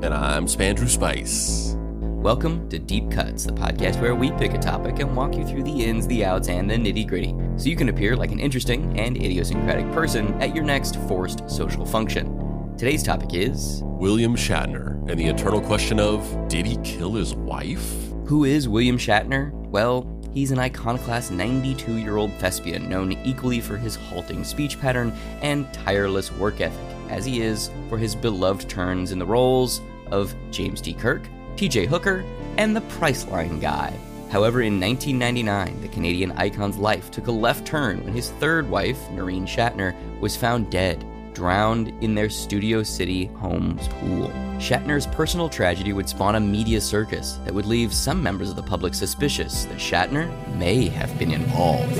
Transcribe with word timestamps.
And 0.00 0.14
I'm 0.14 0.46
Spandrew 0.46 0.88
Spice. 0.88 1.74
Welcome 1.76 2.68
to 2.68 2.78
Deep 2.78 3.10
Cuts, 3.10 3.44
the 3.44 3.52
podcast 3.52 4.00
where 4.00 4.14
we 4.14 4.30
pick 4.32 4.54
a 4.54 4.58
topic 4.58 5.00
and 5.00 5.16
walk 5.16 5.34
you 5.34 5.44
through 5.44 5.64
the 5.64 5.84
ins, 5.84 6.06
the 6.06 6.24
outs, 6.24 6.48
and 6.48 6.70
the 6.70 6.74
nitty 6.74 7.08
gritty, 7.08 7.34
so 7.56 7.68
you 7.68 7.74
can 7.74 7.88
appear 7.88 8.14
like 8.14 8.30
an 8.30 8.38
interesting 8.38 8.96
and 8.96 9.16
idiosyncratic 9.16 9.90
person 9.90 10.40
at 10.40 10.54
your 10.54 10.62
next 10.62 10.94
forced 11.08 11.50
social 11.50 11.84
function. 11.84 12.76
Today's 12.78 13.02
topic 13.02 13.34
is 13.34 13.82
William 13.82 14.36
Shatner 14.36 14.98
and 15.10 15.18
the 15.18 15.26
eternal 15.26 15.60
question 15.60 15.98
of 15.98 16.48
did 16.48 16.64
he 16.64 16.76
kill 16.84 17.14
his 17.14 17.34
wife? 17.34 17.92
Who 18.26 18.44
is 18.44 18.68
William 18.68 18.98
Shatner? 18.98 19.50
Well, 19.50 20.06
he's 20.32 20.52
an 20.52 20.60
iconoclast 20.60 21.32
92 21.32 21.96
year 21.96 22.18
old 22.18 22.32
thespian 22.34 22.88
known 22.88 23.18
equally 23.24 23.60
for 23.60 23.76
his 23.76 23.96
halting 23.96 24.44
speech 24.44 24.80
pattern 24.80 25.12
and 25.42 25.72
tireless 25.72 26.30
work 26.30 26.60
ethic, 26.60 26.97
as 27.08 27.24
he 27.24 27.40
is 27.40 27.70
for 27.88 27.98
his 27.98 28.14
beloved 28.14 28.68
turns 28.68 29.12
in 29.12 29.18
the 29.18 29.26
roles 29.26 29.80
of 30.10 30.34
James 30.50 30.80
T. 30.80 30.94
Kirk, 30.94 31.28
TJ 31.56 31.86
Hooker, 31.86 32.24
and 32.56 32.74
the 32.74 32.80
Priceline 32.82 33.60
Guy. 33.60 33.92
However, 34.30 34.60
in 34.60 34.78
1999, 34.78 35.80
the 35.80 35.88
Canadian 35.88 36.32
icon's 36.32 36.76
life 36.76 37.10
took 37.10 37.28
a 37.28 37.32
left 37.32 37.66
turn 37.66 38.04
when 38.04 38.12
his 38.12 38.30
third 38.32 38.68
wife, 38.68 38.98
Noreen 39.10 39.46
Shatner, 39.46 39.94
was 40.20 40.36
found 40.36 40.70
dead, 40.70 41.04
drowned 41.32 41.88
in 42.02 42.14
their 42.14 42.28
Studio 42.28 42.82
City 42.82 43.26
home's 43.36 43.88
pool. 43.88 44.28
Shatner's 44.58 45.06
personal 45.06 45.48
tragedy 45.48 45.92
would 45.92 46.08
spawn 46.08 46.34
a 46.34 46.40
media 46.40 46.80
circus 46.80 47.38
that 47.44 47.54
would 47.54 47.64
leave 47.64 47.94
some 47.94 48.22
members 48.22 48.50
of 48.50 48.56
the 48.56 48.62
public 48.62 48.92
suspicious 48.92 49.64
that 49.66 49.78
Shatner 49.78 50.28
may 50.56 50.88
have 50.88 51.16
been 51.18 51.30
involved. 51.30 51.96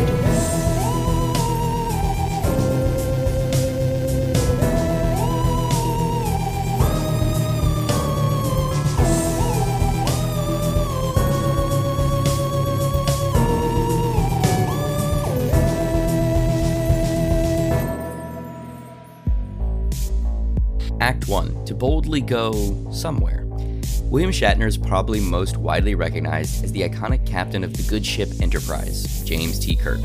Act 21.08 21.26
1 21.26 21.64
To 21.64 21.74
boldly 21.74 22.20
go 22.20 22.52
somewhere. 22.92 23.46
William 24.10 24.30
Shatner 24.30 24.66
is 24.66 24.76
probably 24.76 25.20
most 25.20 25.56
widely 25.56 25.94
recognized 25.94 26.62
as 26.62 26.70
the 26.70 26.82
iconic 26.82 27.26
captain 27.26 27.64
of 27.64 27.74
the 27.74 27.82
good 27.84 28.04
ship 28.04 28.28
Enterprise, 28.42 29.22
James 29.24 29.58
T. 29.58 29.74
Kirk. 29.74 30.00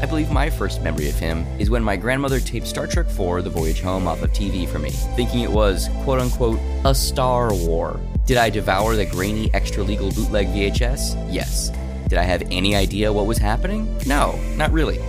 I 0.00 0.06
believe 0.06 0.30
my 0.30 0.48
first 0.48 0.80
memory 0.80 1.10
of 1.10 1.18
him 1.18 1.44
is 1.58 1.68
when 1.68 1.84
my 1.84 1.94
grandmother 1.94 2.40
taped 2.40 2.66
Star 2.66 2.86
Trek 2.86 3.08
IV 3.08 3.44
The 3.44 3.50
Voyage 3.50 3.82
Home 3.82 4.08
off 4.08 4.22
of 4.22 4.32
TV 4.32 4.66
for 4.66 4.78
me, 4.78 4.88
thinking 5.14 5.40
it 5.40 5.50
was, 5.50 5.90
quote 6.04 6.20
unquote, 6.20 6.58
a 6.86 6.94
Star 6.94 7.52
War. 7.52 8.00
Did 8.24 8.38
I 8.38 8.48
devour 8.48 8.96
the 8.96 9.04
grainy 9.04 9.52
extra 9.52 9.82
legal 9.82 10.10
bootleg 10.10 10.46
VHS? 10.46 11.30
Yes. 11.30 11.68
Did 12.08 12.16
I 12.16 12.22
have 12.22 12.44
any 12.50 12.74
idea 12.74 13.12
what 13.12 13.26
was 13.26 13.36
happening? 13.36 13.94
No, 14.06 14.40
not 14.56 14.72
really. 14.72 15.00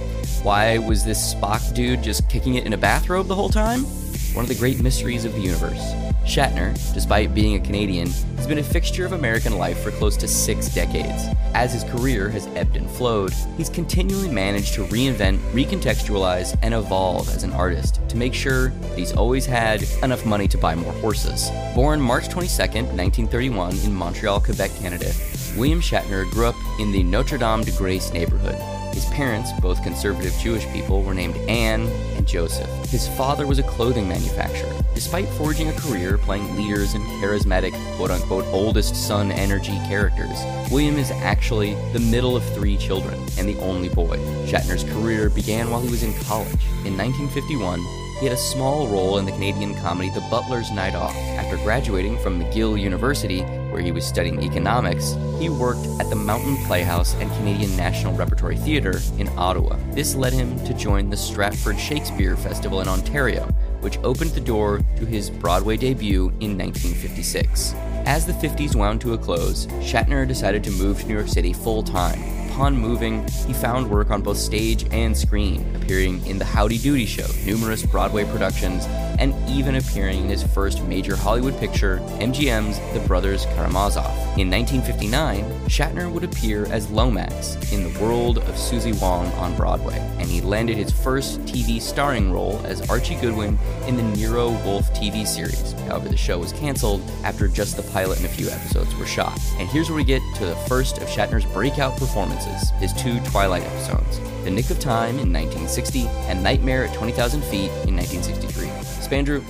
Why 0.44 0.78
was 0.78 1.06
this 1.06 1.34
Spock 1.34 1.74
dude 1.74 2.04
just 2.04 2.30
kicking 2.30 2.56
it 2.56 2.66
in 2.66 2.74
a 2.74 2.78
bathrobe 2.78 3.28
the 3.28 3.36
whole 3.36 3.50
time? 3.50 3.86
One 4.34 4.46
of 4.46 4.50
the 4.50 4.56
great 4.56 4.82
mysteries 4.82 5.26
of 5.26 5.34
the 5.34 5.42
universe. 5.42 5.82
Shatner, 6.24 6.74
despite 6.94 7.36
being 7.36 7.56
a 7.56 7.60
Canadian, 7.60 8.10
has 8.38 8.48
been 8.48 8.60
a 8.60 8.64
fixture 8.64 9.06
of 9.06 9.12
American 9.12 9.58
life 9.58 9.84
for 9.84 9.92
close 9.92 10.16
to 10.18 10.28
six 10.28 10.74
decades. 10.74 11.26
As 11.54 11.74
his 11.74 11.84
career 11.84 12.30
has 12.30 12.48
ebbed 12.56 12.78
and 12.78 12.90
flowed, 12.90 13.34
he's 13.58 13.70
continually 13.70 14.30
managed 14.30 14.74
to 14.76 14.86
reinvent, 14.86 15.40
recontextualize, 15.52 16.58
and 16.62 16.74
evolve 16.74 17.28
as 17.28 17.44
an 17.44 17.52
artist 17.52 18.00
to 18.08 18.16
make 18.16 18.34
sure 18.34 18.70
that 18.70 18.98
he's 18.98 19.12
always 19.12 19.46
had 19.46 19.84
enough 20.02 20.26
money 20.26 20.48
to 20.48 20.58
buy 20.58 20.76
more 20.76 20.94
horses. 20.94 21.50
Born 21.76 22.00
March 22.00 22.30
22, 22.30 22.58
1931, 22.58 23.80
in 23.80 23.94
Montreal, 23.94 24.40
Quebec, 24.40 24.72
Canada, 24.80 25.12
William 25.58 25.82
Shatner 25.82 26.30
grew 26.32 26.46
up 26.46 26.56
in 26.80 26.94
the 26.94 27.04
Notre 27.04 27.38
Dame 27.38 27.64
de 27.64 27.72
Grace 27.72 28.14
neighborhood. 28.14 28.56
His 28.94 29.06
parents, 29.08 29.52
both 29.60 29.84
conservative 29.84 30.34
Jewish 30.40 30.66
people, 30.68 31.02
were 31.04 31.14
named 31.14 31.36
Anne 31.50 31.90
and 32.22 32.28
Joseph. 32.28 32.70
His 32.92 33.08
father 33.08 33.48
was 33.48 33.58
a 33.58 33.64
clothing 33.64 34.08
manufacturer. 34.08 34.72
Despite 34.94 35.28
forging 35.30 35.70
a 35.70 35.80
career 35.80 36.20
playing 36.20 36.56
leaders 36.56 36.94
and 36.94 37.04
charismatic, 37.20 37.74
quote 37.96 38.12
unquote, 38.12 38.46
oldest 38.54 38.96
son 38.96 39.32
energy 39.32 39.78
characters, 39.88 40.38
William 40.72 40.98
is 40.98 41.10
actually 41.10 41.74
the 41.94 42.00
middle 42.00 42.36
of 42.36 42.44
three 42.54 42.78
children 42.78 43.20
and 43.40 43.50
the 43.50 43.58
only 43.60 43.90
boy. 43.90 44.18
Shatner's 44.46 44.84
career 44.84 45.30
began 45.32 45.72
while 45.72 45.82
he 45.82 45.90
was 45.90 46.04
in 46.04 46.14
college. 46.26 46.64
In 46.86 46.96
1951, 46.96 47.80
he 48.20 48.28
had 48.28 48.34
a 48.34 48.38
small 48.38 48.88
role 48.88 49.18
in 49.18 49.26
the 49.26 49.32
Canadian 49.32 49.74
comedy 49.82 50.12
The 50.12 50.22
Butler's 50.30 50.70
Night 50.72 50.94
Off. 50.94 51.16
After 51.16 51.58
graduating 51.58 52.20
from 52.20 52.40
McGill 52.40 52.80
University, 52.80 53.44
where 53.72 53.82
he 53.82 53.92
was 53.92 54.06
studying 54.06 54.44
economics, 54.44 55.16
he 55.40 55.50
worked 55.50 55.86
at 56.00 56.10
the 56.10 56.16
Mountain 56.16 56.58
Playhouse 56.66 57.16
and 57.16 57.32
Canadian 57.32 57.76
National 57.76 58.14
Repertory 58.14 58.58
Theatre 58.58 59.00
in 59.18 59.30
Ottawa. 59.38 59.78
This 59.92 60.16
led 60.16 60.34
him 60.34 60.64
to 60.66 60.74
join 60.74 61.10
the 61.10 61.18
Stratford 61.18 61.80
Shakespeare 61.80 62.36
Festival 62.36 62.82
in 62.82 62.88
Ontario, 62.88 63.46
which 63.80 63.98
opened 64.00 64.32
the 64.32 64.42
door 64.42 64.82
to 64.98 65.06
his 65.06 65.30
Broadway 65.30 65.78
debut 65.78 66.30
in 66.40 66.58
1956. 66.58 67.74
As 68.06 68.26
the 68.26 68.34
50s 68.34 68.76
wound 68.76 69.02
to 69.02 69.14
a 69.14 69.18
close, 69.18 69.68
Shatner 69.80 70.28
decided 70.28 70.64
to 70.66 70.72
move 70.72 71.00
to 71.00 71.08
New 71.08 71.14
York 71.14 71.28
City 71.28 71.54
full 71.54 71.84
time. 71.84 72.41
Upon 72.62 72.78
moving, 72.78 73.28
he 73.48 73.54
found 73.54 73.90
work 73.90 74.12
on 74.12 74.22
both 74.22 74.38
stage 74.38 74.86
and 74.92 75.18
screen, 75.18 75.66
appearing 75.76 76.24
in 76.28 76.38
The 76.38 76.46
Howdy 76.46 76.78
Doody 76.78 77.08
Show, 77.08 77.26
numerous 77.44 77.84
Broadway 77.84 78.24
productions, 78.26 78.86
and 79.18 79.34
even 79.50 79.78
appearing 79.78 80.20
in 80.22 80.30
his 80.30 80.44
first 80.44 80.84
major 80.84 81.16
Hollywood 81.16 81.58
picture, 81.58 81.98
MGM's 82.20 82.80
The 82.94 83.00
Brothers 83.08 83.46
Karamazov. 83.46 84.06
In 84.38 84.50
1959, 84.50 85.44
Shatner 85.68 86.12
would 86.12 86.24
appear 86.24 86.66
as 86.68 86.90
Lomax 86.90 87.56
in 87.72 87.84
The 87.84 88.00
World 88.00 88.38
of 88.38 88.58
Susie 88.58 88.94
Wong 88.94 89.26
on 89.34 89.56
Broadway, 89.56 89.98
and 90.20 90.30
he 90.30 90.42
landed 90.42 90.78
his 90.78 90.92
first 90.92 91.42
TV 91.42 91.82
starring 91.82 92.32
role 92.32 92.62
as 92.66 92.88
Archie 92.90 93.16
Goodwin 93.16 93.58
in 93.88 93.98
the 93.98 94.04
Nero 94.04 94.52
Wolfe 94.64 94.92
TV 94.94 95.26
series. 95.28 95.74
However, 95.88 96.10
the 96.10 96.18
show 96.18 96.40
was 96.40 96.54
canceled 96.54 97.02
after 97.24 97.48
just 97.48 97.76
the 97.76 97.84
pilot 97.92 98.18
and 98.18 98.26
a 98.26 98.30
few 98.30 98.50
episodes 98.50 98.96
were 98.96 99.06
shot. 99.06 99.38
And 99.58 99.68
here's 99.70 99.90
where 99.90 99.98
we 99.98 100.04
get 100.04 100.22
to 100.38 100.46
the 100.46 100.56
first 100.68 100.98
of 100.98 101.08
Shatner's 101.08 101.46
breakout 101.46 101.98
performances, 101.98 102.51
his 102.80 102.94
two 102.94 103.20
Twilight 103.22 103.64
episodes, 103.64 104.20
The 104.44 104.52
Nick 104.52 104.70
of 104.70 104.80
Time 104.80 105.20
in 105.20 105.32
1960 105.32 106.08
and 106.28 106.44
Nightmare 106.44 106.86
at 106.86 106.94
20,000 106.96 107.42
Feet 107.44 107.72
in 107.88 107.96
1963. 107.96 108.68
Spandrew, 109.06 109.42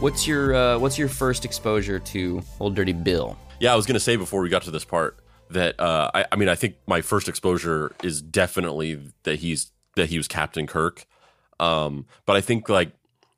what's 0.00 0.26
your 0.26 0.54
uh, 0.54 0.78
what's 0.78 0.98
your 0.98 1.08
first 1.08 1.44
exposure 1.44 1.98
to 1.98 2.42
Old 2.60 2.74
Dirty 2.74 2.92
Bill? 2.92 3.38
Yeah, 3.60 3.72
I 3.72 3.76
was 3.76 3.86
gonna 3.86 4.00
say 4.00 4.16
before 4.16 4.42
we 4.42 4.48
got 4.48 4.62
to 4.62 4.70
this 4.70 4.84
part 4.84 5.18
that 5.50 5.78
uh, 5.78 6.10
I, 6.14 6.26
I 6.32 6.36
mean 6.36 6.48
I 6.48 6.54
think 6.54 6.76
my 6.86 7.00
first 7.00 7.28
exposure 7.28 7.94
is 8.02 8.20
definitely 8.20 9.00
that 9.22 9.36
he's 9.36 9.70
that 9.96 10.08
he 10.08 10.16
was 10.16 10.28
Captain 10.28 10.66
Kirk, 10.66 11.06
um, 11.60 12.06
but 12.26 12.36
I 12.36 12.40
think 12.40 12.68
like 12.68 12.92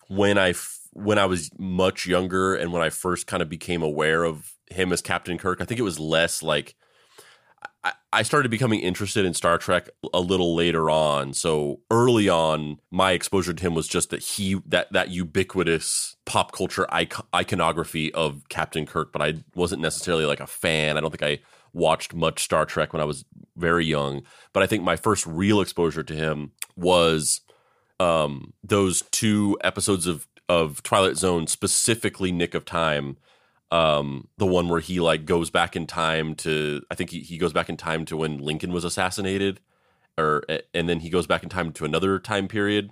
when 0.08 0.38
I 0.38 0.50
f- 0.50 0.80
when 0.92 1.18
I 1.18 1.26
was 1.26 1.50
much 1.58 2.06
younger 2.06 2.54
and 2.54 2.72
when 2.72 2.82
I 2.82 2.88
first 2.88 3.26
kind 3.26 3.42
of 3.42 3.48
became 3.48 3.82
aware 3.82 4.24
of 4.24 4.54
him 4.70 4.92
as 4.92 5.02
Captain 5.02 5.38
Kirk, 5.38 5.60
I 5.60 5.64
think 5.64 5.78
it 5.80 5.84
was 5.84 5.98
less 5.98 6.42
like 6.42 6.74
I, 8.12 8.22
started 8.22 8.50
becoming 8.50 8.80
interested 8.80 9.24
in 9.24 9.34
Star 9.34 9.58
Trek 9.58 9.90
a 10.12 10.20
little 10.20 10.54
later 10.54 10.88
on. 10.88 11.34
So 11.34 11.80
early 11.90 12.28
on, 12.28 12.78
my 12.90 13.12
exposure 13.12 13.52
to 13.52 13.62
him 13.62 13.74
was 13.74 13.86
just 13.86 14.10
that 14.10 14.22
he 14.22 14.60
that 14.66 14.92
that 14.92 15.10
ubiquitous 15.10 16.16
pop 16.24 16.52
culture 16.52 16.86
icon, 16.88 17.26
iconography 17.34 18.12
of 18.14 18.48
Captain 18.48 18.86
Kirk. 18.86 19.12
But 19.12 19.22
I 19.22 19.34
wasn't 19.54 19.82
necessarily 19.82 20.24
like 20.24 20.40
a 20.40 20.46
fan. 20.46 20.96
I 20.96 21.00
don't 21.00 21.10
think 21.10 21.22
I 21.22 21.40
watched 21.72 22.14
much 22.14 22.42
Star 22.42 22.64
Trek 22.64 22.92
when 22.92 23.02
I 23.02 23.06
was 23.06 23.24
very 23.56 23.84
young. 23.84 24.22
But 24.52 24.62
I 24.62 24.66
think 24.66 24.82
my 24.82 24.96
first 24.96 25.26
real 25.26 25.60
exposure 25.60 26.04
to 26.04 26.14
him 26.14 26.52
was 26.76 27.42
um, 28.00 28.54
those 28.62 29.02
two 29.10 29.58
episodes 29.62 30.06
of 30.06 30.26
of 30.48 30.82
Twilight 30.82 31.16
Zone, 31.16 31.46
specifically 31.46 32.30
Nick 32.32 32.54
of 32.54 32.64
Time. 32.64 33.16
Um, 33.70 34.28
the 34.38 34.46
one 34.46 34.68
where 34.68 34.80
he 34.80 35.00
like 35.00 35.24
goes 35.24 35.50
back 35.50 35.74
in 35.74 35.86
time 35.86 36.34
to 36.36 36.82
I 36.90 36.94
think 36.94 37.10
he, 37.10 37.20
he 37.20 37.38
goes 37.38 37.52
back 37.52 37.68
in 37.68 37.76
time 37.76 38.04
to 38.06 38.16
when 38.16 38.38
Lincoln 38.38 38.72
was 38.72 38.84
assassinated, 38.84 39.60
or 40.18 40.44
and 40.72 40.88
then 40.88 41.00
he 41.00 41.10
goes 41.10 41.26
back 41.26 41.42
in 41.42 41.48
time 41.48 41.72
to 41.72 41.84
another 41.84 42.18
time 42.18 42.46
period. 42.48 42.90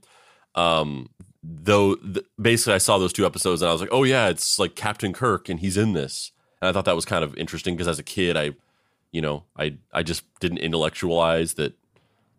Um, 0.55 1.11
though 1.43 1.97
th- 1.97 2.27
basically 2.41 2.75
I 2.75 2.79
saw 2.79 2.99
those 2.99 3.13
two 3.13 3.27
episodes 3.27 3.63
and 3.63 3.69
I 3.69 3.73
was 3.73 3.81
like, 3.81 3.93
oh 3.93 4.05
yeah, 4.05 4.29
it's 4.29 4.59
like 4.59 4.75
Captain 4.75 5.13
Kirk 5.13 5.49
and 5.49 5.61
he's 5.61 5.77
in 5.77 5.93
this, 5.93 6.33
and 6.61 6.69
I 6.69 6.73
thought 6.73 6.85
that 6.87 6.97
was 6.97 7.05
kind 7.05 7.25
of 7.25 7.37
interesting 7.37 7.75
because 7.75 7.89
as 7.89 7.99
a 7.99 8.05
kid 8.05 8.37
I, 8.37 8.53
you 9.13 9.21
know, 9.21 9.45
I 9.57 9.77
I 9.93 10.03
just 10.03 10.25
didn't 10.41 10.59
intellectualize 10.59 11.55
that 11.55 11.75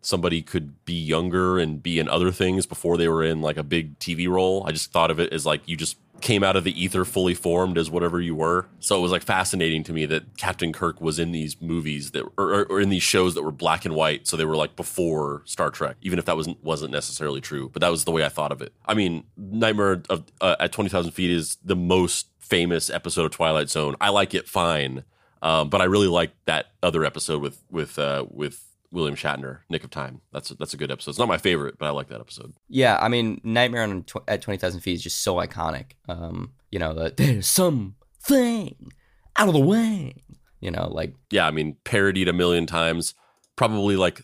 somebody 0.04 0.42
could 0.42 0.84
be 0.84 0.94
younger 0.94 1.58
and 1.58 1.82
be 1.82 1.98
in 1.98 2.08
other 2.08 2.30
things 2.30 2.66
before 2.66 2.96
they 2.98 3.08
were 3.08 3.24
in 3.24 3.40
like 3.40 3.56
a 3.56 3.62
big 3.62 3.98
TV 3.98 4.28
role. 4.28 4.64
I 4.66 4.72
just 4.72 4.92
thought 4.92 5.10
of 5.10 5.18
it 5.18 5.32
as 5.32 5.46
like 5.46 5.62
you 5.66 5.76
just 5.76 5.96
came 6.20 6.42
out 6.42 6.56
of 6.56 6.64
the 6.64 6.82
ether 6.82 7.04
fully 7.04 7.34
formed 7.34 7.76
as 7.76 7.90
whatever 7.90 8.20
you 8.20 8.34
were. 8.34 8.66
So 8.80 8.96
it 8.98 9.02
was 9.02 9.12
like 9.12 9.22
fascinating 9.22 9.82
to 9.84 9.92
me 9.92 10.06
that 10.06 10.36
Captain 10.36 10.72
Kirk 10.72 11.00
was 11.00 11.18
in 11.18 11.32
these 11.32 11.60
movies 11.60 12.12
that 12.12 12.24
or, 12.38 12.64
or 12.66 12.80
in 12.80 12.88
these 12.88 13.02
shows 13.02 13.34
that 13.34 13.42
were 13.42 13.52
black 13.52 13.84
and 13.84 13.94
white. 13.94 14.26
So 14.26 14.36
they 14.36 14.44
were 14.44 14.56
like 14.56 14.76
before 14.76 15.42
Star 15.44 15.70
Trek, 15.70 15.96
even 16.00 16.18
if 16.18 16.24
that 16.24 16.36
wasn't 16.36 16.62
wasn't 16.64 16.92
necessarily 16.92 17.40
true. 17.40 17.68
But 17.72 17.80
that 17.82 17.90
was 17.90 18.04
the 18.04 18.12
way 18.12 18.24
I 18.24 18.28
thought 18.28 18.52
of 18.52 18.62
it. 18.62 18.72
I 18.86 18.94
mean, 18.94 19.24
Nightmare 19.36 20.02
of 20.08 20.24
uh, 20.40 20.56
at 20.60 20.72
twenty 20.72 20.90
thousand 20.90 21.12
feet 21.12 21.30
is 21.30 21.58
the 21.64 21.76
most 21.76 22.28
famous 22.38 22.90
episode 22.90 23.24
of 23.24 23.30
Twilight 23.30 23.68
Zone. 23.68 23.96
I 24.00 24.10
like 24.10 24.34
it 24.34 24.48
fine. 24.48 25.04
Um, 25.42 25.68
but 25.68 25.82
I 25.82 25.84
really 25.84 26.08
like 26.08 26.30
that 26.46 26.68
other 26.82 27.04
episode 27.04 27.42
with 27.42 27.62
with 27.70 27.98
uh, 27.98 28.24
with 28.30 28.64
William 28.94 29.16
Shatner, 29.16 29.58
Nick 29.68 29.82
of 29.82 29.90
Time. 29.90 30.20
That's 30.32 30.52
a, 30.52 30.54
that's 30.54 30.72
a 30.72 30.76
good 30.76 30.90
episode. 30.92 31.10
It's 31.10 31.18
not 31.18 31.28
my 31.28 31.36
favorite, 31.36 31.76
but 31.78 31.86
I 31.86 31.90
like 31.90 32.08
that 32.08 32.20
episode. 32.20 32.54
Yeah, 32.68 32.96
I 33.00 33.08
mean, 33.08 33.40
Nightmare 33.42 33.82
on 33.82 34.04
tw- 34.04 34.28
at 34.28 34.40
twenty 34.40 34.56
thousand 34.56 34.80
feet 34.80 34.94
is 34.94 35.02
just 35.02 35.22
so 35.22 35.34
iconic. 35.36 35.92
Um, 36.08 36.52
you 36.70 36.78
know, 36.78 36.94
that 36.94 37.16
there's 37.18 37.48
something 37.48 38.92
out 39.36 39.48
of 39.48 39.52
the 39.52 39.60
way. 39.60 40.22
You 40.60 40.70
know, 40.70 40.88
like 40.90 41.14
yeah, 41.30 41.46
I 41.46 41.50
mean, 41.50 41.76
parodied 41.84 42.28
a 42.28 42.32
million 42.32 42.66
times. 42.66 43.14
Probably 43.56 43.96
like 43.96 44.22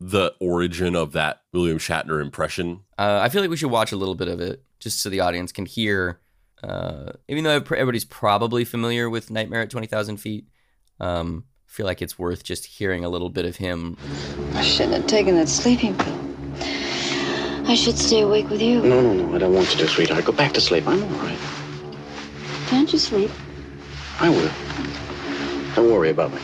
the 0.00 0.32
origin 0.40 0.96
of 0.96 1.12
that 1.12 1.42
William 1.52 1.78
Shatner 1.78 2.20
impression. 2.20 2.80
Uh, 2.98 3.20
I 3.22 3.28
feel 3.28 3.42
like 3.42 3.50
we 3.50 3.56
should 3.56 3.70
watch 3.70 3.92
a 3.92 3.96
little 3.96 4.14
bit 4.14 4.28
of 4.28 4.40
it 4.40 4.64
just 4.80 5.00
so 5.00 5.10
the 5.10 5.20
audience 5.20 5.52
can 5.52 5.66
hear. 5.66 6.20
Uh, 6.64 7.12
even 7.28 7.44
though 7.44 7.56
everybody's 7.56 8.06
probably 8.06 8.64
familiar 8.64 9.10
with 9.10 9.30
Nightmare 9.30 9.60
at 9.60 9.70
twenty 9.70 9.86
thousand 9.86 10.16
feet, 10.16 10.46
um, 11.00 11.44
feel 11.66 11.86
like 11.86 12.00
it's 12.02 12.18
worth 12.18 12.42
just 12.42 12.64
hearing 12.64 13.04
a 13.04 13.08
little 13.08 13.28
bit 13.28 13.44
of 13.44 13.56
him. 13.56 13.96
I 14.54 14.62
shouldn't 14.62 14.94
have 14.94 15.06
taken 15.06 15.34
that 15.36 15.48
sleeping 15.48 15.96
pill. 15.96 16.18
I 17.68 17.74
should 17.74 17.98
stay 17.98 18.20
awake 18.20 18.48
with 18.48 18.62
you. 18.62 18.80
No, 18.82 19.00
no, 19.00 19.12
no. 19.12 19.34
I 19.34 19.38
don't 19.38 19.52
want 19.52 19.72
you 19.72 19.78
to, 19.80 19.88
sweetheart. 19.88 20.24
Go 20.24 20.32
back 20.32 20.52
to 20.54 20.60
sleep. 20.60 20.86
I'm 20.86 21.02
all 21.02 21.20
right. 21.20 21.38
Can't 22.68 22.92
you 22.92 22.98
sleep? 22.98 23.30
I 24.20 24.30
will. 24.30 24.50
Don't 25.74 25.92
worry 25.92 26.10
about 26.10 26.32
me. 26.32 26.40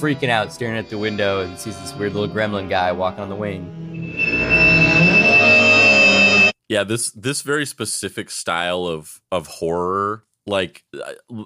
Freaking 0.00 0.28
out, 0.28 0.52
staring 0.52 0.76
at 0.76 0.90
the 0.90 0.98
window, 0.98 1.40
and 1.40 1.58
sees 1.58 1.78
this 1.80 1.94
weird 1.94 2.12
little 2.12 2.34
gremlin 2.34 2.68
guy 2.68 2.92
walking 2.92 3.20
on 3.20 3.28
the 3.28 3.34
wing. 3.34 3.72
Yeah, 6.68 6.84
this 6.84 7.10
this 7.12 7.42
very 7.42 7.64
specific 7.64 8.30
style 8.30 8.86
of 8.86 9.20
of 9.30 9.46
horror, 9.46 10.24
like 10.46 10.84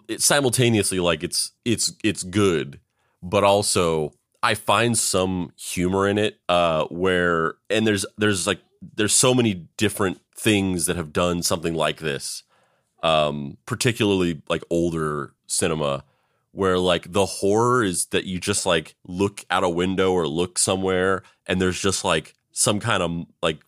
it 0.08 0.22
simultaneously, 0.22 0.98
like 0.98 1.22
it's 1.22 1.52
it's 1.64 1.92
it's 2.02 2.22
good, 2.22 2.80
but 3.22 3.44
also 3.44 4.14
I 4.42 4.54
find 4.54 4.96
some 4.98 5.52
humor 5.56 6.08
in 6.08 6.18
it, 6.18 6.40
uh, 6.48 6.86
where 6.86 7.54
and 7.68 7.86
there's 7.86 8.06
there's 8.16 8.46
like 8.46 8.60
there's 8.96 9.12
so 9.12 9.34
many 9.34 9.68
different 9.76 10.20
things 10.36 10.86
that 10.86 10.96
have 10.96 11.12
done 11.12 11.42
something 11.42 11.74
like 11.74 11.98
this, 11.98 12.42
um, 13.02 13.58
particularly 13.66 14.42
like 14.48 14.64
older 14.70 15.34
cinema 15.46 16.04
where 16.52 16.78
like 16.78 17.12
the 17.12 17.26
horror 17.26 17.84
is 17.84 18.06
that 18.06 18.24
you 18.24 18.40
just 18.40 18.66
like 18.66 18.96
look 19.06 19.44
out 19.50 19.64
a 19.64 19.68
window 19.68 20.12
or 20.12 20.26
look 20.26 20.58
somewhere 20.58 21.22
and 21.46 21.60
there's 21.60 21.80
just 21.80 22.04
like 22.04 22.34
some 22.52 22.80
kind 22.80 23.02
of 23.02 23.26
like 23.42 23.60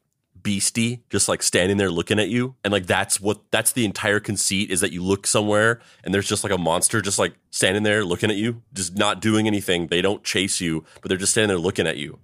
beastie 0.42 1.04
just 1.08 1.28
like 1.28 1.40
standing 1.42 1.76
there 1.76 1.90
looking 1.90 2.18
at 2.18 2.28
you. 2.28 2.56
And 2.64 2.72
like 2.72 2.86
that's 2.86 3.20
what 3.20 3.40
that's 3.50 3.72
the 3.72 3.84
entire 3.84 4.18
conceit 4.18 4.70
is 4.70 4.80
that 4.80 4.92
you 4.92 5.02
look 5.02 5.26
somewhere 5.26 5.80
and 6.02 6.12
there's 6.12 6.28
just 6.28 6.42
like 6.42 6.52
a 6.52 6.58
monster 6.58 7.00
just 7.00 7.18
like 7.18 7.34
standing 7.50 7.84
there 7.84 8.04
looking 8.04 8.30
at 8.30 8.36
you 8.36 8.62
just 8.72 8.96
not 8.96 9.20
doing 9.20 9.46
anything. 9.46 9.86
They 9.86 10.02
don't 10.02 10.24
chase 10.24 10.60
you 10.60 10.84
but 11.00 11.08
they're 11.08 11.18
just 11.18 11.32
standing 11.32 11.48
there 11.48 11.58
looking 11.58 11.86
at 11.86 11.96
you. 11.96 12.18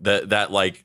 That 0.00 0.30
that 0.30 0.50
like 0.50 0.84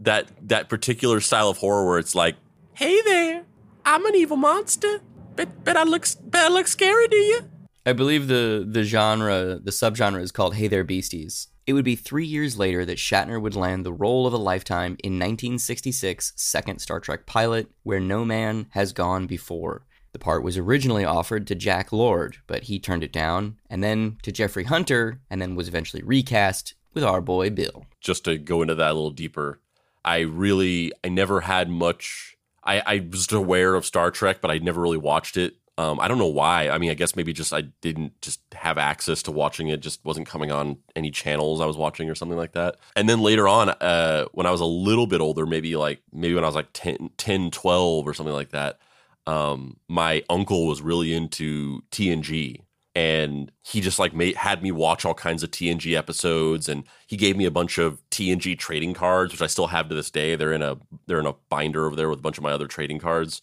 that 0.00 0.30
that 0.48 0.68
particular 0.68 1.20
style 1.20 1.48
of 1.48 1.58
horror 1.58 1.86
where 1.86 1.98
it's 1.98 2.14
like 2.14 2.36
hey 2.74 3.00
there 3.02 3.44
i'm 3.84 4.04
an 4.04 4.14
evil 4.14 4.36
monster 4.36 5.00
but 5.34 5.64
but 5.64 5.76
i 5.76 5.82
look 5.82 6.06
but 6.24 6.40
i 6.40 6.48
look 6.48 6.66
scary 6.66 7.08
to 7.08 7.16
you 7.16 7.40
I 7.88 7.92
believe 7.92 8.26
the 8.26 8.66
the 8.68 8.82
genre, 8.82 9.60
the 9.62 9.70
subgenre 9.70 10.20
is 10.20 10.32
called 10.32 10.56
Hey 10.56 10.66
There 10.66 10.82
Beasties. 10.82 11.46
It 11.68 11.72
would 11.72 11.84
be 11.84 11.94
three 11.94 12.26
years 12.26 12.58
later 12.58 12.84
that 12.84 12.98
Shatner 12.98 13.40
would 13.40 13.54
land 13.54 13.86
the 13.86 13.92
role 13.92 14.26
of 14.26 14.32
a 14.32 14.38
lifetime 14.38 14.96
in 15.04 15.20
1966's 15.20 16.32
second 16.34 16.80
Star 16.80 16.98
Trek 16.98 17.26
pilot, 17.26 17.70
Where 17.84 18.00
No 18.00 18.24
Man 18.24 18.66
Has 18.70 18.92
Gone 18.92 19.28
Before. 19.28 19.86
The 20.12 20.18
part 20.18 20.42
was 20.42 20.58
originally 20.58 21.04
offered 21.04 21.46
to 21.46 21.54
Jack 21.54 21.92
Lord, 21.92 22.38
but 22.48 22.64
he 22.64 22.80
turned 22.80 23.04
it 23.04 23.12
down, 23.12 23.56
and 23.70 23.84
then 23.84 24.18
to 24.22 24.32
Jeffrey 24.32 24.64
Hunter, 24.64 25.20
and 25.30 25.40
then 25.40 25.54
was 25.54 25.68
eventually 25.68 26.02
recast 26.02 26.74
with 26.92 27.04
our 27.04 27.20
boy 27.20 27.50
Bill. 27.50 27.86
Just 28.00 28.24
to 28.24 28.36
go 28.36 28.62
into 28.62 28.74
that 28.74 28.90
a 28.90 28.94
little 28.94 29.10
deeper, 29.10 29.60
I 30.04 30.20
really, 30.20 30.92
I 31.04 31.08
never 31.08 31.42
had 31.42 31.70
much. 31.70 32.36
I, 32.64 32.82
I 32.84 33.06
was 33.08 33.30
aware 33.30 33.76
of 33.76 33.86
Star 33.86 34.10
Trek, 34.10 34.40
but 34.40 34.50
I 34.50 34.58
never 34.58 34.80
really 34.80 34.96
watched 34.96 35.36
it 35.36 35.54
um, 35.78 36.00
I 36.00 36.08
don't 36.08 36.18
know 36.18 36.26
why. 36.26 36.70
I 36.70 36.78
mean, 36.78 36.90
I 36.90 36.94
guess 36.94 37.14
maybe 37.16 37.34
just 37.34 37.52
I 37.52 37.62
didn't 37.82 38.20
just 38.22 38.40
have 38.54 38.78
access 38.78 39.22
to 39.24 39.32
watching 39.32 39.68
it. 39.68 39.80
Just 39.80 40.02
wasn't 40.04 40.26
coming 40.26 40.50
on 40.50 40.78
any 40.94 41.10
channels 41.10 41.60
I 41.60 41.66
was 41.66 41.76
watching 41.76 42.08
or 42.08 42.14
something 42.14 42.38
like 42.38 42.52
that. 42.52 42.76
And 42.94 43.08
then 43.08 43.20
later 43.20 43.46
on, 43.46 43.68
uh, 43.68 44.24
when 44.32 44.46
I 44.46 44.50
was 44.50 44.62
a 44.62 44.66
little 44.66 45.06
bit 45.06 45.20
older, 45.20 45.44
maybe 45.44 45.76
like 45.76 46.00
maybe 46.12 46.34
when 46.34 46.44
I 46.44 46.46
was 46.46 46.56
like 46.56 46.68
10, 46.72 47.10
10 47.18 47.50
12 47.50 48.08
or 48.08 48.14
something 48.14 48.34
like 48.34 48.50
that, 48.50 48.78
um, 49.26 49.76
my 49.86 50.22
uncle 50.30 50.66
was 50.66 50.80
really 50.80 51.12
into 51.12 51.82
TNG. 51.90 52.62
And 52.94 53.52
he 53.62 53.82
just 53.82 53.98
like 53.98 54.14
made 54.14 54.36
had 54.36 54.62
me 54.62 54.72
watch 54.72 55.04
all 55.04 55.12
kinds 55.12 55.42
of 55.42 55.50
TNG 55.50 55.94
episodes, 55.94 56.66
and 56.66 56.84
he 57.06 57.18
gave 57.18 57.36
me 57.36 57.44
a 57.44 57.50
bunch 57.50 57.76
of 57.76 58.00
TNG 58.10 58.58
trading 58.58 58.94
cards, 58.94 59.32
which 59.34 59.42
I 59.42 59.48
still 59.48 59.66
have 59.66 59.90
to 59.90 59.94
this 59.94 60.10
day. 60.10 60.34
They're 60.34 60.54
in 60.54 60.62
a 60.62 60.78
they're 61.06 61.20
in 61.20 61.26
a 61.26 61.34
binder 61.50 61.84
over 61.84 61.94
there 61.94 62.08
with 62.08 62.20
a 62.20 62.22
bunch 62.22 62.38
of 62.38 62.42
my 62.42 62.52
other 62.52 62.66
trading 62.66 62.98
cards 62.98 63.42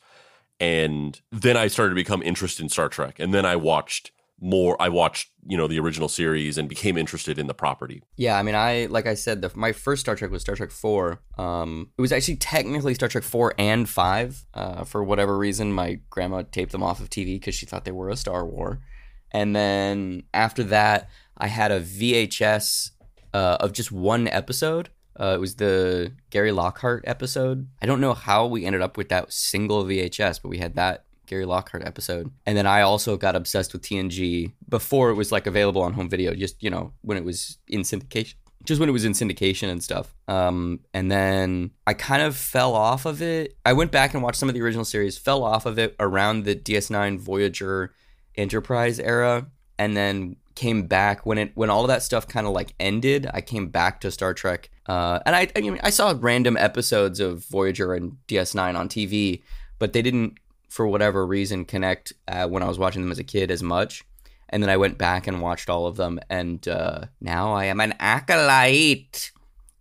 and 0.64 1.20
then 1.30 1.58
I 1.58 1.68
started 1.68 1.90
to 1.90 1.96
become 1.96 2.24
interested 2.24 2.64
in 2.64 2.70
Star 2.70 2.88
Trek, 2.88 3.20
and 3.20 3.34
then 3.34 3.46
I 3.46 3.58
watched 3.58 4.12
more. 4.40 4.82
I 4.82 4.88
watched 4.88 5.30
you 5.46 5.58
know 5.58 5.68
the 5.68 5.78
original 5.78 6.08
series 6.08 6.58
and 6.58 6.70
became 6.70 6.98
interested 6.98 7.38
in 7.38 7.48
the 7.48 7.54
property. 7.54 8.02
Yeah, 8.16 8.40
I 8.40 8.44
mean, 8.44 8.56
I 8.56 8.86
like 8.86 9.06
I 9.06 9.14
said, 9.14 9.42
the, 9.42 9.52
my 9.56 9.74
first 9.74 10.00
Star 10.00 10.16
Trek 10.16 10.32
was 10.32 10.42
Star 10.42 10.56
Trek 10.56 10.72
Four. 10.72 11.20
Um, 11.38 11.92
it 11.98 12.02
was 12.02 12.14
actually 12.14 12.38
technically 12.38 12.94
Star 12.94 13.10
Trek 13.10 13.26
Four 13.26 13.54
and 13.58 13.90
Five. 13.90 14.46
Uh, 14.54 14.86
for 14.86 15.04
whatever 15.04 15.38
reason, 15.38 15.74
my 15.74 16.00
grandma 16.10 16.44
taped 16.50 16.72
them 16.72 16.82
off 16.82 17.02
of 17.02 17.10
TV 17.10 17.36
because 17.36 17.56
she 17.56 17.66
thought 17.66 17.84
they 17.84 17.92
were 17.92 18.10
a 18.10 18.16
Star 18.16 18.46
War. 18.46 18.80
And 19.32 19.54
then 19.54 20.24
after 20.34 20.64
that, 20.64 21.10
I 21.38 21.48
had 21.48 21.72
a 21.72 21.82
VHS 21.82 22.92
uh, 23.34 23.58
of 23.60 23.74
just 23.74 23.92
one 23.92 24.30
episode 24.30 24.92
Uh, 25.20 25.34
it 25.36 25.40
was 25.40 25.56
the 25.56 26.12
Gary 26.30 26.52
Lockhart 26.52 27.04
episode. 27.06 27.68
I 27.82 27.86
don't 27.86 28.02
know 28.02 28.14
how 28.14 28.48
we 28.48 28.66
ended 28.66 28.82
up 28.82 28.98
with 28.98 29.10
that 29.10 29.32
single 29.32 29.84
VHS, 29.84 30.42
but 30.42 30.50
we 30.50 30.58
had 30.58 30.76
that 30.76 31.06
Gary 31.28 31.46
Lockhart 31.46 31.86
episode. 31.86 32.32
And 32.46 32.58
then 32.58 32.68
I 32.68 32.82
also 32.82 33.18
got 33.18 33.36
obsessed 33.36 33.74
with 33.74 33.84
TNG 33.84 34.52
before 34.68 35.10
it 35.10 35.16
was 35.16 35.32
like 35.32 35.48
available 35.48 35.82
on 35.82 35.94
home 35.94 36.10
video, 36.10 36.34
just, 36.34 36.62
you 36.62 36.70
know, 36.70 36.94
when 37.02 37.18
it 37.18 37.24
was 37.24 37.58
in 37.68 37.82
syndication. 37.82 38.36
Just 38.66 38.80
when 38.80 38.88
it 38.88 38.94
was 38.94 39.04
in 39.04 39.12
syndication 39.12 39.70
and 39.70 39.84
stuff. 39.84 40.16
Um, 40.30 40.80
and 40.94 41.12
then 41.12 41.72
I 41.86 41.94
kind 41.94 42.22
of 42.22 42.38
fell 42.38 42.76
off 42.76 43.06
of 43.06 43.22
it. 43.22 43.58
I 43.66 43.74
went 43.74 43.92
back 43.92 44.14
and 44.14 44.24
watched 44.24 44.40
some 44.40 44.48
of 44.48 44.56
the 44.56 44.62
original 44.62 44.86
series, 44.86 45.18
fell 45.18 45.44
off 45.44 45.66
of 45.66 45.78
it 45.78 45.96
around 46.00 46.46
the 46.46 46.56
DS9 46.56 47.20
Voyager 47.20 47.94
Enterprise 48.36 49.00
era, 49.00 49.48
and 49.78 49.98
then 49.98 50.38
came 50.56 50.88
back 50.88 51.26
when 51.26 51.38
it 51.38 51.52
when 51.56 51.70
all 51.70 51.82
of 51.82 51.88
that 51.88 52.04
stuff 52.04 52.28
kind 52.28 52.48
of 52.48 52.54
like 52.54 52.74
ended. 52.80 53.30
I 53.34 53.42
came 53.42 53.68
back 53.68 54.00
to 54.02 54.12
Star 54.12 54.34
Trek, 54.34 54.70
uh, 54.88 55.20
and 55.26 55.36
I 55.36 55.48
I, 55.56 55.62
mean, 55.62 55.80
I 55.84 55.90
saw 55.90 56.14
random 56.18 56.58
episodes 56.58 57.20
of 57.20 57.46
Voyager 57.46 57.94
and 57.94 58.18
DS9 58.28 58.78
on 58.78 58.90
TV, 58.90 59.42
but 59.80 59.94
they 59.94 60.02
didn't 60.02 60.38
for 60.70 60.88
whatever 60.88 61.26
reason 61.26 61.66
connect 61.66 62.14
uh, 62.28 62.48
when 62.48 62.64
I 62.64 62.68
was 62.68 62.80
watching 62.80 63.02
them 63.02 63.12
as 63.12 63.20
a 63.20 63.24
kid 63.24 63.52
as 63.52 63.62
much. 63.62 64.04
And 64.50 64.62
then 64.62 64.70
I 64.70 64.78
went 64.78 64.98
back 64.98 65.28
and 65.28 65.42
watched 65.42 65.70
all 65.70 65.88
of 65.88 65.96
them, 65.98 66.20
and 66.30 66.68
uh, 66.68 67.06
now 67.22 67.54
I 67.54 67.66
am 67.66 67.80
an 67.80 67.96
acolyte. 68.00 69.32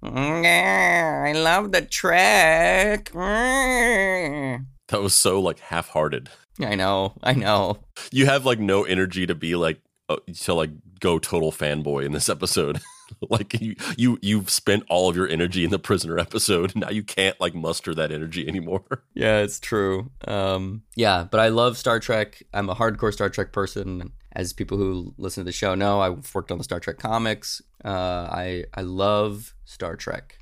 I 0.02 1.32
love 1.34 1.72
the 1.72 1.82
Trek. 1.82 3.10
That 4.88 5.00
was 5.00 5.14
so 5.14 5.40
like 5.40 5.58
half-hearted. 5.58 6.28
I 6.60 6.74
know, 6.74 7.14
I 7.22 7.32
know. 7.32 7.78
You 8.10 8.26
have 8.26 8.44
like 8.44 8.58
no 8.58 8.84
energy 8.84 9.26
to 9.26 9.34
be 9.34 9.56
like 9.56 9.80
uh, 10.10 10.16
to 10.42 10.52
like 10.52 10.70
go 11.00 11.18
total 11.18 11.50
fanboy 11.50 12.04
in 12.04 12.12
this 12.12 12.28
episode. 12.28 12.78
like 13.30 13.60
you 13.60 13.76
you 13.96 14.18
you've 14.22 14.50
spent 14.50 14.84
all 14.88 15.08
of 15.08 15.16
your 15.16 15.28
energy 15.28 15.64
in 15.64 15.70
the 15.70 15.78
prisoner 15.78 16.18
episode. 16.18 16.72
And 16.74 16.80
now 16.82 16.90
you 16.90 17.02
can't 17.02 17.40
like 17.40 17.54
muster 17.54 17.94
that 17.94 18.12
energy 18.12 18.46
anymore. 18.46 18.84
Yeah, 19.14 19.40
it's 19.40 19.60
true. 19.60 20.10
Um, 20.26 20.82
yeah, 20.96 21.26
but 21.30 21.38
I 21.38 21.48
love 21.48 21.76
Star 21.76 22.00
Trek. 22.00 22.42
I'm 22.54 22.70
a 22.70 22.74
hardcore 22.74 23.12
Star 23.12 23.28
Trek 23.28 23.52
person. 23.52 24.12
As 24.32 24.54
people 24.54 24.78
who 24.78 25.14
listen 25.18 25.42
to 25.42 25.44
the 25.44 25.52
show 25.52 25.74
know, 25.74 26.00
I've 26.00 26.34
worked 26.34 26.50
on 26.50 26.56
the 26.56 26.64
Star 26.64 26.80
Trek 26.80 26.98
comics. 26.98 27.60
Uh, 27.84 27.88
I 28.32 28.64
I 28.72 28.80
love 28.82 29.54
Star 29.66 29.96
Trek. 29.96 30.38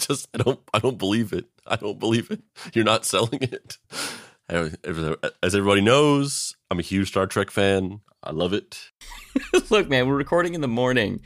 Just 0.00 0.28
I 0.34 0.38
don't 0.38 0.60
I 0.72 0.80
don't 0.80 0.98
believe 0.98 1.32
it. 1.32 1.46
I 1.66 1.76
don't 1.76 2.00
believe 2.00 2.30
it. 2.32 2.42
You're 2.72 2.84
not 2.84 3.04
selling 3.04 3.42
it. 3.42 3.78
As 4.48 5.54
everybody 5.54 5.80
knows, 5.80 6.56
I'm 6.70 6.78
a 6.80 6.82
huge 6.82 7.08
Star 7.08 7.26
Trek 7.26 7.50
fan. 7.50 8.00
I 8.22 8.32
love 8.32 8.52
it. 8.52 8.90
Look, 9.70 9.88
man, 9.88 10.08
we're 10.08 10.16
recording 10.16 10.54
in 10.54 10.60
the 10.60 10.68
morning. 10.68 11.20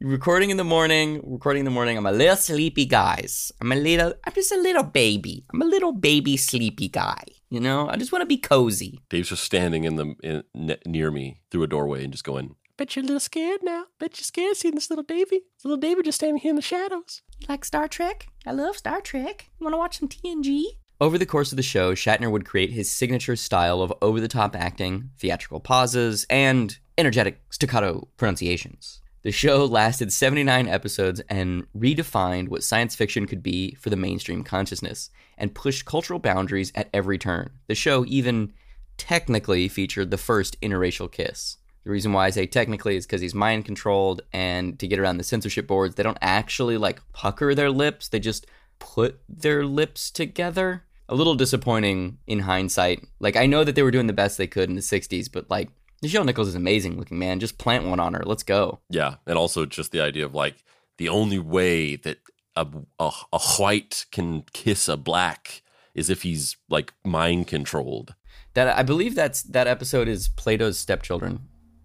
Recording 0.00 0.50
in 0.50 0.56
the 0.56 0.64
morning. 0.64 1.20
Recording 1.24 1.60
in 1.60 1.64
the 1.64 1.70
morning. 1.70 1.96
I'm 1.96 2.06
a 2.06 2.12
little 2.12 2.36
sleepy, 2.36 2.86
guys. 2.86 3.52
I'm 3.60 3.72
a 3.72 3.76
little. 3.76 4.14
I'm 4.24 4.32
just 4.32 4.52
a 4.52 4.56
little 4.56 4.82
baby. 4.82 5.44
I'm 5.52 5.62
a 5.62 5.66
little 5.66 5.92
baby 5.92 6.36
sleepy 6.36 6.88
guy. 6.88 7.22
You 7.50 7.60
know, 7.60 7.88
I 7.88 7.96
just 7.96 8.12
want 8.12 8.22
to 8.22 8.26
be 8.26 8.38
cozy. 8.38 9.00
Dave's 9.08 9.28
just 9.28 9.44
standing 9.44 9.84
in 9.84 9.96
the 9.96 10.14
in, 10.22 10.76
near 10.86 11.10
me 11.10 11.40
through 11.50 11.64
a 11.64 11.66
doorway 11.66 12.04
and 12.04 12.12
just 12.12 12.24
going. 12.24 12.54
Bet 12.76 12.96
you're 12.96 13.02
a 13.02 13.06
little 13.06 13.20
scared 13.20 13.60
now. 13.62 13.84
Bet 13.98 14.18
you're 14.18 14.24
scared 14.24 14.56
seeing 14.56 14.74
this 14.74 14.88
little 14.88 15.04
Davy. 15.04 15.40
This 15.56 15.64
little 15.64 15.76
Davy 15.76 16.02
just 16.02 16.16
standing 16.16 16.40
here 16.40 16.50
in 16.50 16.56
the 16.56 16.62
shadows. 16.62 17.22
You 17.38 17.46
like 17.48 17.64
Star 17.64 17.88
Trek? 17.88 18.28
I 18.46 18.52
love 18.52 18.76
Star 18.76 19.00
Trek. 19.00 19.50
You 19.58 19.64
want 19.64 19.74
to 19.74 19.78
watch 19.78 19.98
some 19.98 20.08
TNG? 20.08 20.64
Over 20.98 21.18
the 21.18 21.26
course 21.26 21.50
of 21.50 21.56
the 21.56 21.62
show, 21.62 21.94
Shatner 21.94 22.30
would 22.30 22.46
create 22.46 22.70
his 22.70 22.90
signature 22.90 23.36
style 23.36 23.82
of 23.82 23.92
over 24.00 24.20
the 24.20 24.28
top 24.28 24.54
acting, 24.54 25.10
theatrical 25.18 25.60
pauses, 25.60 26.26
and 26.30 26.78
energetic 26.96 27.40
staccato 27.50 28.08
pronunciations. 28.18 28.99
The 29.22 29.32
show 29.32 29.66
lasted 29.66 30.12
79 30.12 30.66
episodes 30.66 31.20
and 31.28 31.66
redefined 31.76 32.48
what 32.48 32.64
science 32.64 32.94
fiction 32.94 33.26
could 33.26 33.42
be 33.42 33.74
for 33.74 33.90
the 33.90 33.96
mainstream 33.96 34.42
consciousness 34.42 35.10
and 35.36 35.54
pushed 35.54 35.84
cultural 35.84 36.18
boundaries 36.18 36.72
at 36.74 36.88
every 36.94 37.18
turn. 37.18 37.50
The 37.66 37.74
show 37.74 38.06
even 38.06 38.54
technically 38.96 39.68
featured 39.68 40.10
the 40.10 40.16
first 40.16 40.58
interracial 40.62 41.10
kiss. 41.12 41.58
The 41.84 41.90
reason 41.90 42.12
why 42.12 42.26
I 42.26 42.30
say 42.30 42.46
technically 42.46 42.96
is 42.96 43.06
because 43.06 43.20
he's 43.20 43.34
mind 43.34 43.66
controlled, 43.66 44.22
and 44.32 44.78
to 44.78 44.86
get 44.86 44.98
around 44.98 45.18
the 45.18 45.24
censorship 45.24 45.66
boards, 45.66 45.94
they 45.94 46.02
don't 46.02 46.18
actually 46.20 46.76
like 46.76 47.00
pucker 47.12 47.54
their 47.54 47.70
lips, 47.70 48.08
they 48.08 48.20
just 48.20 48.46
put 48.78 49.20
their 49.28 49.64
lips 49.64 50.10
together 50.10 50.84
a 51.10 51.14
little 51.14 51.34
disappointing 51.34 52.18
in 52.26 52.40
hindsight. 52.40 53.04
Like 53.18 53.36
I 53.36 53.46
know 53.46 53.64
that 53.64 53.74
they 53.74 53.82
were 53.82 53.90
doing 53.90 54.06
the 54.06 54.12
best 54.12 54.38
they 54.38 54.46
could 54.46 54.68
in 54.68 54.76
the 54.76 54.80
'60s, 54.80 55.30
but 55.30 55.50
like 55.50 55.68
Nichelle 56.02 56.24
Nichols 56.24 56.48
is 56.48 56.54
amazing 56.54 56.98
looking, 56.98 57.18
man. 57.18 57.40
Just 57.40 57.58
plant 57.58 57.84
one 57.84 58.00
on 58.00 58.14
her. 58.14 58.22
Let's 58.24 58.42
go. 58.42 58.80
Yeah, 58.88 59.16
and 59.26 59.36
also 59.36 59.66
just 59.66 59.92
the 59.92 60.00
idea 60.00 60.24
of 60.24 60.34
like 60.34 60.56
the 60.98 61.08
only 61.08 61.38
way 61.38 61.96
that 61.96 62.18
a, 62.56 62.66
a, 62.98 63.10
a 63.32 63.38
white 63.38 64.06
can 64.10 64.44
kiss 64.52 64.88
a 64.88 64.96
black 64.96 65.62
is 65.94 66.10
if 66.10 66.22
he's 66.22 66.56
like 66.68 66.92
mind 67.04 67.46
controlled. 67.46 68.14
That 68.54 68.76
I 68.76 68.82
believe 68.82 69.14
that's 69.14 69.42
that 69.42 69.66
episode 69.66 70.08
is 70.08 70.28
Plato's 70.28 70.78
stepchildren. 70.78 71.40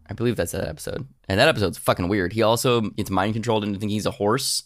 I 0.07 0.13
believe 0.13 0.36
that's 0.36 0.51
that 0.51 0.67
episode, 0.67 1.07
and 1.27 1.39
that 1.39 1.48
episode's 1.48 1.77
fucking 1.77 2.07
weird. 2.07 2.34
He 2.34 2.41
also 2.41 2.81
gets 2.81 3.10
mind 3.10 3.34
controlled 3.34 3.63
into 3.63 3.79
thinking 3.79 3.95
he's 3.95 4.05
a 4.05 4.12
horse, 4.12 4.63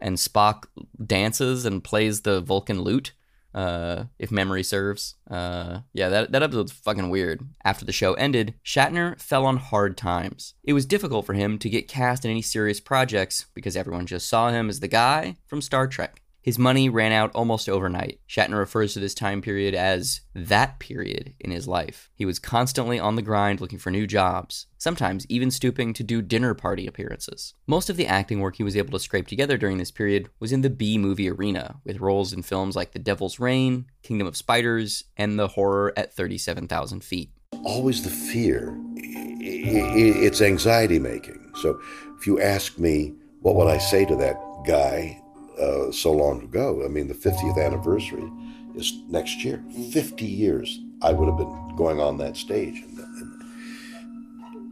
and 0.00 0.16
Spock 0.16 0.64
dances 1.04 1.64
and 1.64 1.84
plays 1.84 2.22
the 2.22 2.40
Vulcan 2.40 2.80
lute 2.80 3.12
uh, 3.54 4.04
if 4.18 4.30
memory 4.30 4.62
serves. 4.62 5.16
Uh, 5.30 5.80
yeah, 5.92 6.08
that, 6.08 6.32
that 6.32 6.42
episode's 6.42 6.72
fucking 6.72 7.10
weird. 7.10 7.46
After 7.64 7.84
the 7.84 7.92
show 7.92 8.14
ended, 8.14 8.54
Shatner 8.64 9.20
fell 9.20 9.46
on 9.46 9.56
hard 9.58 9.96
times. 9.96 10.54
It 10.64 10.72
was 10.72 10.86
difficult 10.86 11.26
for 11.26 11.34
him 11.34 11.58
to 11.58 11.68
get 11.68 11.88
cast 11.88 12.24
in 12.24 12.30
any 12.30 12.42
serious 12.42 12.80
projects 12.80 13.46
because 13.54 13.76
everyone 13.76 14.06
just 14.06 14.28
saw 14.28 14.50
him 14.50 14.68
as 14.68 14.80
the 14.80 14.88
guy 14.88 15.36
from 15.46 15.60
Star 15.60 15.86
Trek. 15.86 16.22
His 16.42 16.58
money 16.58 16.88
ran 16.88 17.12
out 17.12 17.30
almost 17.36 17.68
overnight. 17.68 18.18
Shatner 18.28 18.58
refers 18.58 18.94
to 18.94 19.00
this 19.00 19.14
time 19.14 19.40
period 19.40 19.76
as 19.76 20.22
that 20.34 20.80
period 20.80 21.34
in 21.38 21.52
his 21.52 21.68
life. 21.68 22.10
He 22.16 22.26
was 22.26 22.40
constantly 22.40 22.98
on 22.98 23.14
the 23.14 23.22
grind 23.22 23.60
looking 23.60 23.78
for 23.78 23.92
new 23.92 24.08
jobs, 24.08 24.66
sometimes 24.76 25.24
even 25.28 25.52
stooping 25.52 25.92
to 25.94 26.02
do 26.02 26.20
dinner 26.20 26.52
party 26.54 26.88
appearances. 26.88 27.54
Most 27.68 27.88
of 27.88 27.96
the 27.96 28.08
acting 28.08 28.40
work 28.40 28.56
he 28.56 28.64
was 28.64 28.76
able 28.76 28.90
to 28.90 28.98
scrape 28.98 29.28
together 29.28 29.56
during 29.56 29.78
this 29.78 29.92
period 29.92 30.30
was 30.40 30.50
in 30.50 30.62
the 30.62 30.68
B 30.68 30.98
movie 30.98 31.30
arena, 31.30 31.76
with 31.84 32.00
roles 32.00 32.32
in 32.32 32.42
films 32.42 32.74
like 32.74 32.90
The 32.90 32.98
Devil's 32.98 33.38
Rain, 33.38 33.86
Kingdom 34.02 34.26
of 34.26 34.36
Spiders, 34.36 35.04
and 35.16 35.38
the 35.38 35.46
horror 35.46 35.92
at 35.96 36.12
37,000 36.12 37.04
feet. 37.04 37.30
Always 37.64 38.02
the 38.02 38.10
fear. 38.10 38.76
It's 38.96 40.40
anxiety 40.40 40.98
making. 40.98 41.52
So 41.60 41.80
if 42.18 42.26
you 42.26 42.40
ask 42.40 42.80
me, 42.80 43.14
what 43.42 43.54
would 43.54 43.68
I 43.68 43.78
say 43.78 44.04
to 44.06 44.16
that 44.16 44.34
guy 44.66 45.21
uh, 45.62 45.92
so 45.92 46.12
long 46.12 46.42
ago. 46.42 46.84
I 46.84 46.88
mean, 46.88 47.08
the 47.08 47.14
50th 47.14 47.64
anniversary 47.64 48.30
is 48.74 48.92
next 49.08 49.44
year. 49.44 49.62
50 49.92 50.24
years 50.24 50.80
I 51.02 51.12
would 51.12 51.28
have 51.28 51.36
been 51.36 51.76
going 51.76 52.00
on 52.00 52.18
that 52.18 52.36
stage. 52.36 52.82
And, 52.82 52.98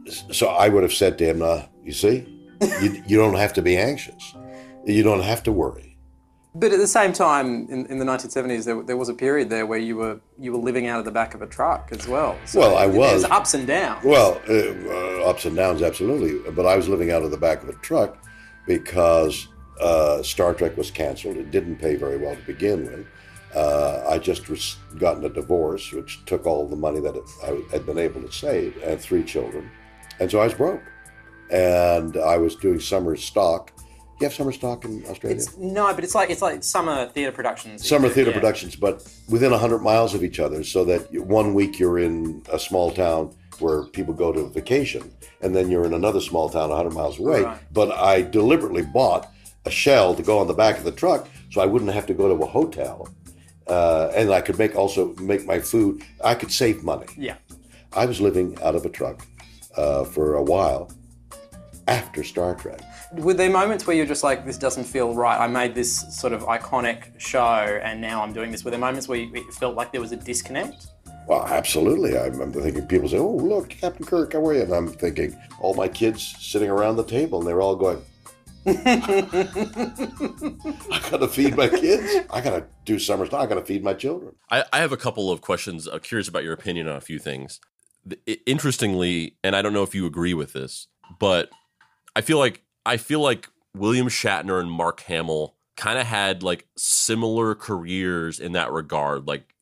and 0.07 0.35
so 0.35 0.47
I 0.47 0.69
would 0.69 0.83
have 0.83 0.93
said 0.93 1.17
to 1.19 1.25
him, 1.25 1.41
uh, 1.41 1.63
You 1.83 1.93
see, 1.93 2.27
you, 2.81 3.03
you 3.07 3.17
don't 3.17 3.35
have 3.35 3.53
to 3.53 3.61
be 3.61 3.77
anxious, 3.77 4.35
you 4.85 5.03
don't 5.03 5.21
have 5.21 5.43
to 5.43 5.51
worry. 5.51 5.91
But 6.53 6.73
at 6.73 6.79
the 6.79 6.87
same 6.87 7.13
time, 7.13 7.65
in, 7.69 7.85
in 7.85 7.97
the 7.97 8.03
1970s, 8.03 8.65
there, 8.65 8.83
there, 8.83 8.97
was 8.97 9.07
a 9.07 9.13
period 9.13 9.49
there 9.49 9.65
where 9.65 9.79
you 9.79 9.95
were 9.95 10.19
you 10.37 10.51
were 10.51 10.57
living 10.57 10.85
out 10.87 10.99
of 10.99 11.05
the 11.05 11.11
back 11.11 11.33
of 11.33 11.41
a 11.41 11.47
truck 11.47 11.89
as 11.91 12.09
well. 12.09 12.37
So 12.45 12.59
well, 12.59 12.77
I 12.77 12.87
was. 12.87 13.23
Ups 13.23 13.53
and 13.53 13.65
downs. 13.65 14.03
Well, 14.03 14.41
uh, 14.49 14.53
uh, 14.53 15.29
ups 15.29 15.45
and 15.45 15.55
downs, 15.55 15.81
absolutely. 15.81 16.51
But 16.51 16.65
I 16.65 16.75
was 16.75 16.89
living 16.89 17.09
out 17.09 17.23
of 17.23 17.31
the 17.31 17.37
back 17.37 17.63
of 17.63 17.69
a 17.69 17.73
truck 17.75 18.21
because 18.67 19.47
uh, 19.81 20.23
Star 20.23 20.53
Trek 20.53 20.77
was 20.77 20.91
canceled. 20.91 21.37
It 21.37 21.51
didn't 21.51 21.77
pay 21.77 21.95
very 21.95 22.17
well 22.17 22.35
to 22.35 22.41
begin 22.41 22.85
with. 22.85 23.07
Uh, 23.55 24.05
I 24.09 24.17
just 24.17 24.49
was 24.49 24.77
gotten 24.97 25.25
a 25.25 25.29
divorce, 25.29 25.91
which 25.91 26.23
took 26.25 26.45
all 26.45 26.67
the 26.67 26.75
money 26.75 27.01
that 27.01 27.15
I 27.43 27.73
had 27.73 27.85
been 27.85 27.97
able 27.97 28.21
to 28.21 28.31
save, 28.31 28.81
and 28.81 28.99
three 28.99 29.23
children, 29.23 29.69
and 30.19 30.31
so 30.31 30.39
I 30.39 30.45
was 30.45 30.53
broke. 30.53 30.81
And 31.49 32.15
I 32.15 32.37
was 32.37 32.55
doing 32.55 32.79
summer 32.79 33.17
stock. 33.17 33.73
You 34.21 34.25
have 34.25 34.33
summer 34.33 34.53
stock 34.53 34.85
in 34.85 35.03
Australia? 35.09 35.35
It's, 35.35 35.57
no, 35.57 35.93
but 35.93 36.05
it's 36.05 36.15
like 36.15 36.29
it's 36.29 36.41
like 36.41 36.63
summer 36.63 37.07
theatre 37.09 37.33
productions. 37.33 37.85
Summer 37.85 38.07
theatre 38.07 38.29
yeah. 38.29 38.37
productions, 38.37 38.77
but 38.77 39.05
within 39.27 39.51
hundred 39.51 39.79
miles 39.79 40.13
of 40.13 40.23
each 40.23 40.39
other, 40.39 40.63
so 40.63 40.85
that 40.85 41.11
one 41.25 41.53
week 41.53 41.77
you're 41.77 41.99
in 41.99 42.43
a 42.53 42.59
small 42.59 42.91
town 42.91 43.35
where 43.59 43.83
people 43.83 44.13
go 44.13 44.31
to 44.31 44.47
vacation, 44.47 45.11
and 45.41 45.53
then 45.55 45.69
you're 45.69 45.85
in 45.85 45.93
another 45.93 46.21
small 46.21 46.49
town 46.49 46.69
100 46.69 46.93
miles 46.93 47.19
away. 47.19 47.43
Right. 47.43 47.59
But 47.73 47.91
I 47.91 48.21
deliberately 48.21 48.81
bought 48.81 49.31
a 49.65 49.71
shell 49.71 50.15
to 50.15 50.23
go 50.23 50.39
on 50.39 50.47
the 50.47 50.53
back 50.53 50.77
of 50.77 50.83
the 50.83 50.91
truck 50.91 51.27
so 51.51 51.61
I 51.61 51.65
wouldn't 51.65 51.91
have 51.91 52.05
to 52.07 52.13
go 52.13 52.35
to 52.35 52.43
a 52.43 52.47
hotel. 52.47 53.07
Uh, 53.67 54.11
and 54.15 54.31
I 54.31 54.41
could 54.41 54.57
make 54.57 54.75
also 54.75 55.13
make 55.15 55.45
my 55.45 55.59
food. 55.59 56.03
I 56.23 56.35
could 56.35 56.51
save 56.51 56.83
money. 56.83 57.07
Yeah. 57.17 57.35
I 57.93 58.05
was 58.05 58.19
living 58.19 58.57
out 58.61 58.75
of 58.75 58.85
a 58.85 58.89
truck 58.89 59.25
uh, 59.77 60.03
for 60.05 60.35
a 60.35 60.43
while 60.43 60.91
after 61.87 62.23
Star 62.23 62.55
Trek. 62.55 62.81
Were 63.13 63.33
there 63.33 63.49
moments 63.49 63.85
where 63.85 63.95
you're 63.95 64.05
just 64.05 64.23
like, 64.23 64.45
this 64.45 64.57
doesn't 64.57 64.85
feel 64.85 65.13
right? 65.13 65.37
I 65.37 65.47
made 65.47 65.75
this 65.75 66.17
sort 66.17 66.33
of 66.33 66.43
iconic 66.43 67.19
show 67.19 67.79
and 67.83 67.99
now 67.99 68.23
I'm 68.23 68.33
doing 68.33 68.51
this. 68.51 68.63
Were 68.63 68.71
there 68.71 68.79
moments 68.79 69.07
where 69.07 69.19
you 69.19 69.51
felt 69.51 69.75
like 69.75 69.91
there 69.91 70.01
was 70.01 70.11
a 70.11 70.17
disconnect? 70.17 70.87
Well, 71.27 71.45
absolutely. 71.45 72.17
I 72.17 72.25
remember 72.25 72.61
thinking 72.61 72.87
people 72.87 73.07
say, 73.07 73.17
"Oh, 73.17 73.29
look, 73.35 73.69
Captain 73.69 74.05
Kirk, 74.05 74.33
how 74.33 74.45
are 74.45 74.53
you?" 74.53 74.63
And 74.63 74.73
I'm 74.73 74.87
thinking, 74.87 75.37
all 75.59 75.73
my 75.75 75.87
kids 75.87 76.35
sitting 76.39 76.69
around 76.69 76.95
the 76.95 77.03
table, 77.03 77.39
and 77.39 77.47
they're 77.47 77.61
all 77.61 77.75
going, 77.75 78.01
I 78.67 78.77
gotta 81.09 81.27
feed 81.27 81.57
my 81.57 81.67
kids. 81.67 82.27
I 82.29 82.41
gotta 82.41 82.67
do 82.85 82.99
summer 82.99 83.25
stuff. 83.25 83.41
I 83.41 83.47
gotta 83.47 83.65
feed 83.65 83.83
my 83.83 83.93
children. 83.93 84.35
I, 84.51 84.63
I 84.71 84.79
have 84.79 84.91
a 84.91 84.97
couple 84.97 85.31
of 85.31 85.41
questions. 85.41 85.87
I'm 85.87 85.99
curious 86.01 86.27
about 86.27 86.43
your 86.43 86.53
opinion 86.53 86.87
on 86.87 86.95
a 86.95 87.01
few 87.01 87.17
things. 87.17 87.59
Interestingly, 88.45 89.35
and 89.43 89.55
I 89.55 89.61
don't 89.61 89.73
know 89.73 89.83
if 89.83 89.95
you 89.95 90.05
agree 90.05 90.33
with 90.33 90.53
this, 90.53 90.87
but 91.19 91.49
I 92.15 92.21
feel 92.21 92.37
like 92.37 92.61
I 92.85 92.97
feel 92.97 93.21
like 93.21 93.49
William 93.75 94.07
Shatner 94.07 94.59
and 94.59 94.71
Mark 94.71 95.01
Hamill 95.01 95.55
kind 95.75 95.97
of 95.97 96.05
had 96.05 96.43
like 96.43 96.67
similar 96.77 97.55
careers 97.55 98.39
in 98.39 98.51
that 98.51 98.71
regard, 98.71 99.27
like 99.27 99.55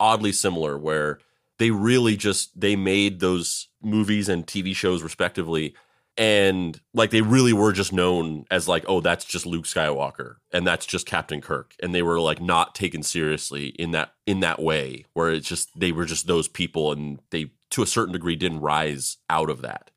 oddly 0.00 0.32
similar, 0.32 0.78
where 0.78 1.18
they 1.58 1.70
really 1.70 2.16
just 2.16 2.58
they 2.58 2.76
made 2.76 3.20
those 3.20 3.68
movies 3.82 4.28
and 4.28 4.46
TV 4.46 4.74
shows 4.74 5.02
respectively 5.02 5.74
and 6.18 6.80
like 6.94 7.10
they 7.10 7.20
really 7.20 7.52
were 7.52 7.72
just 7.72 7.92
known 7.92 8.46
as 8.50 8.66
like 8.68 8.84
oh 8.88 9.00
that's 9.00 9.24
just 9.24 9.46
Luke 9.46 9.64
Skywalker 9.64 10.36
and 10.52 10.66
that's 10.66 10.86
just 10.86 11.06
Captain 11.06 11.40
Kirk 11.40 11.74
and 11.82 11.94
they 11.94 12.02
were 12.02 12.20
like 12.20 12.40
not 12.40 12.74
taken 12.74 13.02
seriously 13.02 13.68
in 13.78 13.90
that 13.90 14.12
in 14.26 14.40
that 14.40 14.60
way 14.60 15.04
where 15.12 15.30
it's 15.30 15.48
just 15.48 15.78
they 15.78 15.92
were 15.92 16.06
just 16.06 16.26
those 16.26 16.48
people 16.48 16.92
and 16.92 17.20
they 17.30 17.50
to 17.70 17.82
a 17.82 17.86
certain 17.86 18.12
degree 18.12 18.36
didn't 18.36 18.60
rise 18.60 19.18
out 19.28 19.50
of 19.50 19.62
that. 19.62 19.90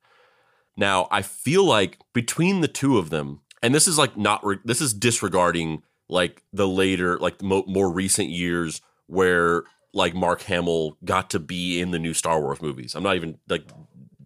Now, 0.75 1.07
I 1.11 1.21
feel 1.21 1.63
like 1.63 1.97
between 2.13 2.61
the 2.61 2.67
two 2.67 2.97
of 2.97 3.09
them 3.09 3.41
and 3.61 3.73
this 3.73 3.87
is 3.87 3.97
like 3.97 4.17
not 4.17 4.45
re- 4.45 4.59
this 4.63 4.81
is 4.81 4.93
disregarding 4.93 5.83
like 6.09 6.43
the 6.51 6.67
later 6.67 7.17
like 7.19 7.41
mo- 7.41 7.65
more 7.67 7.91
recent 7.91 8.29
years 8.29 8.81
where 9.07 9.63
like 9.93 10.13
Mark 10.13 10.41
Hamill 10.43 10.97
got 11.03 11.29
to 11.31 11.39
be 11.39 11.79
in 11.79 11.91
the 11.91 11.99
new 11.99 12.13
Star 12.13 12.41
Wars 12.41 12.61
movies. 12.61 12.95
I'm 12.95 13.03
not 13.03 13.15
even 13.15 13.37
like 13.47 13.63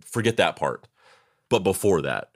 forget 0.06 0.38
that 0.38 0.56
part 0.56 0.88
but 1.54 1.64
before 1.64 2.02
that. 2.02 2.30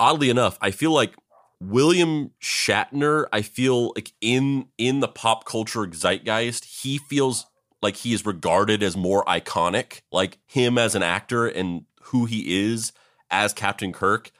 Oddly 0.00 0.30
enough, 0.30 0.56
I 0.62 0.70
feel 0.70 0.92
like 0.92 1.14
William 1.60 2.30
Shatner, 2.40 3.26
I 3.30 3.42
feel 3.42 3.92
like 3.94 4.12
in 4.22 4.68
in 4.78 5.00
the 5.00 5.08
pop 5.08 5.44
culture 5.44 5.86
zeitgeist, 5.86 6.64
he 6.64 6.96
feels 6.96 7.44
like 7.82 7.96
he 7.96 8.14
is 8.14 8.24
regarded 8.24 8.82
as 8.82 8.96
more 8.96 9.26
iconic, 9.26 10.00
like 10.10 10.38
him 10.46 10.78
as 10.78 10.94
an 10.94 11.02
actor 11.02 11.46
and 11.46 11.84
who 12.04 12.24
he 12.24 12.64
is 12.64 12.92
as 13.30 13.52
Captain 13.52 13.92
Kirk. 13.92 14.30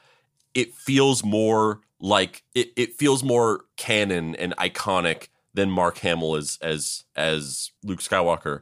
It 0.55 0.73
feels 0.73 1.23
more 1.23 1.81
like 1.99 2.41
it, 2.55 2.69
it 2.75 2.95
feels 2.95 3.23
more 3.23 3.65
canon 3.77 4.35
and 4.37 4.57
iconic 4.57 5.27
than 5.53 5.69
Mark 5.69 5.99
Hamill 5.99 6.35
as 6.35 6.57
as 6.59 7.03
as 7.15 7.69
Luke 7.83 7.99
Skywalker. 7.99 8.61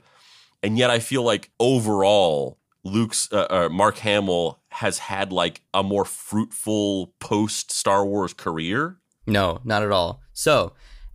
And 0.62 0.78
yet 0.78 0.90
I 0.90 1.00
feel 1.00 1.24
like 1.24 1.50
overall 1.62 2.60
Luke's 2.84 3.32
uh, 3.32 3.48
uh, 3.50 3.70
Mark 3.70 4.00
Hamill 4.00 4.61
has 4.72 5.00
had 5.00 5.32
like 5.32 5.62
a 5.74 5.84
more 5.84 6.06
fruitful 6.06 7.14
post 7.20 7.72
Star 7.72 8.06
Wars 8.06 8.34
career. 8.34 8.98
No, 9.28 9.60
not 9.64 9.84
at 9.84 9.92
all. 9.92 10.22
So, 10.34 10.74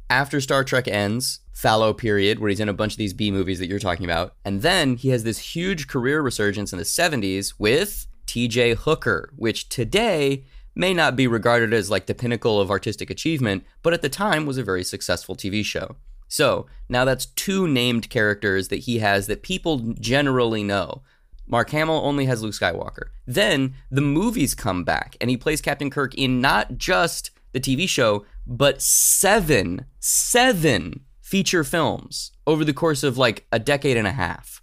after 0.09 0.41
Star 0.41 0.63
Trek 0.63 0.87
ends, 0.87 1.41
fallow 1.53 1.93
period 1.93 2.39
where 2.39 2.51
he's 2.51 2.61
in 2.61 2.69
a 2.69 2.75
bunch 2.75 2.93
of 2.93 2.99
these 2.99 3.15
B 3.15 3.31
movies 3.31 3.59
that 3.59 3.67
you're 3.67 3.79
talking 3.79 4.05
about, 4.05 4.35
and 4.45 4.63
then 4.63 4.97
he 4.97 5.09
has 5.09 5.25
this 5.25 5.39
huge 5.39 5.89
career 5.89 6.21
resurgence 6.21 6.73
in 6.73 6.79
the 6.79 6.85
70s 6.85 7.55
with 7.59 8.07
TJ 8.27 8.77
Hooker, 8.77 9.33
which 9.37 9.69
today 9.69 10.45
may 10.75 10.93
not 10.93 11.17
be 11.17 11.27
regarded 11.27 11.73
as 11.73 11.91
like 11.91 12.07
the 12.07 12.15
pinnacle 12.15 12.61
of 12.61 12.71
artistic 12.71 13.11
achievement, 13.11 13.65
but 13.83 13.95
at 13.95 14.03
the 14.03 14.09
time 14.09 14.47
was 14.47 14.59
a 14.59 14.63
very 14.63 14.85
successful 14.85 15.35
TV 15.35 15.65
show. 15.65 15.97
So, 16.29 16.67
now 16.89 17.05
that's 17.05 17.27
two 17.27 17.67
named 17.67 18.11
characters 18.11 18.69
that 18.69 18.81
he 18.81 18.99
has 18.99 19.27
that 19.29 19.43
people 19.43 19.79
generally 19.99 20.63
know. 20.63 21.03
Mark 21.47 21.71
Hamill 21.71 22.01
only 22.05 22.27
has 22.27 22.43
Luke 22.43 22.55
Skywalker. 22.55 23.09
Then 23.27 23.75
the 23.91 24.01
movies 24.01 24.55
come 24.55 24.85
back, 24.85 25.17
and 25.21 25.31
he 25.31 25.37
plays 25.37 25.61
Captain 25.61 25.91
Kirk 25.91 26.15
in 26.15 26.41
not 26.41 26.77
just 26.77 27.31
the 27.53 27.61
TV 27.61 27.89
show, 27.89 28.25
but 28.47 28.83
seven, 28.83 29.87
seven 29.99 31.01
feature 31.21 31.65
films 31.65 32.33
over 32.47 32.65
the 32.65 32.73
course 32.73 33.03
of 33.03 33.19
like 33.19 33.47
a 33.51 33.59
decade 33.59 33.97
and 33.97 34.07
a 34.07 34.13
half. 34.13 34.63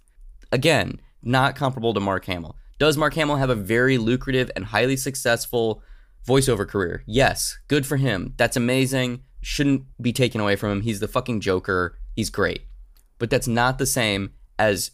Again, 0.52 1.00
not 1.22 1.56
comparable 1.56 1.94
to 1.94 2.00
Mark 2.00 2.24
Hamill. 2.26 2.56
Does 2.78 2.96
Mark 2.96 3.14
Hamill 3.14 3.36
have 3.36 3.50
a 3.50 3.54
very 3.54 3.98
lucrative 3.98 4.50
and 4.54 4.66
highly 4.66 4.96
successful 4.96 5.82
voiceover 6.26 6.66
career? 6.66 7.02
Yes, 7.06 7.58
good 7.68 7.86
for 7.86 7.96
him. 7.96 8.34
That's 8.36 8.56
amazing. 8.56 9.22
Shouldn't 9.40 9.84
be 10.00 10.12
taken 10.12 10.40
away 10.40 10.56
from 10.56 10.70
him. 10.70 10.80
He's 10.82 11.00
the 11.00 11.08
fucking 11.08 11.40
Joker. 11.40 11.98
He's 12.14 12.30
great. 12.30 12.62
But 13.18 13.30
that's 13.30 13.48
not 13.48 13.78
the 13.78 13.86
same 13.86 14.32
as 14.58 14.90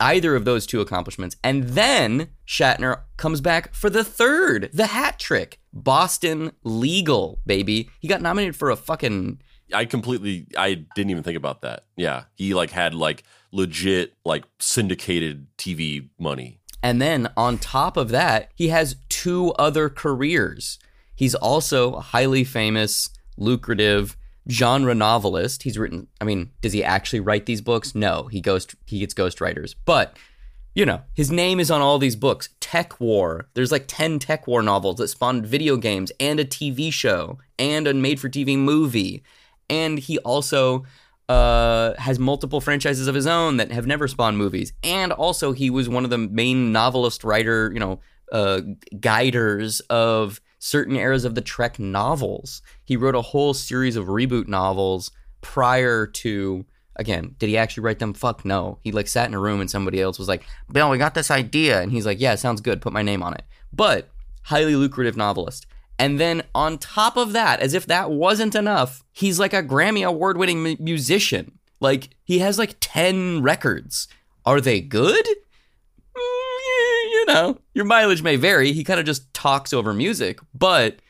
either 0.00 0.36
of 0.36 0.44
those 0.44 0.66
two 0.66 0.80
accomplishments. 0.80 1.36
And 1.42 1.70
then 1.70 2.28
Shatner 2.46 3.02
comes 3.16 3.40
back 3.40 3.74
for 3.74 3.90
the 3.90 4.04
third, 4.04 4.70
the 4.72 4.86
hat 4.86 5.18
trick. 5.18 5.60
Boston 5.72 6.52
Legal, 6.64 7.40
baby. 7.44 7.90
He 8.00 8.08
got 8.08 8.22
nominated 8.22 8.56
for 8.56 8.70
a 8.70 8.76
fucking 8.76 9.40
I 9.72 9.84
completely 9.84 10.46
I 10.56 10.74
didn't 10.94 11.10
even 11.10 11.22
think 11.22 11.36
about 11.36 11.62
that. 11.62 11.84
Yeah. 11.96 12.24
He 12.34 12.54
like 12.54 12.70
had 12.70 12.94
like 12.94 13.24
legit 13.52 14.14
like 14.24 14.44
syndicated 14.58 15.46
TV 15.58 16.08
money. 16.18 16.60
And 16.82 17.02
then 17.02 17.30
on 17.36 17.58
top 17.58 17.96
of 17.96 18.10
that, 18.10 18.50
he 18.54 18.68
has 18.68 18.96
two 19.08 19.52
other 19.58 19.88
careers. 19.88 20.78
He's 21.14 21.34
also 21.34 21.96
highly 21.98 22.44
famous, 22.44 23.08
lucrative 23.36 24.16
genre 24.48 24.94
novelist. 24.94 25.62
He's 25.62 25.78
written. 25.78 26.08
I 26.20 26.24
mean, 26.24 26.50
does 26.60 26.72
he 26.72 26.84
actually 26.84 27.20
write 27.20 27.46
these 27.46 27.60
books? 27.60 27.94
No, 27.94 28.28
he 28.30 28.40
ghost 28.40 28.74
he 28.86 29.00
gets 29.00 29.14
ghostwriters. 29.14 29.74
But 29.84 30.16
you 30.74 30.84
know, 30.84 31.00
his 31.14 31.30
name 31.30 31.58
is 31.58 31.70
on 31.70 31.80
all 31.80 31.98
these 31.98 32.16
books. 32.16 32.50
TekWar. 32.60 33.44
There's 33.54 33.72
like 33.72 33.86
ten 33.86 34.18
TekWar 34.18 34.64
novels 34.64 34.96
that 34.96 35.08
spawned 35.08 35.46
video 35.46 35.76
games 35.76 36.12
and 36.20 36.38
a 36.38 36.44
TV 36.44 36.92
show 36.92 37.38
and 37.58 37.86
a 37.86 37.94
made-for-TV 37.94 38.58
movie. 38.58 39.22
And 39.70 39.98
he 39.98 40.18
also 40.18 40.84
uh, 41.28 41.94
has 41.98 42.18
multiple 42.18 42.60
franchises 42.60 43.08
of 43.08 43.14
his 43.14 43.26
own 43.26 43.56
that 43.56 43.72
have 43.72 43.86
never 43.86 44.06
spawned 44.06 44.38
movies. 44.38 44.72
And 44.84 45.12
also, 45.12 45.52
he 45.52 45.70
was 45.70 45.88
one 45.88 46.04
of 46.04 46.10
the 46.10 46.18
main 46.18 46.72
novelist 46.72 47.24
writer, 47.24 47.70
you 47.72 47.80
know, 47.80 48.00
uh, 48.30 48.60
guiders 49.00 49.80
of 49.88 50.40
certain 50.58 50.96
eras 50.96 51.24
of 51.24 51.34
the 51.34 51.40
Trek 51.40 51.78
novels. 51.78 52.62
He 52.84 52.96
wrote 52.96 53.14
a 53.14 53.22
whole 53.22 53.54
series 53.54 53.96
of 53.96 54.06
reboot 54.06 54.48
novels 54.48 55.10
prior 55.40 56.06
to 56.06 56.66
again, 56.96 57.34
did 57.38 57.48
he 57.48 57.56
actually 57.56 57.82
write 57.82 57.98
them? 57.98 58.14
Fuck 58.14 58.44
no. 58.44 58.78
He 58.82 58.90
like 58.90 59.06
sat 59.06 59.28
in 59.28 59.34
a 59.34 59.40
room 59.40 59.60
and 59.60 59.70
somebody 59.70 60.00
else 60.00 60.18
was 60.18 60.28
like, 60.28 60.44
Bill, 60.72 60.90
we 60.90 60.98
got 60.98 61.14
this 61.14 61.30
idea. 61.30 61.80
And 61.80 61.92
he's 61.92 62.06
like, 62.06 62.20
yeah, 62.20 62.34
sounds 62.34 62.60
good. 62.60 62.80
Put 62.80 62.92
my 62.92 63.02
name 63.02 63.22
on 63.22 63.34
it. 63.34 63.44
But 63.72 64.08
highly 64.44 64.76
lucrative 64.76 65.16
novelist. 65.16 65.66
And 65.98 66.20
then 66.20 66.42
on 66.54 66.78
top 66.78 67.16
of 67.16 67.32
that, 67.32 67.60
as 67.60 67.74
if 67.74 67.86
that 67.86 68.10
wasn't 68.10 68.54
enough, 68.54 69.04
he's 69.12 69.38
like 69.38 69.54
a 69.54 69.62
Grammy 69.62 70.06
award 70.06 70.36
winning 70.36 70.76
musician. 70.78 71.58
Like 71.80 72.10
he 72.24 72.40
has 72.40 72.58
like 72.58 72.76
10 72.80 73.42
records. 73.42 74.08
Are 74.44 74.60
they 74.60 74.80
good? 74.80 75.26
Know, 77.26 77.58
your 77.74 77.84
mileage 77.84 78.22
may 78.22 78.36
vary. 78.36 78.72
He 78.72 78.84
kind 78.84 79.00
of 79.00 79.06
just 79.06 79.32
talks 79.34 79.72
over 79.72 79.92
music, 79.92 80.38
but 80.54 81.00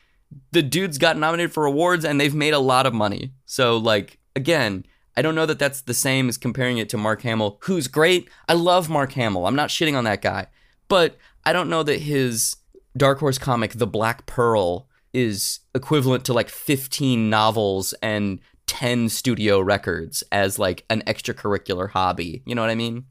the 0.53 0.63
dude's 0.63 0.99
got 0.99 1.19
nominated 1.19 1.53
for 1.53 1.67
awards 1.67 2.05
and 2.05 2.21
they've 2.21 2.35
made 2.35 2.55
a 2.55 2.59
lot 2.59 2.87
of 2.87 2.95
money. 2.95 3.33
So, 3.45 3.77
like, 3.77 4.19
again, 4.35 4.87
I 5.17 5.23
don't 5.23 5.35
know 5.35 5.47
that 5.47 5.59
that's 5.59 5.83
the 5.83 5.95
same 5.95 6.29
as 6.29 6.39
comparing 6.39 6.79
it 6.79 6.89
to 6.91 6.99
Mark 6.99 7.23
Hamill, 7.23 7.59
who's 7.63 7.89
great. 7.89 8.29
I 8.49 8.55
love 8.55 8.89
Mark 8.89 9.13
Hamill. 9.13 9.47
I'm 9.47 9.57
not 9.57 9.71
shitting 9.71 9.97
on 9.97 10.05
that 10.05 10.23
guy. 10.23 10.47
But 10.89 11.17
I 11.45 11.53
don't 11.53 11.71
know 11.71 11.83
that 11.83 12.01
his 12.01 12.57
Dark 12.97 13.19
Horse 13.19 13.39
comic, 13.39 13.73
The 13.73 13.87
Black 13.87 14.27
Pearl, 14.27 14.89
is 15.13 15.61
equivalent 15.75 16.25
to 16.27 16.33
like 16.33 16.49
15 16.49 17.31
novels 17.31 17.95
and 18.03 18.41
10 18.67 19.09
studio 19.09 19.61
records 19.61 20.23
as 20.33 20.59
like 20.59 20.85
an 20.91 21.03
extracurricular 21.07 21.91
hobby. 21.91 22.43
You 22.45 22.55
know 22.55 22.63
what 22.63 22.71
I 22.71 22.75
mean? 22.75 23.07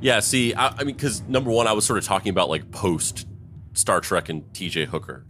Yeah, 0.00 0.20
see, 0.20 0.54
I, 0.54 0.68
I 0.68 0.84
mean, 0.84 0.96
because 0.96 1.22
number 1.22 1.50
one, 1.50 1.66
I 1.66 1.72
was 1.72 1.84
sort 1.84 1.98
of 1.98 2.04
talking 2.04 2.30
about 2.30 2.48
like 2.48 2.70
post 2.70 3.26
Star 3.74 4.00
Trek 4.00 4.28
and 4.28 4.42
TJ 4.52 4.86
Hooker. 4.86 5.24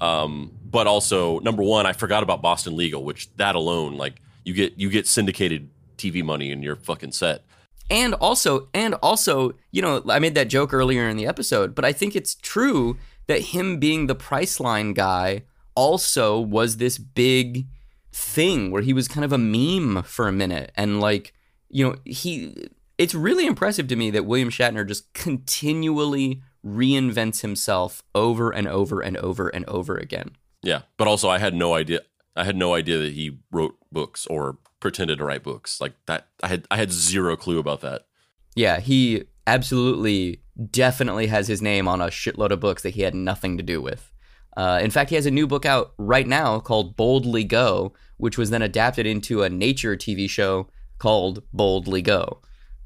Um, 0.00 0.52
but 0.64 0.86
also, 0.86 1.40
number 1.40 1.62
one, 1.62 1.86
I 1.86 1.92
forgot 1.92 2.22
about 2.22 2.40
Boston 2.40 2.76
Legal, 2.76 3.04
which 3.04 3.34
that 3.36 3.54
alone, 3.54 3.96
like, 3.96 4.20
you 4.44 4.54
get 4.54 4.78
you 4.78 4.88
get 4.88 5.06
syndicated 5.06 5.68
TV 5.98 6.24
money 6.24 6.50
and 6.50 6.64
you're 6.64 6.76
fucking 6.76 7.12
set. 7.12 7.44
And 7.90 8.14
also, 8.14 8.68
and 8.72 8.94
also, 8.94 9.54
you 9.72 9.82
know, 9.82 10.02
I 10.08 10.20
made 10.20 10.34
that 10.36 10.48
joke 10.48 10.72
earlier 10.72 11.08
in 11.08 11.16
the 11.16 11.26
episode, 11.26 11.74
but 11.74 11.84
I 11.84 11.92
think 11.92 12.14
it's 12.14 12.36
true 12.36 12.96
that 13.26 13.40
him 13.40 13.78
being 13.78 14.06
the 14.06 14.14
Priceline 14.14 14.94
guy 14.94 15.42
also 15.74 16.38
was 16.38 16.76
this 16.76 16.98
big 16.98 17.66
thing 18.12 18.70
where 18.70 18.82
he 18.82 18.92
was 18.92 19.08
kind 19.08 19.24
of 19.24 19.32
a 19.32 19.38
meme 19.38 20.02
for 20.02 20.28
a 20.28 20.32
minute 20.32 20.72
and 20.76 21.00
like, 21.00 21.32
you 21.68 21.84
know, 21.86 21.96
he 22.04 22.68
it's 22.98 23.14
really 23.14 23.46
impressive 23.46 23.88
to 23.88 23.96
me 23.96 24.10
that 24.10 24.26
William 24.26 24.50
Shatner 24.50 24.86
just 24.86 25.12
continually 25.14 26.42
reinvents 26.64 27.40
himself 27.40 28.02
over 28.14 28.50
and 28.50 28.68
over 28.68 29.00
and 29.00 29.16
over 29.16 29.48
and 29.48 29.64
over 29.66 29.96
again. 29.96 30.36
Yeah, 30.62 30.82
but 30.98 31.08
also 31.08 31.28
I 31.30 31.38
had 31.38 31.54
no 31.54 31.74
idea. 31.74 32.00
I 32.36 32.44
had 32.44 32.56
no 32.56 32.74
idea 32.74 32.98
that 32.98 33.14
he 33.14 33.38
wrote 33.50 33.76
books 33.90 34.26
or 34.26 34.58
pretended 34.80 35.18
to 35.18 35.24
write 35.24 35.42
books 35.42 35.80
like 35.80 35.94
that. 36.06 36.28
I 36.42 36.48
had 36.48 36.66
I 36.70 36.76
had 36.76 36.92
zero 36.92 37.36
clue 37.36 37.58
about 37.58 37.80
that. 37.80 38.06
Yeah, 38.54 38.80
he 38.80 39.24
absolutely, 39.46 40.42
definitely 40.70 41.28
has 41.28 41.48
his 41.48 41.62
name 41.62 41.88
on 41.88 42.00
a 42.00 42.06
shitload 42.06 42.50
of 42.50 42.60
books 42.60 42.82
that 42.82 42.90
he 42.90 43.02
had 43.02 43.14
nothing 43.14 43.56
to 43.56 43.62
do 43.62 43.80
with. 43.80 44.12
Uh, 44.56 44.80
in 44.82 44.90
fact, 44.90 45.10
he 45.10 45.16
has 45.16 45.26
a 45.26 45.30
new 45.30 45.46
book 45.46 45.64
out 45.64 45.92
right 45.96 46.26
now 46.26 46.58
called 46.60 46.96
Boldly 46.96 47.44
Go, 47.44 47.92
which 48.16 48.36
was 48.36 48.50
then 48.50 48.62
adapted 48.62 49.06
into 49.06 49.42
a 49.42 49.48
nature 49.48 49.96
TV 49.96 50.28
show 50.28 50.68
called 50.98 51.42
Boldly 51.52 52.02
Go. 52.02 52.40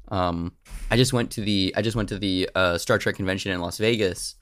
Um, 0.09 0.53
I 0.91 0.97
just 0.97 1.13
went 1.13 1.31
to 1.31 1.41
the 1.41 1.73
I 1.75 1.81
just 1.81 1.95
went 1.95 2.09
to 2.09 2.19
the 2.19 2.49
uh, 2.55 2.77
Star 2.77 2.97
Trek 2.97 3.15
convention 3.15 3.51
in 3.51 3.61
Las 3.61 3.77
Vegas, 3.77 4.35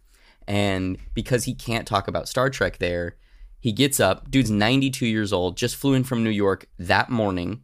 and 0.47 0.97
because 1.13 1.45
he 1.45 1.53
can't 1.53 1.87
talk 1.87 2.07
about 2.07 2.27
Star 2.27 2.49
Trek 2.49 2.77
there, 2.79 3.15
he 3.59 3.71
gets 3.71 3.99
up. 3.99 4.29
Dude's 4.29 4.51
92 4.51 5.05
years 5.07 5.31
old, 5.31 5.55
just 5.55 5.77
flew 5.77 5.93
in 5.93 6.03
from 6.03 6.23
New 6.23 6.29
York 6.29 6.67
that 6.77 7.09
morning, 7.09 7.61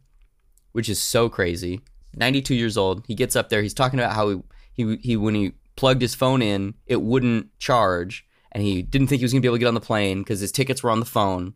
which 0.72 0.88
is 0.88 0.98
so 1.00 1.28
crazy. 1.28 1.82
92 2.16 2.54
years 2.54 2.76
old. 2.76 3.04
He 3.06 3.14
gets 3.14 3.36
up 3.36 3.50
there. 3.50 3.62
He's 3.62 3.74
talking 3.74 4.00
about 4.00 4.14
how 4.14 4.30
he 4.30 4.40
he, 4.72 4.96
he 4.96 5.16
when 5.16 5.34
he 5.34 5.52
plugged 5.76 6.02
his 6.02 6.14
phone 6.14 6.42
in, 6.42 6.74
it 6.86 7.02
wouldn't 7.02 7.56
charge, 7.58 8.26
and 8.52 8.62
he 8.62 8.82
didn't 8.82 9.08
think 9.08 9.20
he 9.20 9.24
was 9.24 9.32
gonna 9.32 9.40
be 9.40 9.48
able 9.48 9.56
to 9.56 9.60
get 9.60 9.68
on 9.68 9.74
the 9.74 9.80
plane 9.80 10.20
because 10.20 10.40
his 10.40 10.52
tickets 10.52 10.82
were 10.82 10.90
on 10.90 11.00
the 11.00 11.06
phone. 11.06 11.54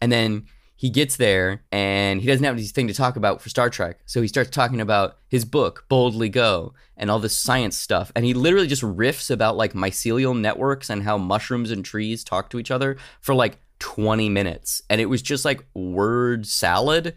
And 0.00 0.12
then 0.12 0.46
he 0.82 0.90
gets 0.90 1.14
there 1.14 1.62
and 1.70 2.20
he 2.20 2.26
doesn't 2.26 2.44
have 2.44 2.56
anything 2.56 2.88
to 2.88 2.94
talk 2.94 3.14
about 3.14 3.40
for 3.40 3.48
Star 3.48 3.70
Trek. 3.70 4.00
So 4.04 4.20
he 4.20 4.26
starts 4.26 4.50
talking 4.50 4.80
about 4.80 5.18
his 5.28 5.44
book, 5.44 5.84
Boldly 5.88 6.28
Go, 6.28 6.74
and 6.96 7.08
all 7.08 7.20
this 7.20 7.36
science 7.36 7.76
stuff. 7.78 8.10
And 8.16 8.24
he 8.24 8.34
literally 8.34 8.66
just 8.66 8.82
riffs 8.82 9.30
about 9.30 9.56
like 9.56 9.74
mycelial 9.74 10.36
networks 10.36 10.90
and 10.90 11.04
how 11.04 11.18
mushrooms 11.18 11.70
and 11.70 11.84
trees 11.84 12.24
talk 12.24 12.50
to 12.50 12.58
each 12.58 12.72
other 12.72 12.96
for 13.20 13.32
like 13.32 13.58
20 13.78 14.28
minutes. 14.28 14.82
And 14.90 15.00
it 15.00 15.06
was 15.06 15.22
just 15.22 15.44
like 15.44 15.64
word 15.72 16.48
salad. 16.48 17.14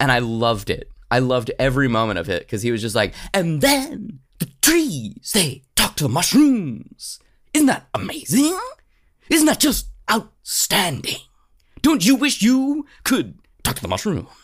And 0.00 0.10
I 0.10 0.20
loved 0.20 0.70
it. 0.70 0.88
I 1.10 1.18
loved 1.18 1.50
every 1.58 1.88
moment 1.88 2.18
of 2.18 2.30
it 2.30 2.40
because 2.40 2.62
he 2.62 2.70
was 2.70 2.80
just 2.80 2.94
like, 2.94 3.12
and 3.34 3.60
then 3.60 4.20
the 4.38 4.48
trees, 4.62 5.32
they 5.34 5.64
talk 5.76 5.96
to 5.96 6.04
the 6.04 6.08
mushrooms. 6.08 7.18
Isn't 7.54 7.66
that 7.66 7.88
amazing? 7.94 8.58
Isn't 9.28 9.46
that 9.46 9.60
just 9.60 9.88
outstanding? 10.10 11.18
Don't 11.82 12.04
you 12.04 12.14
wish 12.14 12.42
you 12.42 12.86
could 13.04 13.38
talk 13.62 13.76
to 13.76 13.82
the 13.82 13.88
mushrooms? 13.88 14.28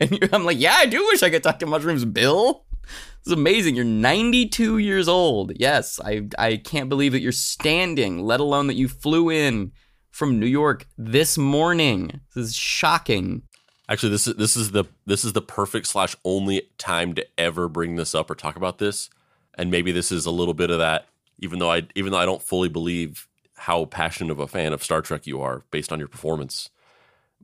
And 0.00 0.28
I'm 0.32 0.44
like, 0.44 0.58
yeah, 0.58 0.74
I 0.76 0.86
do 0.86 0.98
wish 1.12 1.22
I 1.22 1.30
could 1.30 1.44
talk 1.44 1.60
to 1.60 1.66
mushrooms, 1.66 2.04
Bill. 2.04 2.64
This 2.82 3.26
is 3.26 3.32
amazing. 3.32 3.76
You're 3.76 3.84
92 3.84 4.78
years 4.78 5.06
old. 5.06 5.52
Yes, 5.54 6.00
I 6.04 6.28
I 6.36 6.56
can't 6.56 6.88
believe 6.88 7.12
that 7.12 7.20
you're 7.20 7.30
standing, 7.30 8.18
let 8.18 8.40
alone 8.40 8.66
that 8.66 8.74
you 8.74 8.88
flew 8.88 9.30
in 9.30 9.70
from 10.10 10.40
New 10.40 10.46
York 10.46 10.86
this 10.98 11.38
morning. 11.38 12.20
This 12.34 12.48
is 12.48 12.54
shocking. 12.56 13.42
Actually, 13.88 14.10
this 14.10 14.26
is 14.26 14.34
this 14.34 14.56
is 14.56 14.72
the 14.72 14.84
this 15.06 15.24
is 15.24 15.32
the 15.32 15.40
perfect 15.42 15.86
slash 15.86 16.16
only 16.24 16.68
time 16.78 17.14
to 17.14 17.24
ever 17.38 17.68
bring 17.68 17.94
this 17.94 18.14
up 18.14 18.28
or 18.28 18.34
talk 18.34 18.56
about 18.56 18.78
this. 18.78 19.08
And 19.54 19.70
maybe 19.70 19.92
this 19.92 20.10
is 20.10 20.26
a 20.26 20.30
little 20.30 20.54
bit 20.54 20.70
of 20.70 20.78
that, 20.78 21.06
even 21.42 21.58
though 21.58 21.70
I 21.70 21.86
even 21.94 22.12
though 22.12 22.18
I 22.18 22.24
don't 22.24 22.42
fully 22.42 22.70
believe 22.70 23.28
how 23.56 23.84
passionate 23.84 24.32
of 24.32 24.40
a 24.40 24.48
fan 24.48 24.72
of 24.72 24.82
Star 24.82 25.02
Trek 25.02 25.26
you 25.26 25.42
are 25.42 25.64
based 25.70 25.92
on 25.92 25.98
your 25.98 26.08
performance 26.08 26.70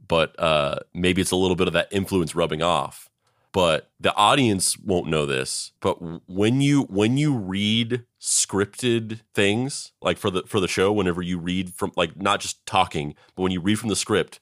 but 0.06 0.38
uh, 0.38 0.76
maybe 0.94 1.20
it's 1.20 1.30
a 1.30 1.37
little 1.37 1.56
bit 1.56 1.66
of 1.66 1.74
that 1.74 1.88
influence 1.90 2.34
rubbing 2.34 2.62
off. 2.62 3.08
But 3.52 3.90
the 3.98 4.14
audience 4.14 4.78
won't 4.78 5.08
know 5.08 5.24
this. 5.26 5.72
But 5.80 5.96
when 6.28 6.61
you 6.61 6.82
when 6.82 7.16
you 7.16 7.34
read 7.34 8.04
scripted 8.20 9.20
things, 9.34 9.92
like 10.02 10.18
for 10.18 10.30
the 10.30 10.42
for 10.42 10.61
the 10.61 10.68
show, 10.68 10.92
whenever 10.92 11.22
you 11.22 11.38
read 11.38 11.74
from 11.74 11.92
like 11.96 12.20
not 12.20 12.40
just 12.40 12.64
talking, 12.66 13.14
but 13.34 13.42
when 13.42 13.52
you 13.52 13.61
read 13.61 13.78
from 13.78 13.88
the 13.88 13.96
script, 13.96 14.40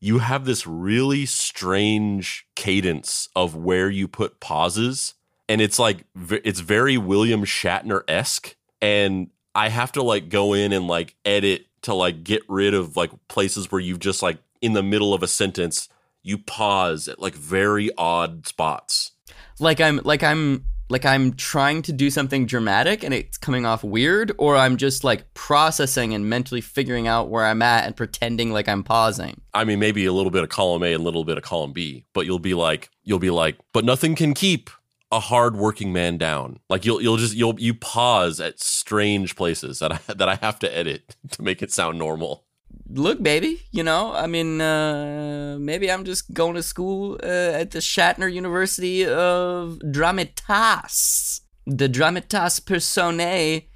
you 0.00 0.18
have 0.20 0.44
this 0.44 0.66
really 0.66 1.26
strange 1.26 2.46
cadence 2.54 3.28
of 3.34 3.56
where 3.56 3.90
you 3.90 4.06
put 4.06 4.38
pauses, 4.38 5.14
and 5.48 5.60
it's 5.60 5.78
like 5.78 6.04
it's 6.28 6.60
very 6.60 6.96
William 6.96 7.44
Shatner 7.44 8.02
esque, 8.08 8.56
and 8.80 9.30
I 9.54 9.68
have 9.68 9.92
to 9.92 10.02
like 10.02 10.28
go 10.28 10.52
in 10.52 10.72
and 10.72 10.88
like 10.88 11.14
edit 11.24 11.66
to 11.82 11.94
like 11.94 12.24
get 12.24 12.42
rid 12.48 12.74
of 12.74 12.96
like 12.96 13.10
places 13.28 13.70
where 13.70 13.80
you've 13.80 14.00
just 14.00 14.22
like 14.22 14.38
in 14.60 14.72
the 14.72 14.82
middle 14.82 15.12
of 15.12 15.22
a 15.22 15.28
sentence 15.28 15.88
you 16.22 16.38
pause 16.38 17.06
at 17.06 17.20
like 17.20 17.34
very 17.34 17.90
odd 17.96 18.46
spots. 18.46 19.12
Like 19.60 19.80
i'm 19.80 20.00
like 20.02 20.24
i'm 20.24 20.64
like 20.88 21.04
i'm 21.04 21.34
trying 21.34 21.82
to 21.82 21.92
do 21.92 22.10
something 22.10 22.44
dramatic 22.44 23.04
and 23.04 23.14
it's 23.14 23.38
coming 23.38 23.64
off 23.64 23.84
weird 23.84 24.32
or 24.36 24.56
i'm 24.56 24.76
just 24.76 25.04
like 25.04 25.32
processing 25.34 26.12
and 26.12 26.28
mentally 26.28 26.60
figuring 26.60 27.06
out 27.06 27.28
where 27.28 27.44
i'm 27.44 27.62
at 27.62 27.84
and 27.84 27.96
pretending 27.96 28.52
like 28.52 28.68
i'm 28.68 28.82
pausing. 28.82 29.40
I 29.52 29.64
mean 29.64 29.78
maybe 29.78 30.06
a 30.06 30.12
little 30.12 30.32
bit 30.32 30.42
of 30.42 30.48
column 30.48 30.82
a 30.82 30.86
and 30.86 31.00
a 31.00 31.04
little 31.04 31.24
bit 31.24 31.38
of 31.38 31.44
column 31.44 31.72
b 31.72 32.04
but 32.14 32.26
you'll 32.26 32.40
be 32.40 32.54
like 32.54 32.90
you'll 33.04 33.20
be 33.20 33.30
like 33.30 33.56
but 33.72 33.84
nothing 33.84 34.16
can 34.16 34.34
keep 34.34 34.70
a 35.12 35.20
hard 35.20 35.56
working 35.56 35.92
man 35.92 36.18
down 36.18 36.58
like 36.68 36.84
you'll 36.84 37.00
you'll 37.00 37.16
just 37.16 37.34
you'll 37.34 37.58
you 37.60 37.74
pause 37.74 38.40
at 38.40 38.58
strange 38.60 39.36
places 39.36 39.78
that 39.78 39.92
i 39.92 39.98
that 40.12 40.28
i 40.28 40.34
have 40.36 40.58
to 40.58 40.76
edit 40.76 41.16
to 41.30 41.42
make 41.42 41.62
it 41.62 41.72
sound 41.72 41.98
normal 41.98 42.44
look, 42.88 43.22
baby, 43.22 43.62
you 43.70 43.82
know, 43.82 44.12
I 44.12 44.26
mean, 44.26 44.60
uh, 44.60 45.56
maybe 45.58 45.90
I'm 45.90 46.04
just 46.04 46.32
going 46.32 46.54
to 46.54 46.62
school 46.62 47.18
uh, 47.22 47.26
at 47.26 47.70
the 47.70 47.78
Shatner 47.78 48.32
University 48.32 49.04
of 49.04 49.78
Dramatas, 49.84 51.40
the 51.66 51.88
Dramatis 51.88 52.60
Personae. 52.60 53.68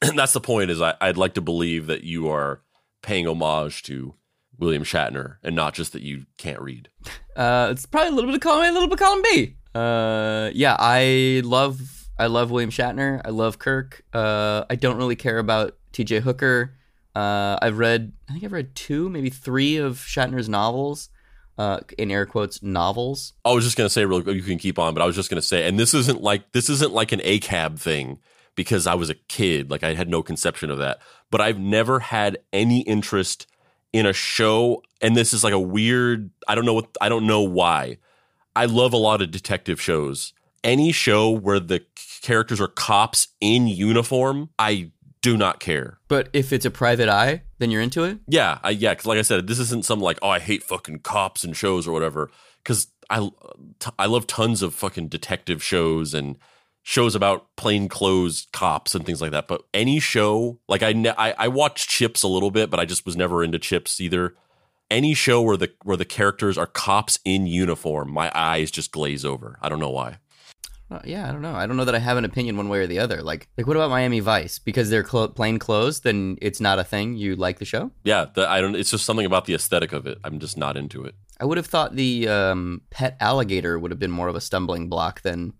And 0.00 0.18
that's 0.18 0.32
the 0.32 0.40
point. 0.40 0.70
Is 0.70 0.80
I, 0.80 0.94
I'd 1.00 1.16
like 1.16 1.34
to 1.34 1.40
believe 1.40 1.86
that 1.86 2.04
you 2.04 2.28
are 2.28 2.62
paying 3.02 3.26
homage 3.26 3.82
to 3.84 4.14
William 4.58 4.84
Shatner 4.84 5.36
and 5.42 5.56
not 5.56 5.74
just 5.74 5.92
that 5.92 6.02
you 6.02 6.26
can't 6.38 6.60
read. 6.60 6.88
Uh, 7.34 7.68
it's 7.70 7.86
probably 7.86 8.10
a 8.10 8.12
little 8.12 8.28
bit 8.28 8.34
of 8.34 8.42
column 8.42 8.62
A, 8.62 8.68
a 8.68 8.72
little 8.72 8.86
bit 8.86 9.00
of 9.00 9.06
column 9.06 9.22
B. 9.22 9.56
Uh, 9.74 10.50
yeah, 10.54 10.76
I 10.78 11.42
love 11.44 12.08
I 12.18 12.26
love 12.26 12.50
William 12.50 12.70
Shatner. 12.70 13.20
I 13.24 13.30
love 13.30 13.58
Kirk. 13.58 14.04
Uh, 14.12 14.64
I 14.68 14.76
don't 14.76 14.96
really 14.96 15.16
care 15.16 15.38
about 15.38 15.76
T.J. 15.92 16.20
Hooker. 16.20 16.74
Uh, 17.14 17.58
I've 17.60 17.78
read, 17.78 18.12
I 18.28 18.32
think 18.32 18.44
I've 18.44 18.52
read 18.52 18.74
two, 18.74 19.08
maybe 19.10 19.28
three 19.30 19.76
of 19.76 19.96
Shatner's 19.96 20.48
novels. 20.48 21.08
Uh, 21.58 21.80
in 21.98 22.10
air 22.10 22.24
quotes, 22.24 22.62
novels. 22.62 23.34
I 23.44 23.52
was 23.52 23.62
just 23.62 23.76
gonna 23.76 23.90
say, 23.90 24.06
real, 24.06 24.22
you 24.34 24.42
can 24.42 24.56
keep 24.56 24.78
on, 24.78 24.94
but 24.94 25.02
I 25.02 25.06
was 25.06 25.14
just 25.14 25.28
gonna 25.28 25.42
say, 25.42 25.68
and 25.68 25.78
this 25.78 25.92
isn't 25.92 26.22
like 26.22 26.52
this 26.52 26.70
isn't 26.70 26.92
like 26.92 27.12
an 27.12 27.20
ACAB 27.20 27.78
thing 27.78 28.18
because 28.54 28.86
I 28.86 28.94
was 28.94 29.10
a 29.10 29.14
kid, 29.14 29.70
like 29.70 29.82
I 29.84 29.92
had 29.92 30.08
no 30.08 30.22
conception 30.22 30.70
of 30.70 30.78
that. 30.78 31.00
But 31.30 31.42
I've 31.42 31.58
never 31.58 32.00
had 32.00 32.38
any 32.54 32.80
interest 32.80 33.46
in 33.92 34.06
a 34.06 34.14
show, 34.14 34.82
and 35.02 35.14
this 35.14 35.34
is 35.34 35.44
like 35.44 35.52
a 35.52 35.60
weird. 35.60 36.30
I 36.48 36.54
don't 36.54 36.64
know 36.64 36.74
what 36.74 36.96
I 37.02 37.10
don't 37.10 37.26
know 37.26 37.42
why. 37.42 37.98
I 38.54 38.66
love 38.66 38.92
a 38.92 38.98
lot 38.98 39.22
of 39.22 39.30
detective 39.30 39.80
shows. 39.80 40.32
Any 40.64 40.92
show 40.92 41.30
where 41.30 41.60
the 41.60 41.84
characters 42.22 42.60
are 42.60 42.68
cops 42.68 43.28
in 43.40 43.66
uniform, 43.66 44.50
I 44.58 44.92
do 45.22 45.36
not 45.36 45.60
care. 45.60 45.98
But 46.08 46.28
if 46.32 46.52
it's 46.52 46.66
a 46.66 46.70
private 46.70 47.08
eye, 47.08 47.42
then 47.58 47.70
you're 47.70 47.80
into 47.80 48.04
it. 48.04 48.18
Yeah, 48.26 48.58
I, 48.62 48.70
yeah. 48.70 48.90
Because 48.90 49.06
like 49.06 49.18
I 49.18 49.22
said, 49.22 49.46
this 49.46 49.58
isn't 49.58 49.84
some 49.84 50.00
like 50.00 50.18
oh 50.20 50.28
I 50.28 50.40
hate 50.40 50.62
fucking 50.62 51.00
cops 51.00 51.44
and 51.44 51.56
shows 51.56 51.86
or 51.88 51.92
whatever. 51.92 52.30
Because 52.62 52.88
I 53.08 53.30
I 53.98 54.06
love 54.06 54.26
tons 54.26 54.62
of 54.62 54.74
fucking 54.74 55.08
detective 55.08 55.62
shows 55.62 56.12
and 56.12 56.36
shows 56.82 57.14
about 57.14 57.46
plainclothes 57.56 58.48
cops 58.52 58.94
and 58.94 59.06
things 59.06 59.20
like 59.20 59.30
that. 59.30 59.48
But 59.48 59.62
any 59.72 60.00
show 60.00 60.58
like 60.68 60.82
I 60.82 60.90
I, 61.16 61.34
I 61.38 61.48
watched 61.48 61.88
Chips 61.88 62.22
a 62.22 62.28
little 62.28 62.50
bit, 62.50 62.68
but 62.68 62.80
I 62.80 62.84
just 62.84 63.06
was 63.06 63.16
never 63.16 63.42
into 63.42 63.58
Chips 63.58 64.00
either. 64.00 64.34
Any 64.92 65.14
show 65.14 65.40
where 65.40 65.56
the 65.56 65.72
where 65.84 65.96
the 65.96 66.04
characters 66.04 66.58
are 66.58 66.66
cops 66.66 67.18
in 67.24 67.46
uniform, 67.46 68.12
my 68.12 68.30
eyes 68.34 68.70
just 68.70 68.92
glaze 68.92 69.24
over. 69.24 69.58
I 69.62 69.70
don't 69.70 69.80
know 69.80 69.88
why. 69.88 70.18
Uh, 70.90 71.00
yeah, 71.04 71.26
I 71.26 71.32
don't 71.32 71.40
know. 71.40 71.54
I 71.54 71.66
don't 71.66 71.78
know 71.78 71.86
that 71.86 71.94
I 71.94 71.98
have 71.98 72.18
an 72.18 72.26
opinion 72.26 72.58
one 72.58 72.68
way 72.68 72.80
or 72.80 72.86
the 72.86 72.98
other. 72.98 73.22
Like, 73.22 73.48
like 73.56 73.66
what 73.66 73.76
about 73.76 73.88
Miami 73.88 74.20
Vice? 74.20 74.58
Because 74.58 74.90
they're 74.90 75.02
plain 75.02 75.58
clothes, 75.58 76.00
then 76.00 76.36
it's 76.42 76.60
not 76.60 76.78
a 76.78 76.84
thing. 76.84 77.16
You 77.16 77.36
like 77.36 77.58
the 77.58 77.64
show? 77.64 77.90
Yeah, 78.04 78.26
the, 78.34 78.46
I 78.46 78.60
don't. 78.60 78.76
It's 78.76 78.90
just 78.90 79.06
something 79.06 79.24
about 79.24 79.46
the 79.46 79.54
aesthetic 79.54 79.94
of 79.94 80.06
it. 80.06 80.18
I'm 80.24 80.38
just 80.38 80.58
not 80.58 80.76
into 80.76 81.04
it. 81.04 81.14
I 81.40 81.46
would 81.46 81.56
have 81.56 81.66
thought 81.66 81.96
the 81.96 82.28
um, 82.28 82.82
pet 82.90 83.16
alligator 83.18 83.78
would 83.78 83.90
have 83.90 83.98
been 83.98 84.10
more 84.10 84.28
of 84.28 84.36
a 84.36 84.42
stumbling 84.42 84.90
block 84.90 85.22
than. 85.22 85.54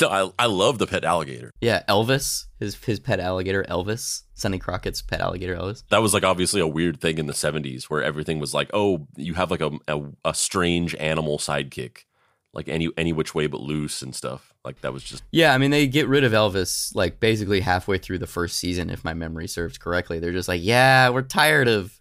No, 0.00 0.08
I 0.08 0.44
I 0.44 0.46
love 0.46 0.78
the 0.78 0.86
pet 0.86 1.04
alligator. 1.04 1.52
Yeah, 1.60 1.82
Elvis, 1.88 2.46
his 2.58 2.76
his 2.84 3.00
pet 3.00 3.20
alligator, 3.20 3.64
Elvis, 3.64 4.22
Sonny 4.34 4.58
Crockett's 4.58 5.02
pet 5.02 5.20
alligator, 5.20 5.56
Elvis. 5.56 5.82
That 5.90 6.02
was 6.02 6.14
like 6.14 6.24
obviously 6.24 6.60
a 6.60 6.66
weird 6.66 7.00
thing 7.00 7.18
in 7.18 7.26
the 7.26 7.32
'70s 7.32 7.84
where 7.84 8.02
everything 8.02 8.38
was 8.38 8.54
like, 8.54 8.70
oh, 8.72 9.06
you 9.16 9.34
have 9.34 9.50
like 9.50 9.60
a, 9.60 9.72
a, 9.88 10.00
a 10.24 10.34
strange 10.34 10.94
animal 10.96 11.38
sidekick 11.38 12.04
like 12.52 12.68
any 12.68 12.90
any 12.96 13.12
which 13.12 13.34
way 13.34 13.46
but 13.46 13.60
loose 13.60 14.02
and 14.02 14.14
stuff. 14.14 14.52
Like 14.64 14.80
that 14.80 14.92
was 14.92 15.02
just 15.02 15.22
Yeah, 15.30 15.54
I 15.54 15.58
mean 15.58 15.70
they 15.70 15.86
get 15.86 16.08
rid 16.08 16.24
of 16.24 16.32
Elvis 16.32 16.94
like 16.94 17.20
basically 17.20 17.60
halfway 17.60 17.98
through 17.98 18.18
the 18.18 18.26
first 18.26 18.58
season 18.58 18.90
if 18.90 19.04
my 19.04 19.14
memory 19.14 19.48
serves 19.48 19.78
correctly. 19.78 20.18
They're 20.18 20.32
just 20.32 20.48
like, 20.48 20.60
"Yeah, 20.62 21.10
we're 21.10 21.22
tired 21.22 21.68
of 21.68 22.00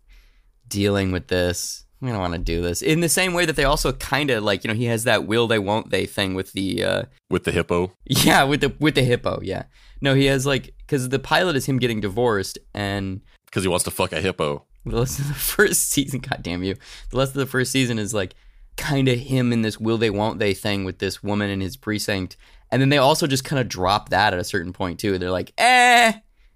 dealing 0.68 1.12
with 1.12 1.28
this. 1.28 1.86
We 2.02 2.10
don't 2.10 2.20
want 2.20 2.34
to 2.34 2.40
do 2.40 2.62
this." 2.62 2.82
In 2.82 3.02
the 3.02 3.10
same 3.10 3.34
way 3.34 3.46
that 3.46 3.56
they 3.56 3.64
also 3.64 3.92
kind 3.94 4.30
of 4.30 4.44
like, 4.44 4.64
you 4.64 4.70
know, 4.70 4.74
he 4.74 4.86
has 4.86 5.04
that 5.04 5.26
will 5.26 5.48
they 5.48 5.60
won't 5.60 5.90
they 5.90 6.06
thing 6.06 6.34
with 6.34 6.54
the 6.54 6.84
uh 6.84 7.04
with 7.30 7.44
the 7.44 7.52
hippo. 7.52 7.92
Yeah, 8.06 8.44
with 8.44 8.62
the 8.62 8.74
with 8.80 8.96
the 8.96 9.04
hippo, 9.04 9.40
yeah. 9.42 9.64
No, 10.02 10.16
he 10.16 10.26
has 10.26 10.46
like 10.46 10.74
cuz 10.88 11.10
the 11.10 11.20
pilot 11.20 11.56
is 11.56 11.66
him 11.66 11.78
getting 11.80 12.02
divorced 12.02 12.58
and 12.74 13.22
cuz 13.52 13.64
he 13.64 13.70
wants 13.70 13.86
to 13.86 13.92
fuck 13.92 14.14
a 14.14 14.22
hippo. 14.22 14.66
The 14.86 15.00
rest 15.00 15.20
of 15.20 15.28
the 15.28 15.34
first 15.56 15.90
season, 15.90 16.22
god 16.22 16.42
damn 16.42 16.64
you. 16.64 16.76
The 17.12 17.18
rest 17.18 17.32
of 17.32 17.40
the 17.40 17.46
first 17.46 17.72
season 17.72 18.00
is 18.00 18.14
like 18.14 18.36
kind 18.78 19.10
of 19.10 19.20
him 19.20 19.52
in 19.52 19.62
this 19.62 19.80
will 19.80 19.98
they 19.98 20.10
won't 20.10 20.40
they 20.40 20.54
thing 20.54 20.86
with 20.86 21.00
this 21.00 21.22
woman 21.22 21.50
in 21.50 21.62
his 21.62 21.76
precinct. 21.76 22.38
And 22.72 22.82
then 22.82 22.90
they 22.90 22.98
also 22.98 23.28
just 23.28 23.44
kind 23.44 23.60
of 23.60 23.68
drop 23.68 24.10
that 24.10 24.34
at 24.34 24.40
a 24.40 24.44
certain 24.44 24.74
point 24.74 25.00
too. 25.00 25.18
They're 25.18 25.32
like, 25.32 25.52
eh, 25.58 26.14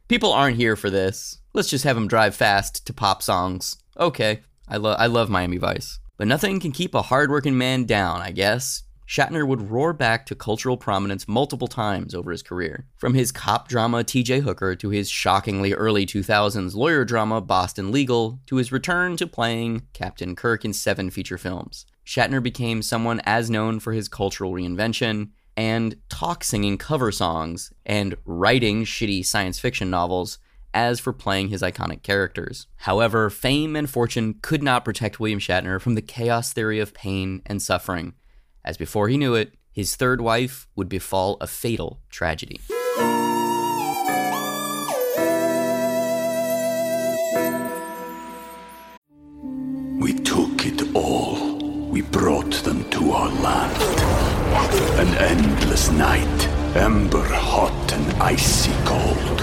people 0.08 0.32
aren't 0.32 0.58
here 0.58 0.76
for 0.76 0.90
this. 0.90 1.40
Let's 1.54 1.70
just 1.70 1.84
have 1.84 1.98
him 1.98 2.08
drive 2.08 2.36
fast 2.36 2.86
to 2.86 2.94
pop 2.94 3.22
songs. 3.22 3.78
Okay, 4.00 4.42
I 4.68 4.78
love 4.78 4.98
I 5.00 5.08
love 5.08 5.30
Miami 5.30 5.58
Vice. 5.58 6.00
But 6.18 6.28
nothing 6.28 6.60
can 6.60 6.72
keep 6.72 6.94
a 6.94 7.02
hardworking 7.02 7.58
man 7.58 7.86
down, 7.86 8.22
I 8.22 8.32
guess. 8.32 8.84
Shatner 9.08 9.46
would 9.46 9.70
roar 9.70 9.94
back 9.94 10.26
to 10.28 10.36
cultural 10.36 10.78
prominence 10.78 11.28
multiple 11.28 11.68
times 11.68 12.16
over 12.16 12.32
his 12.32 12.42
career. 12.42 12.88
From 12.96 13.14
his 13.14 13.32
cop 13.32 13.68
drama 13.68 14.04
TJ 14.04 14.42
Hooker 14.42 14.76
to 14.76 14.90
his 14.90 15.10
shockingly 15.10 15.74
early 15.74 16.06
2000s 16.06 16.74
lawyer 16.74 17.04
drama 17.04 17.42
Boston 17.42 17.92
Legal 17.92 18.40
to 18.48 18.56
his 18.56 18.72
return 18.72 19.18
to 19.18 19.28
playing 19.28 19.84
Captain 19.94 20.36
Kirk 20.36 20.64
in 20.64 20.74
seven 20.74 21.10
feature 21.10 21.38
films. 21.38 21.86
Shatner 22.06 22.42
became 22.42 22.82
someone 22.82 23.22
as 23.26 23.50
known 23.50 23.80
for 23.80 23.94
his 23.94 24.08
cultural 24.08 24.54
reinvention 24.54 25.30
and 25.56 25.96
talk 26.10 26.44
singing 26.44 26.78
cover 26.78 27.12
songs 27.12 27.72
and 27.86 28.16
writing 28.26 28.86
shitty 28.86 29.26
science 29.26 29.60
fiction 29.60 29.90
novels 29.90 30.40
as 30.74 31.00
for 31.00 31.14
playing 31.14 31.50
his 31.50 31.62
iconic 31.62 32.04
characters. 32.04 32.68
However, 32.78 33.30
fame 33.30 33.76
and 33.76 33.90
fortune 33.90 34.36
could 34.42 34.64
not 34.64 34.86
protect 34.86 35.20
William 35.20 35.40
Shatner 35.40 35.80
from 35.80 35.96
the 35.96 36.02
chaos 36.02 36.52
theory 36.54 36.80
of 36.80 36.94
pain 36.94 37.42
and 37.46 37.62
suffering, 37.62 38.14
as 38.66 38.78
before 38.78 39.10
he 39.10 39.18
knew 39.18 39.36
it, 39.36 39.54
his 39.72 39.96
third 39.96 40.22
wife 40.22 40.68
would 40.76 40.88
befall 40.88 41.38
a 41.42 41.48
fatal 41.48 42.00
tragedy. 42.10 42.60
We 50.00 50.14
took 50.14 50.66
it 50.66 50.96
all. 50.96 51.90
We 51.90 52.02
brought 52.02 52.54
them 52.64 52.90
to 52.92 53.12
our 53.12 53.30
land. 53.30 53.82
An 55.00 55.08
endless 55.18 55.90
night, 55.92 56.48
ember 56.76 57.24
hot 57.24 57.94
and 57.94 58.22
icy 58.22 58.72
cold. 58.86 59.43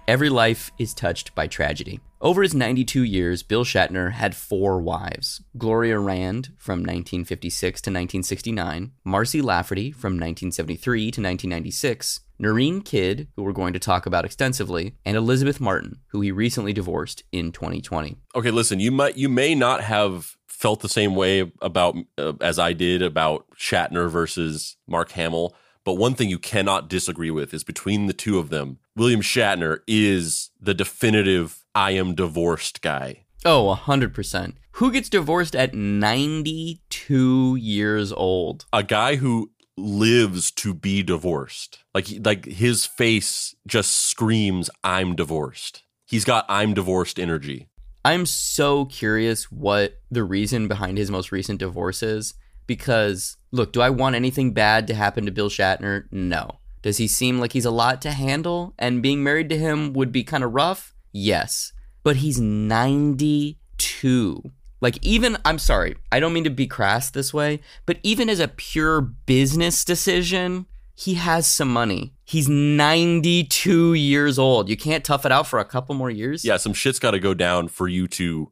Every 0.11 0.27
life 0.27 0.73
is 0.77 0.93
touched 0.93 1.33
by 1.35 1.47
tragedy. 1.47 2.01
Over 2.19 2.41
his 2.41 2.53
92 2.53 3.01
years, 3.03 3.43
Bill 3.43 3.63
Shatner 3.63 4.11
had 4.11 4.35
four 4.35 4.81
wives 4.81 5.41
Gloria 5.57 5.99
Rand 5.99 6.47
from 6.57 6.79
1956 6.79 7.79
to 7.83 7.89
1969, 7.89 8.91
Marcy 9.05 9.41
Lafferty 9.41 9.89
from 9.89 10.15
1973 10.15 10.99
to 10.99 11.05
1996, 11.05 12.19
Noreen 12.39 12.81
Kidd, 12.81 13.29
who 13.37 13.43
we're 13.43 13.53
going 13.53 13.71
to 13.71 13.79
talk 13.79 14.05
about 14.05 14.25
extensively, 14.25 14.97
and 15.05 15.15
Elizabeth 15.15 15.61
Martin, 15.61 16.01
who 16.07 16.19
he 16.19 16.29
recently 16.29 16.73
divorced 16.73 17.23
in 17.31 17.53
2020. 17.53 18.17
Okay, 18.35 18.51
listen, 18.51 18.81
you 18.81 18.91
might 18.91 19.15
you 19.15 19.29
may 19.29 19.55
not 19.55 19.79
have 19.79 20.35
felt 20.45 20.81
the 20.81 20.89
same 20.89 21.15
way 21.15 21.49
about 21.61 21.95
uh, 22.17 22.33
as 22.41 22.59
I 22.59 22.73
did 22.73 23.01
about 23.01 23.45
Shatner 23.57 24.09
versus 24.09 24.75
Mark 24.89 25.11
Hamill, 25.11 25.55
but 25.83 25.93
one 25.93 26.13
thing 26.15 26.29
you 26.29 26.39
cannot 26.39 26.89
disagree 26.89 27.31
with 27.31 27.53
is 27.53 27.63
between 27.63 28.07
the 28.07 28.13
two 28.13 28.39
of 28.39 28.49
them, 28.49 28.79
William 28.95 29.21
Shatner 29.21 29.79
is 29.87 30.51
the 30.59 30.73
definitive 30.73 31.65
I 31.73 31.91
am 31.91 32.15
divorced 32.15 32.81
guy. 32.81 33.25
Oh, 33.43 33.75
100%. 33.75 34.53
Who 34.73 34.91
gets 34.91 35.09
divorced 35.09 35.55
at 35.55 35.73
92 35.73 37.55
years 37.55 38.13
old? 38.13 38.65
A 38.71 38.83
guy 38.83 39.15
who 39.15 39.51
lives 39.77 40.51
to 40.51 40.73
be 40.73 41.03
divorced. 41.03 41.79
Like 41.93 42.07
like 42.23 42.45
his 42.45 42.85
face 42.85 43.55
just 43.67 43.91
screams 43.93 44.69
I'm 44.83 45.15
divorced. 45.15 45.83
He's 46.05 46.25
got 46.25 46.45
I'm 46.47 46.73
divorced 46.73 47.19
energy. 47.19 47.67
I'm 48.03 48.25
so 48.25 48.85
curious 48.85 49.51
what 49.51 49.99
the 50.09 50.23
reason 50.23 50.67
behind 50.67 50.97
his 50.97 51.11
most 51.11 51.31
recent 51.31 51.59
divorce 51.59 52.01
is 52.01 52.33
because 52.71 53.35
look, 53.51 53.73
do 53.73 53.81
I 53.81 53.89
want 53.89 54.15
anything 54.15 54.53
bad 54.53 54.87
to 54.87 54.93
happen 54.93 55.25
to 55.25 55.31
Bill 55.31 55.49
Shatner? 55.49 56.05
No. 56.09 56.59
Does 56.81 56.99
he 56.99 57.05
seem 57.05 57.41
like 57.41 57.51
he's 57.51 57.65
a 57.65 57.71
lot 57.71 58.01
to 58.03 58.11
handle 58.11 58.73
and 58.79 59.03
being 59.03 59.21
married 59.21 59.49
to 59.49 59.57
him 59.57 59.91
would 59.91 60.13
be 60.13 60.23
kind 60.23 60.41
of 60.41 60.53
rough? 60.53 60.95
Yes. 61.11 61.73
But 62.01 62.15
he's 62.17 62.39
92. 62.39 64.51
Like 64.79 65.05
even 65.05 65.37
I'm 65.43 65.59
sorry, 65.59 65.97
I 66.13 66.21
don't 66.21 66.31
mean 66.31 66.45
to 66.45 66.49
be 66.49 66.65
crass 66.65 67.09
this 67.09 67.33
way, 67.33 67.59
but 67.85 67.97
even 68.03 68.29
as 68.29 68.39
a 68.39 68.47
pure 68.47 69.01
business 69.01 69.83
decision, 69.83 70.65
he 70.95 71.15
has 71.15 71.45
some 71.45 71.73
money. 71.73 72.13
He's 72.23 72.47
92 72.47 73.95
years 73.95 74.39
old. 74.39 74.69
You 74.69 74.77
can't 74.77 75.03
tough 75.03 75.25
it 75.25 75.33
out 75.33 75.45
for 75.45 75.59
a 75.59 75.65
couple 75.65 75.93
more 75.93 76.09
years? 76.09 76.45
Yeah, 76.45 76.55
some 76.55 76.73
shit's 76.73 76.99
got 76.99 77.11
to 77.11 77.19
go 77.19 77.33
down 77.33 77.67
for 77.67 77.89
you 77.89 78.07
to 78.07 78.49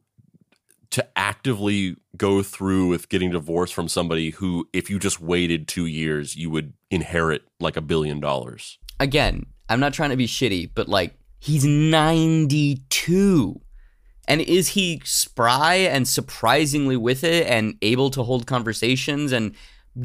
to 0.90 1.06
actively 1.16 1.96
go 2.16 2.42
through 2.42 2.88
with 2.88 3.08
getting 3.08 3.30
divorced 3.30 3.74
from 3.74 3.88
somebody 3.88 4.30
who 4.30 4.68
if 4.72 4.90
you 4.90 4.98
just 4.98 5.20
waited 5.20 5.68
2 5.68 5.86
years, 5.86 6.36
you 6.36 6.50
would 6.50 6.72
inherit 6.90 7.42
like 7.60 7.76
a 7.76 7.80
billion 7.80 8.20
dollars. 8.20 8.78
Again, 8.98 9.46
I'm 9.68 9.80
not 9.80 9.94
trying 9.94 10.10
to 10.10 10.16
be 10.16 10.26
shitty, 10.26 10.70
but 10.74 10.88
like 10.88 11.14
he's 11.38 11.64
92. 11.64 13.60
And 14.28 14.40
is 14.40 14.68
he 14.68 15.00
spry 15.04 15.76
and 15.76 16.06
surprisingly 16.06 16.96
with 16.96 17.24
it 17.24 17.46
and 17.46 17.76
able 17.82 18.10
to 18.10 18.22
hold 18.22 18.46
conversations 18.46 19.32
and 19.32 19.54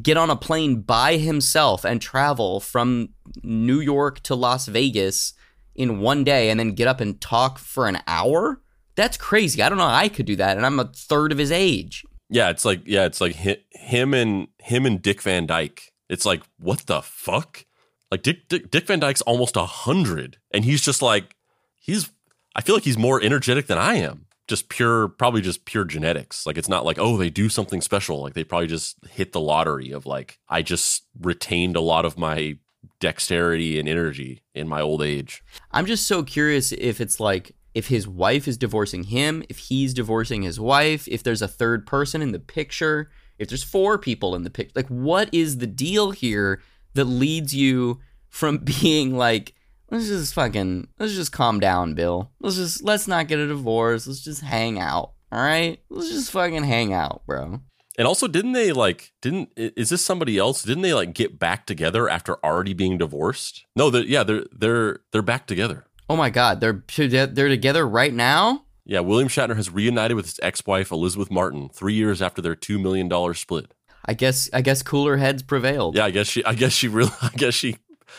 get 0.02 0.17
on 0.17 0.30
a 0.30 0.36
plane 0.36 0.82
by 0.82 1.17
himself 1.17 1.84
and 1.84 2.02
travel 2.02 2.60
from 2.60 3.10
New 3.43 3.80
York 3.80 4.19
to 4.21 4.34
Las 4.34 4.67
Vegas 4.67 5.34
in 5.76 6.00
one 6.00 6.24
day 6.24 6.50
and 6.50 6.60
then 6.60 6.71
get 6.71 6.88
up 6.88 7.02
and 7.02 7.19
talk 7.21 7.60
for 7.60 7.88
an 7.88 8.00
hour? 8.08 8.62
That's 8.95 9.17
crazy. 9.17 9.62
I 9.62 9.69
don't 9.69 9.77
know 9.77 9.88
how 9.88 9.95
I 9.95 10.10
could 10.10 10.25
do 10.25 10.36
that 10.38 10.58
and 10.58 10.65
I'm 10.65 10.79
a 10.79 10.86
third 10.86 11.31
of 11.31 11.38
his 11.38 11.51
age. 11.51 12.05
Yeah, 12.29 12.49
it's 12.49 12.65
like 12.65 12.81
yeah, 12.86 13.05
it's 13.05 13.21
like 13.21 13.36
him 13.36 14.13
and 14.13 14.47
him 14.60 14.86
and 14.86 15.01
Dick 15.01 15.21
Van 15.21 15.45
Dyke. 15.45 15.91
It's 16.10 16.25
like 16.25 16.41
what 16.58 16.79
the 16.88 17.01
fuck? 17.01 17.65
Like 18.12 18.23
Dick 18.23 18.47
Dick, 18.47 18.71
Dick 18.71 18.88
Van 18.88 18.99
Dyke's 18.99 19.21
almost 19.21 19.55
a 19.55 19.65
hundred, 19.65 20.38
and 20.51 20.65
he's 20.65 20.81
just 20.81 21.01
like 21.01 21.36
he's. 21.75 22.10
I 22.55 22.62
feel 22.62 22.75
like 22.75 22.86
he's 22.86 22.97
more 22.97 23.21
energetic 23.21 23.67
than 23.67 23.77
I 23.77 23.95
am. 23.95 24.27
Just 24.47 24.69
pure, 24.69 25.10
probably 25.10 25.41
just 25.41 25.65
pure 25.65 25.84
genetics. 25.84 26.45
Like 26.45 26.58
it's 26.58 26.69
not 26.69 26.86
like 26.86 26.97
oh 26.97 27.17
they 27.17 27.29
do 27.29 27.49
something 27.49 27.81
special. 27.81 28.21
Like 28.21 28.34
they 28.34 28.43
probably 28.43 28.67
just 28.67 28.97
hit 29.12 29.31
the 29.31 29.41
lottery 29.41 29.91
of 29.91 30.05
like 30.05 30.39
I 30.49 30.62
just 30.62 31.03
retained 31.19 31.75
a 31.75 31.81
lot 31.81 32.05
of 32.05 32.17
my 32.17 32.58
dexterity 32.99 33.79
and 33.79 33.89
energy 33.89 34.41
in 34.53 34.67
my 34.67 34.81
old 34.81 35.01
age. 35.01 35.43
I'm 35.71 35.86
just 35.86 36.08
so 36.08 36.23
curious 36.23 36.71
if 36.71 37.01
it's 37.01 37.19
like 37.19 37.55
if 37.76 37.90
his 37.90 38.08
wife 38.08 38.48
is 38.48 38.58
divorcing 38.58 39.04
him, 39.04 39.44
if 39.50 39.58
he's 39.58 39.94
divorcing 39.94 40.42
his 40.42 40.60
wife, 40.60 41.08
if 41.10 41.22
there's 41.22 41.42
a 41.42 41.48
third 41.48 41.86
person 41.86 42.22
in 42.22 42.32
the 42.32 42.40
picture, 42.40 43.12
if 43.38 43.50
there's 43.50 43.64
four 43.64 44.00
people 44.00 44.34
in 44.34 44.44
the 44.44 44.50
picture. 44.50 44.72
Like, 44.76 44.88
what 44.88 45.30
is 45.34 45.58
the 45.58 45.68
deal 45.68 46.12
here 46.12 46.62
that 46.94 47.04
leads 47.04 47.54
you 47.54 48.00
from 48.30 48.58
being 48.82 49.16
like, 49.18 49.54
let's 49.92 50.08
just 50.08 50.34
fucking, 50.34 50.88
let's 50.98 51.14
just 51.14 51.34
calm 51.34 51.60
down, 51.60 51.94
Bill. 51.94 52.32
Let's 52.40 52.56
just, 52.56 52.82
let's 52.82 53.10
not 53.10 53.28
get 53.28 53.40
a 53.40 53.48
divorce. 53.48 54.08
Let's 54.08 54.24
just 54.24 54.42
hang 54.42 54.80
out. 54.80 55.12
All 55.32 55.44
right? 55.44 55.78
Let's 55.90 56.10
just 56.10 56.32
fucking 56.32 56.64
hang 56.64 56.94
out, 56.94 57.24
bro. 57.28 57.60
And 57.98 58.08
also, 58.08 58.28
didn't 58.28 58.54
they 58.54 58.72
like? 58.72 59.14
Didn't 59.22 59.52
is 59.56 59.90
this 59.90 60.04
somebody 60.04 60.38
else? 60.38 60.64
Didn't 60.64 60.82
they 60.82 60.94
like 60.94 61.14
get 61.14 61.40
back 61.40 61.66
together 61.66 62.10
after 62.10 62.44
already 62.44 62.74
being 62.74 62.98
divorced? 62.98 63.66
No, 63.74 63.90
they're, 63.90 64.04
yeah, 64.04 64.24
they're 64.24 64.44
they're 64.52 65.00
they're 65.14 65.22
back 65.22 65.48
together. 65.48 65.86
Oh 66.10 66.15
my 66.15 66.30
god, 66.30 66.62
they're 66.62 66.84
they're 66.98 67.50
together 67.50 67.88
right 67.88 68.13
now. 68.13 68.65
Yeah, 68.86 69.00
William 69.00 69.30
Shatner 69.30 69.56
has 69.56 69.72
reunited 69.72 70.15
with 70.15 70.26
his 70.26 70.39
ex-wife 70.44 70.91
Elizabeth 70.91 71.32
Martin 71.32 71.70
three 71.70 71.96
years 71.96 72.22
after 72.22 72.41
their 72.41 72.56
two 72.56 72.78
million 72.78 73.08
dollar 73.08 73.34
split. 73.34 73.74
I 74.06 74.13
guess 74.13 74.50
I 74.54 74.62
guess 74.62 74.84
cooler 74.84 75.18
heads 75.18 75.41
prevailed. 75.41 75.96
Yeah, 75.96 76.06
I 76.06 76.12
guess 76.12 76.28
she 76.28 76.46
I 76.46 76.54
guess 76.54 76.72
she 76.74 76.88
really 76.88 77.12
I 77.22 77.30
guess 77.36 77.54
she 77.54 77.78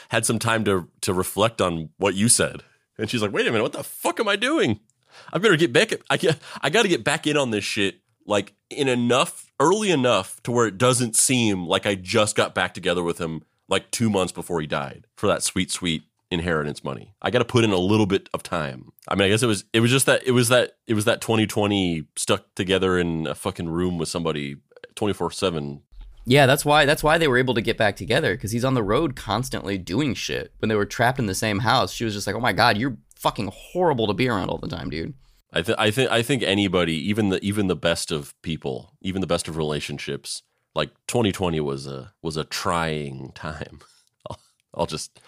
had 0.08 0.26
some 0.26 0.38
time 0.38 0.64
to 0.64 0.88
to 1.02 1.12
reflect 1.12 1.60
on 1.60 1.90
what 1.98 2.14
you 2.14 2.28
said, 2.28 2.62
and 2.98 3.08
she's 3.08 3.22
like, 3.22 3.32
wait 3.32 3.46
a 3.46 3.50
minute, 3.50 3.62
what 3.62 3.72
the 3.72 3.84
fuck 3.84 4.18
am 4.18 4.28
I 4.28 4.36
doing? 4.36 4.80
I 5.32 5.38
better 5.38 5.56
get 5.56 5.72
back. 5.72 5.92
I 6.10 6.16
get 6.16 6.38
I 6.60 6.70
got 6.70 6.82
to 6.82 6.88
get 6.88 7.04
back 7.04 7.26
in 7.26 7.36
on 7.36 7.50
this 7.50 7.64
shit 7.64 8.00
like 8.26 8.54
in 8.70 8.88
enough 8.88 9.52
early 9.60 9.90
enough 9.90 10.42
to 10.42 10.50
where 10.50 10.66
it 10.66 10.78
doesn't 10.78 11.16
seem 11.16 11.66
like 11.66 11.86
I 11.86 11.94
just 11.94 12.36
got 12.36 12.54
back 12.54 12.74
together 12.74 13.02
with 13.02 13.18
him 13.18 13.42
like 13.68 13.90
two 13.90 14.10
months 14.10 14.32
before 14.32 14.60
he 14.60 14.66
died 14.66 15.06
for 15.16 15.26
that 15.28 15.42
sweet 15.42 15.70
sweet 15.70 16.02
inheritance 16.38 16.84
money. 16.84 17.14
I 17.20 17.30
got 17.30 17.40
to 17.40 17.44
put 17.44 17.64
in 17.64 17.72
a 17.72 17.78
little 17.78 18.06
bit 18.06 18.28
of 18.32 18.42
time. 18.42 18.92
I 19.08 19.14
mean, 19.14 19.26
I 19.26 19.28
guess 19.28 19.42
it 19.42 19.46
was 19.46 19.64
it 19.72 19.80
was 19.80 19.90
just 19.90 20.06
that 20.06 20.26
it 20.26 20.32
was 20.32 20.48
that 20.48 20.72
it 20.86 20.94
was 20.94 21.04
that 21.04 21.20
2020 21.20 22.04
stuck 22.16 22.54
together 22.54 22.98
in 22.98 23.26
a 23.26 23.34
fucking 23.34 23.68
room 23.68 23.98
with 23.98 24.08
somebody 24.08 24.56
24/7. 24.94 25.80
Yeah, 26.26 26.46
that's 26.46 26.64
why 26.64 26.86
that's 26.86 27.02
why 27.02 27.18
they 27.18 27.28
were 27.28 27.38
able 27.38 27.54
to 27.54 27.60
get 27.60 27.78
back 27.78 27.96
together 27.96 28.36
cuz 28.36 28.52
he's 28.52 28.64
on 28.64 28.74
the 28.74 28.82
road 28.82 29.16
constantly 29.16 29.78
doing 29.78 30.14
shit. 30.14 30.52
When 30.58 30.68
they 30.68 30.74
were 30.74 30.86
trapped 30.86 31.18
in 31.18 31.26
the 31.26 31.34
same 31.34 31.60
house, 31.60 31.92
she 31.92 32.04
was 32.04 32.14
just 32.14 32.26
like, 32.26 32.36
"Oh 32.36 32.40
my 32.40 32.52
god, 32.52 32.78
you're 32.78 32.98
fucking 33.16 33.50
horrible 33.52 34.06
to 34.06 34.14
be 34.14 34.28
around 34.28 34.50
all 34.50 34.58
the 34.58 34.68
time, 34.68 34.90
dude." 34.90 35.14
I 35.52 35.62
think 35.62 35.78
I 35.78 35.90
think 35.90 36.10
I 36.10 36.22
think 36.22 36.42
anybody, 36.42 36.94
even 37.08 37.30
the 37.30 37.42
even 37.44 37.68
the 37.68 37.76
best 37.76 38.10
of 38.10 38.34
people, 38.42 38.92
even 39.00 39.20
the 39.20 39.26
best 39.26 39.48
of 39.48 39.56
relationships, 39.56 40.42
like 40.74 40.90
2020 41.06 41.60
was 41.60 41.86
a 41.86 42.12
was 42.22 42.36
a 42.36 42.44
trying 42.44 43.32
time. 43.34 43.80
I'll, 44.30 44.38
I'll 44.74 44.86
just 44.86 45.20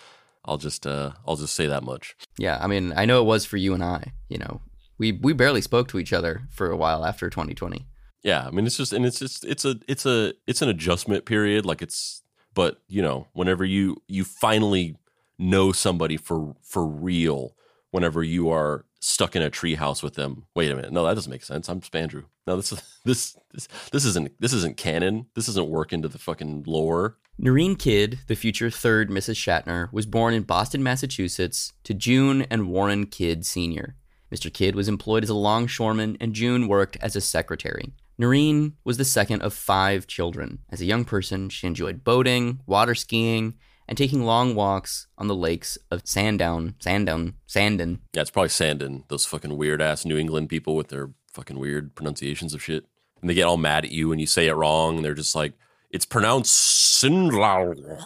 I'll 0.48 0.58
just 0.58 0.86
uh 0.86 1.12
I'll 1.26 1.36
just 1.36 1.54
say 1.54 1.66
that 1.66 1.82
much. 1.82 2.16
Yeah, 2.38 2.58
I 2.60 2.66
mean, 2.66 2.92
I 2.96 3.04
know 3.04 3.20
it 3.20 3.26
was 3.26 3.44
for 3.44 3.56
you 3.56 3.74
and 3.74 3.84
I. 3.84 4.12
You 4.28 4.38
know, 4.38 4.62
we 4.98 5.12
we 5.12 5.32
barely 5.32 5.60
spoke 5.60 5.88
to 5.88 5.98
each 5.98 6.12
other 6.12 6.42
for 6.50 6.70
a 6.70 6.76
while 6.76 7.04
after 7.04 7.30
2020. 7.30 7.86
Yeah, 8.22 8.46
I 8.46 8.50
mean 8.50 8.66
it's 8.66 8.76
just 8.76 8.92
and 8.92 9.06
it's 9.06 9.18
just 9.18 9.44
it's 9.44 9.64
a 9.64 9.76
it's 9.86 10.06
a 10.06 10.34
it's 10.46 10.62
an 10.62 10.68
adjustment 10.68 11.24
period. 11.24 11.64
Like 11.64 11.82
it's 11.82 12.22
but 12.54 12.80
you 12.88 13.02
know 13.02 13.28
whenever 13.32 13.64
you 13.64 14.02
you 14.08 14.24
finally 14.24 14.96
know 15.38 15.70
somebody 15.72 16.16
for 16.16 16.56
for 16.62 16.84
real, 16.86 17.54
whenever 17.90 18.22
you 18.22 18.50
are 18.50 18.84
stuck 19.00 19.36
in 19.36 19.42
a 19.42 19.50
treehouse 19.50 20.02
with 20.02 20.14
them. 20.14 20.46
Wait 20.56 20.70
a 20.70 20.74
minute, 20.74 20.92
no, 20.92 21.04
that 21.04 21.14
doesn't 21.14 21.30
make 21.30 21.44
sense. 21.44 21.68
I'm 21.68 21.80
Spandrew. 21.80 22.24
No, 22.46 22.56
this 22.56 22.72
is 22.72 22.82
this 23.04 23.36
this 23.52 23.68
this 23.92 24.04
isn't 24.04 24.32
this 24.40 24.52
isn't 24.52 24.76
canon. 24.76 25.26
This 25.34 25.48
isn't 25.48 25.68
work 25.68 25.92
into 25.92 26.08
the 26.08 26.18
fucking 26.18 26.64
lore. 26.66 27.18
Nerine 27.40 27.78
Kidd, 27.78 28.18
the 28.26 28.34
future 28.34 28.68
third 28.68 29.10
Mrs. 29.10 29.36
Shatner, 29.36 29.92
was 29.92 30.06
born 30.06 30.34
in 30.34 30.42
Boston, 30.42 30.82
Massachusetts, 30.82 31.72
to 31.84 31.94
June 31.94 32.42
and 32.50 32.68
Warren 32.68 33.06
Kidd 33.06 33.46
Sr. 33.46 33.94
Mr. 34.32 34.52
Kidd 34.52 34.74
was 34.74 34.88
employed 34.88 35.22
as 35.22 35.30
a 35.30 35.34
longshoreman, 35.34 36.16
and 36.20 36.34
June 36.34 36.66
worked 36.66 36.96
as 37.00 37.14
a 37.14 37.20
secretary. 37.20 37.92
Noreen 38.18 38.74
was 38.84 38.98
the 38.98 39.04
second 39.04 39.42
of 39.42 39.54
five 39.54 40.08
children. 40.08 40.58
As 40.68 40.80
a 40.80 40.84
young 40.84 41.04
person, 41.04 41.48
she 41.48 41.66
enjoyed 41.68 42.02
boating, 42.02 42.60
water 42.66 42.96
skiing, 42.96 43.54
and 43.86 43.96
taking 43.96 44.24
long 44.24 44.56
walks 44.56 45.06
on 45.16 45.28
the 45.28 45.34
lakes 45.34 45.78
of 45.90 46.02
Sandown, 46.04 46.74
Sandown, 46.80 47.34
Sandon. 47.46 48.00
Yeah, 48.12 48.22
it's 48.22 48.30
probably 48.30 48.50
Sandon. 48.50 49.04
Those 49.08 49.24
fucking 49.24 49.56
weird 49.56 49.80
ass 49.80 50.04
New 50.04 50.18
England 50.18 50.48
people 50.48 50.74
with 50.74 50.88
their 50.88 51.10
fucking 51.32 51.58
weird 51.58 51.94
pronunciations 51.94 52.52
of 52.52 52.62
shit, 52.62 52.84
and 53.20 53.30
they 53.30 53.34
get 53.34 53.46
all 53.46 53.56
mad 53.56 53.84
at 53.84 53.92
you 53.92 54.08
when 54.08 54.18
you 54.18 54.26
say 54.26 54.48
it 54.48 54.54
wrong, 54.54 54.96
and 54.96 55.04
they're 55.04 55.14
just 55.14 55.36
like, 55.36 55.54
"It's 55.90 56.06
pronounced 56.06 56.54
Sinlau." 57.02 58.04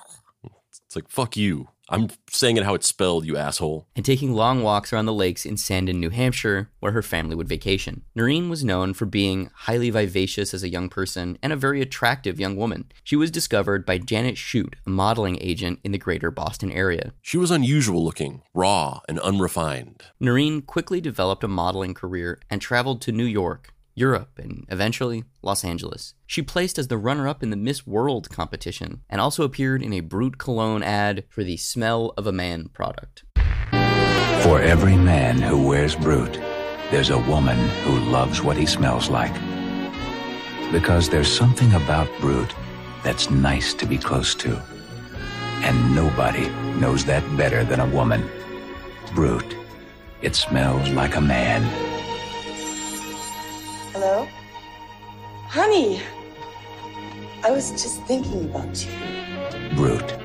It's 0.87 0.97
like 0.97 1.09
fuck 1.09 1.37
you. 1.37 1.69
I'm 1.89 2.09
saying 2.31 2.57
it 2.57 2.65
how 2.65 2.75
it's 2.75 2.87
spelled, 2.87 3.27
you 3.27 3.37
asshole. 3.37 3.87
And 3.95 4.05
taking 4.05 4.33
long 4.33 4.63
walks 4.63 4.93
around 4.93 5.05
the 5.07 5.13
lakes 5.13 5.45
in 5.45 5.59
Sandon, 5.59 6.01
New 6.01 6.09
Hampshire, 6.09 6.71
where 6.81 6.93
her 6.93 7.03
family 7.03 7.35
would 7.35 7.49
vacation. 7.49 8.03
Noreen 8.15 8.49
was 8.49 8.65
known 8.65 8.95
for 8.95 9.05
being 9.05 9.51
highly 9.53 9.91
vivacious 9.91 10.55
as 10.55 10.63
a 10.63 10.71
young 10.71 10.89
person 10.89 11.37
and 11.43 11.53
a 11.53 11.57
very 11.57 11.83
attractive 11.83 12.41
young 12.41 12.57
woman. 12.57 12.91
She 13.05 13.17
was 13.17 13.31
discovered 13.31 13.85
by 13.85 13.99
Janet 13.99 14.39
Shute, 14.39 14.77
a 14.87 14.91
modeling 14.91 15.37
agent 15.43 15.81
in 15.85 15.93
the 15.93 15.99
greater 15.99 16.31
Boston 16.31 16.73
area. 16.73 17.13
She 17.21 17.37
was 17.37 17.51
unusual 17.51 18.03
looking, 18.03 18.43
raw, 18.55 19.01
and 19.07 19.19
unrefined. 19.19 20.03
Noreen 20.19 20.63
quickly 20.63 21.01
developed 21.01 21.45
a 21.45 21.49
modeling 21.49 21.93
career 21.93 22.41
and 22.49 22.63
traveled 22.63 23.03
to 23.03 23.13
New 23.13 23.27
York, 23.27 23.75
Europe, 23.95 24.39
and 24.39 24.67
eventually 24.69 25.25
Los 25.43 25.65
Angeles. 25.65 26.15
She 26.27 26.43
placed 26.43 26.79
as 26.79 26.89
the 26.89 26.99
runner 26.99 27.29
up 27.29 27.43
in 27.43 27.51
the 27.51 27.57
Miss 27.57 27.87
World 27.87 28.31
competition 28.31 29.03
and 29.11 29.21
also 29.21 29.45
appeared 29.45 29.83
in 29.83 29.93
a 29.93 30.01
Brut 30.01 30.39
Cologne 30.39 30.83
ad 30.83 31.25
for 31.29 31.45
the 31.45 31.57
Smell 31.57 32.15
of 32.17 32.27
a 32.27 32.33
Man 32.33 32.69
product. 32.69 33.25
For 34.43 34.61
every 34.61 34.97
man 34.97 35.41
who 35.41 35.67
wears 35.69 35.95
Brut, 35.95 36.33
there's 36.91 37.11
a 37.11 37.19
woman 37.19 37.59
who 37.85 37.99
loves 38.11 38.43
what 38.43 38.57
he 38.57 38.67
smells 38.67 39.09
like. 39.09 39.35
Because 40.73 41.09
there's 41.09 41.31
something 41.31 41.73
about 41.75 42.09
Brut 42.21 42.55
that's 43.03 43.31
nice 43.31 43.73
to 43.75 43.87
be 43.87 43.99
close 43.99 44.35
to. 44.37 44.61
And 45.63 45.95
nobody 45.95 46.49
knows 46.81 47.05
that 47.05 47.25
better 47.37 47.63
than 47.65 47.81
a 47.81 47.87
woman. 47.87 48.29
Brut. 49.15 49.55
It 50.23 50.35
smells 50.35 50.89
like 50.91 51.17
a 51.17 51.21
man. 51.21 51.92
Hello? 54.05 54.27
Honey! 55.47 56.03
I 57.45 57.53
was 57.53 57.71
just 57.71 58.03
thinking 58.03 58.47
about 58.47 58.85
you. 58.85 58.91
Brut. 59.77 60.21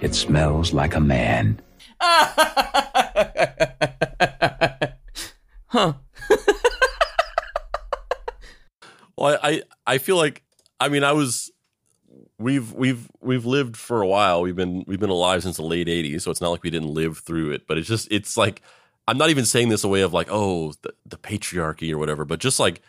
It 0.00 0.14
smells 0.14 0.72
like 0.72 0.94
a 0.94 1.00
man. 1.00 1.60
huh. 2.00 2.72
Well, 9.18 9.38
I, 9.42 9.50
I 9.50 9.62
I 9.86 9.98
feel 9.98 10.16
like 10.16 10.42
I 10.80 10.88
mean 10.88 11.04
I 11.04 11.12
was 11.12 11.50
we've 12.38 12.72
we've 12.72 13.10
we've 13.20 13.44
lived 13.44 13.76
for 13.76 14.00
a 14.00 14.06
while. 14.06 14.40
We've 14.40 14.56
been 14.56 14.84
we've 14.86 15.00
been 15.00 15.10
alive 15.10 15.42
since 15.42 15.56
the 15.56 15.64
late 15.64 15.88
'80s, 15.88 16.22
so 16.22 16.30
it's 16.30 16.40
not 16.40 16.48
like 16.48 16.62
we 16.62 16.70
didn't 16.70 16.94
live 16.94 17.18
through 17.18 17.50
it. 17.50 17.66
But 17.66 17.76
it's 17.76 17.88
just 17.88 18.08
it's 18.10 18.38
like 18.38 18.62
I'm 19.06 19.18
not 19.18 19.28
even 19.28 19.44
saying 19.44 19.68
this 19.68 19.84
a 19.84 19.88
way 19.88 20.00
of 20.00 20.14
like 20.14 20.28
oh 20.30 20.72
the, 20.80 20.94
the 21.04 21.18
patriarchy 21.18 21.92
or 21.92 21.98
whatever, 21.98 22.24
but 22.24 22.40
just 22.40 22.58
like 22.58 22.80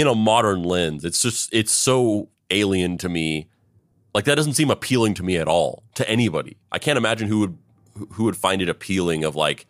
in 0.00 0.06
a 0.06 0.14
modern 0.14 0.62
lens, 0.62 1.04
it's 1.04 1.22
just 1.22 1.52
it's 1.52 1.72
so 1.72 2.28
alien 2.50 2.98
to 2.98 3.08
me. 3.08 3.48
Like 4.14 4.24
that 4.24 4.34
doesn't 4.34 4.54
seem 4.54 4.70
appealing 4.70 5.14
to 5.14 5.22
me 5.22 5.36
at 5.36 5.48
all 5.48 5.82
to 5.94 6.08
anybody. 6.08 6.56
I 6.72 6.78
can't 6.78 6.96
imagine 6.96 7.28
who 7.28 7.40
would 7.40 7.58
who 8.12 8.24
would 8.24 8.36
find 8.36 8.62
it 8.62 8.68
appealing 8.68 9.24
of 9.24 9.36
like 9.36 9.66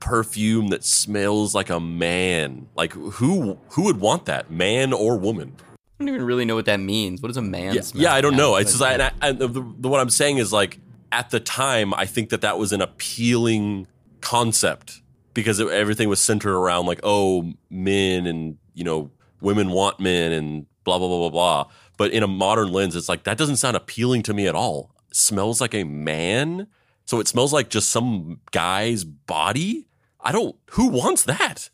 perfume 0.00 0.68
that 0.68 0.84
smells 0.84 1.54
like 1.54 1.70
a 1.70 1.80
man. 1.80 2.68
Like 2.74 2.92
who 2.92 3.58
who 3.70 3.84
would 3.84 4.00
want 4.00 4.26
that, 4.26 4.50
man 4.50 4.92
or 4.92 5.16
woman? 5.16 5.56
I 6.00 6.04
don't 6.04 6.14
even 6.14 6.22
really 6.22 6.44
know 6.44 6.54
what 6.54 6.66
that 6.66 6.78
means. 6.78 7.20
What 7.20 7.28
does 7.28 7.36
a 7.36 7.42
man 7.42 7.74
yeah, 7.74 7.80
smell? 7.80 8.02
Yeah, 8.04 8.14
I 8.14 8.20
don't 8.20 8.36
know. 8.36 8.54
It's 8.56 8.70
just 8.70 8.82
I, 8.82 8.92
and 8.92 9.02
I, 9.02 9.12
and 9.20 9.38
the, 9.38 9.48
the, 9.48 9.88
what 9.88 10.00
I'm 10.00 10.10
saying 10.10 10.38
is 10.38 10.52
like 10.52 10.78
at 11.10 11.30
the 11.30 11.40
time, 11.40 11.92
I 11.94 12.06
think 12.06 12.28
that 12.30 12.42
that 12.42 12.58
was 12.58 12.72
an 12.72 12.80
appealing 12.80 13.88
concept 14.20 15.02
because 15.34 15.58
it, 15.58 15.68
everything 15.68 16.08
was 16.08 16.20
centered 16.20 16.56
around 16.56 16.86
like 16.86 17.00
oh 17.02 17.52
men 17.70 18.26
and 18.26 18.58
you 18.74 18.84
know 18.84 19.10
women 19.40 19.70
want 19.70 20.00
men 20.00 20.32
and 20.32 20.66
blah 20.84 20.98
blah 20.98 21.08
blah 21.08 21.18
blah 21.18 21.30
blah. 21.30 21.70
But 21.96 22.12
in 22.12 22.22
a 22.22 22.28
modern 22.28 22.72
lens, 22.72 22.96
it's 22.96 23.08
like 23.08 23.24
that 23.24 23.38
doesn't 23.38 23.56
sound 23.56 23.76
appealing 23.76 24.22
to 24.24 24.34
me 24.34 24.46
at 24.46 24.54
all. 24.54 24.94
It 25.10 25.16
smells 25.16 25.60
like 25.60 25.74
a 25.74 25.84
man, 25.84 26.68
so 27.04 27.20
it 27.20 27.28
smells 27.28 27.52
like 27.52 27.68
just 27.70 27.90
some 27.90 28.40
guy's 28.50 29.04
body. 29.04 29.88
I 30.20 30.32
don't. 30.32 30.56
Who 30.72 30.88
wants 30.88 31.24
that? 31.24 31.70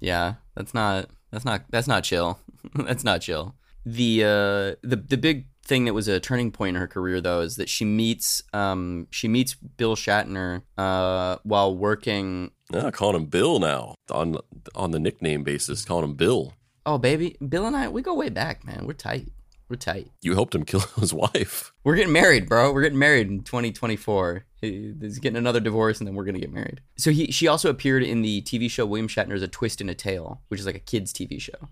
Yeah, 0.00 0.34
that's 0.54 0.74
not. 0.74 1.10
That's 1.30 1.44
not. 1.44 1.62
That's 1.70 1.88
not 1.88 2.04
chill. 2.04 2.38
that's 2.74 3.04
not 3.04 3.20
chill. 3.20 3.54
The 3.84 4.24
uh, 4.24 4.86
the 4.86 4.96
the 4.96 5.16
big 5.16 5.46
thing 5.68 5.84
that 5.84 5.92
was 5.92 6.08
a 6.08 6.18
turning 6.18 6.50
point 6.50 6.74
in 6.74 6.80
her 6.80 6.88
career 6.88 7.20
though 7.20 7.40
is 7.40 7.56
that 7.56 7.68
she 7.68 7.84
meets 7.84 8.42
um 8.54 9.06
she 9.10 9.28
meets 9.28 9.54
Bill 9.54 9.94
Shatner 9.94 10.62
uh 10.76 11.36
while 11.42 11.76
working. 11.76 12.50
Yeah, 12.72 12.90
calling 12.90 13.16
him 13.16 13.26
Bill 13.26 13.60
now 13.60 13.94
on 14.10 14.38
on 14.74 14.90
the 14.90 14.98
nickname 14.98 15.44
basis, 15.44 15.84
calling 15.84 16.04
him 16.04 16.14
Bill. 16.14 16.54
Oh 16.86 16.98
baby, 16.98 17.36
Bill 17.46 17.66
and 17.66 17.76
I 17.76 17.88
we 17.88 18.02
go 18.02 18.14
way 18.14 18.28
back, 18.28 18.64
man. 18.64 18.84
We're 18.86 18.92
tight. 18.94 19.28
We're 19.68 19.76
tight. 19.76 20.10
You 20.22 20.34
helped 20.34 20.54
him 20.54 20.64
kill 20.64 20.80
his 20.98 21.12
wife. 21.12 21.72
We're 21.84 21.96
getting 21.96 22.12
married, 22.12 22.48
bro. 22.48 22.72
We're 22.72 22.82
getting 22.82 22.98
married 22.98 23.28
in 23.28 23.42
2024. 23.42 24.44
He's 24.60 25.18
getting 25.18 25.36
another 25.36 25.60
divorce, 25.60 25.98
and 25.98 26.06
then 26.06 26.14
we're 26.14 26.24
gonna 26.24 26.40
get 26.40 26.52
married. 26.52 26.80
So 26.96 27.10
he, 27.10 27.30
she 27.30 27.46
also 27.46 27.70
appeared 27.70 28.02
in 28.02 28.22
the 28.22 28.42
TV 28.42 28.70
show 28.70 28.86
William 28.86 29.08
Shatner's 29.08 29.42
A 29.42 29.48
Twist 29.48 29.80
in 29.80 29.88
a 29.88 29.94
Tale, 29.94 30.40
which 30.48 30.60
is 30.60 30.66
like 30.66 30.74
a 30.74 30.80
kids 30.80 31.12
TV 31.12 31.40
show. 31.40 31.68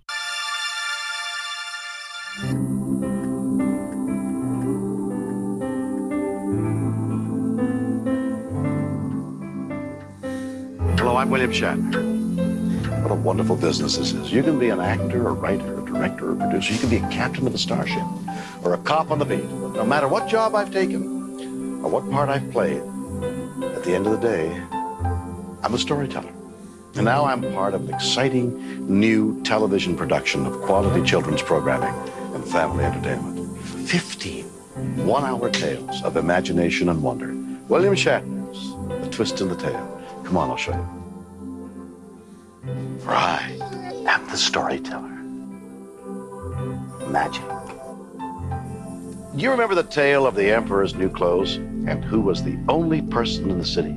Hello, 10.99 11.17
I'm 11.17 11.31
William 11.31 11.53
Shatner. 11.53 12.16
What 13.07 13.13
a 13.13 13.21
wonderful 13.23 13.55
business 13.55 13.97
this 13.97 14.13
is. 14.13 14.33
You 14.33 14.43
can 14.43 14.59
be 14.59 14.71
an 14.71 14.81
actor, 14.81 15.29
a 15.29 15.33
writer, 15.33 15.79
a 15.79 15.85
director, 15.85 16.33
a 16.33 16.35
producer. 16.35 16.73
You 16.73 16.81
can 16.81 16.91
be 16.91 16.97
a 16.97 17.09
captain 17.09 17.47
of 17.47 17.55
a 17.55 17.59
starship 17.59 18.03
or 18.65 18.75
a 18.75 18.79
cop 18.79 19.13
on 19.13 19.21
the 19.21 19.25
beat. 19.25 19.45
No 19.45 19.85
matter 19.85 20.09
what 20.09 20.27
job 20.27 20.57
I've 20.57 20.73
taken 20.73 21.05
or 21.85 21.89
what 21.89 22.11
part 22.11 22.29
I've 22.29 22.51
played, 22.51 22.79
at 23.77 23.85
the 23.85 23.95
end 23.95 24.09
of 24.09 24.21
the 24.21 24.29
day, 24.29 24.61
I'm 25.63 25.73
a 25.73 25.79
storyteller. 25.79 26.33
And 26.97 27.05
now 27.05 27.27
I'm 27.27 27.43
part 27.55 27.75
of 27.75 27.89
an 27.89 27.95
exciting 27.95 28.89
new 28.89 29.41
television 29.45 29.97
production 29.97 30.45
of 30.45 30.61
quality 30.63 31.09
children's 31.09 31.43
programming 31.43 31.95
and 32.35 32.45
family 32.45 32.83
entertainment. 32.83 33.57
15 33.87 34.47
one 35.07 35.23
hour 35.23 35.49
tales 35.49 36.03
of 36.03 36.17
imagination 36.17 36.89
and 36.89 37.01
wonder. 37.05 37.33
William 37.69 37.95
Shatner's 37.95 39.07
A 39.07 39.09
Twist 39.11 39.41
in 39.41 39.49
the 39.49 39.55
Tale. 39.55 40.03
Come 40.25 40.37
on, 40.37 40.51
I'll 40.51 40.57
show 40.57 40.73
you. 40.73 40.96
For 43.01 43.11
I 43.11 43.57
am 44.09 44.27
the 44.29 44.37
storyteller. 44.37 45.09
Magic. 47.09 47.43
Do 49.37 49.43
you 49.43 49.51
remember 49.51 49.75
the 49.75 49.83
tale 49.83 50.27
of 50.27 50.35
the 50.35 50.51
Emperor's 50.51 50.95
new 50.95 51.11
clothes 51.11 51.57
and 51.57 52.05
who 52.05 52.21
was 52.21 52.43
the 52.43 52.59
only 52.69 53.03
person 53.03 53.51
in 53.51 53.59
the 53.59 53.67
city 53.67 53.95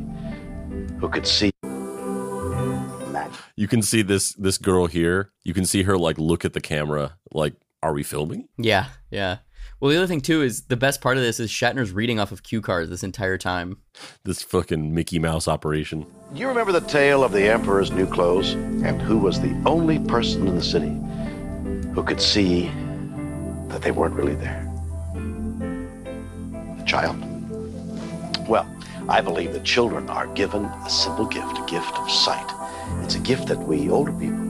who 1.00 1.10
could 1.10 1.26
see 1.26 1.52
magic? 1.64 3.40
You 3.56 3.68
can 3.68 3.82
see 3.82 4.02
this 4.02 4.34
this 4.34 4.58
girl 4.58 4.88
here. 4.88 5.32
You 5.44 5.54
can 5.54 5.66
see 5.66 5.84
her 5.84 5.98
like 5.98 6.18
look 6.18 6.44
at 6.44 6.54
the 6.54 6.62
camera 6.62 7.18
like 7.32 7.54
are 7.82 7.94
we 7.94 8.04
filming? 8.04 8.50
Yeah, 8.58 8.88
yeah. 9.10 9.38
Well, 9.80 9.90
the 9.90 9.98
other 9.98 10.08
thing 10.08 10.20
too 10.20 10.42
is 10.42 10.64
the 10.64 10.76
best 10.76 11.00
part 11.00 11.16
of 11.16 11.24
this 11.24 11.40
is 11.40 11.50
Shatner's 11.50 11.94
reading 11.94 12.20
off 12.20 12.34
of 12.34 12.44
cue 12.44 12.60
cards 12.60 12.90
this 12.90 13.02
entire 13.02 13.38
time. 13.38 13.78
This 14.26 14.44
fucking 14.44 14.94
Mickey 14.94 15.20
Mouse 15.20 15.48
operation. 15.48 16.06
Do 16.34 16.40
you 16.42 16.50
remember 16.50 16.74
the 16.74 16.82
tale 16.82 17.24
of 17.24 17.32
the 17.32 17.50
Emperor's 17.50 17.90
new 17.90 18.06
clothes 18.06 18.56
and 18.56 19.02
who 19.02 19.18
was 19.18 19.40
the 19.40 19.56
only 19.66 19.98
person 19.98 20.50
in 20.50 20.56
the 20.58 20.62
city 20.62 21.00
who 21.94 22.04
could 22.04 22.20
see 22.20 22.70
that 23.70 23.82
they 23.82 23.92
weren't 23.92 24.16
really 24.16 24.36
there? 24.36 24.66
The 25.14 26.84
child. 26.86 27.18
Well, 28.50 28.70
I 29.08 29.22
believe 29.22 29.54
that 29.54 29.64
children 29.64 30.10
are 30.10 30.28
given 30.28 30.66
a 30.66 30.90
simple 30.90 31.26
gift, 31.26 31.58
a 31.58 31.66
gift 31.68 31.98
of 31.98 32.12
sight. 32.12 32.52
It's 33.06 33.16
a 33.16 33.20
gift 33.20 33.48
that 33.48 33.60
we 33.60 33.90
older 33.90 34.12
people 34.12 34.46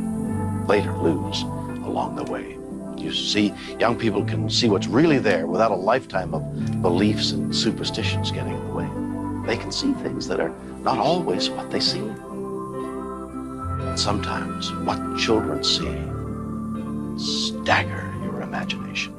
later 0.66 0.92
lose 0.98 1.44
along 1.44 2.16
the 2.16 2.24
way. 2.24 2.59
You 3.00 3.14
see, 3.14 3.54
young 3.80 3.97
people 3.97 4.24
can 4.26 4.50
see 4.50 4.70
what's 4.70 4.88
really 4.88 5.18
there 5.18 5.47
without 5.47 5.72
a 5.72 5.76
lifetime 5.76 6.34
of 6.34 6.82
beliefs 6.82 7.32
and 7.32 7.56
superstitions 7.56 8.32
getting 8.32 8.54
in 8.54 8.68
the 8.68 8.74
way. 8.74 9.47
They 9.47 9.58
can 9.58 9.72
see 9.72 9.93
things 9.93 10.28
that 10.28 10.39
are 10.39 10.54
not 10.82 10.97
always 10.97 11.50
what 11.50 11.72
they 11.72 11.80
see. 11.80 12.00
And 12.00 14.00
sometimes 14.00 14.72
what 14.86 15.18
children 15.18 15.64
see 15.64 15.89
stagger 17.18 18.14
your 18.24 18.41
imagination. 18.41 19.16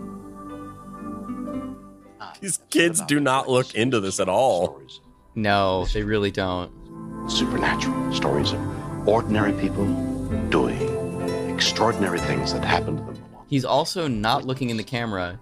These 2.40 2.60
kids 2.70 3.02
do 3.02 3.20
not 3.20 3.48
look 3.48 3.74
into 3.74 4.00
this 4.00 4.20
at 4.20 4.28
all. 4.28 4.80
No, 5.34 5.84
they 5.86 6.02
really 6.02 6.30
don't. 6.30 6.70
Supernatural 7.30 8.14
stories 8.14 8.52
of 8.52 9.08
ordinary 9.08 9.52
people 9.52 9.86
doing 10.48 11.50
extraordinary 11.50 12.20
things 12.20 12.54
that 12.54 12.64
happen 12.64 12.96
to 12.96 13.02
them. 13.02 13.19
He's 13.50 13.64
also 13.64 14.06
not 14.06 14.46
looking 14.46 14.70
in 14.70 14.76
the 14.76 14.84
camera. 14.84 15.38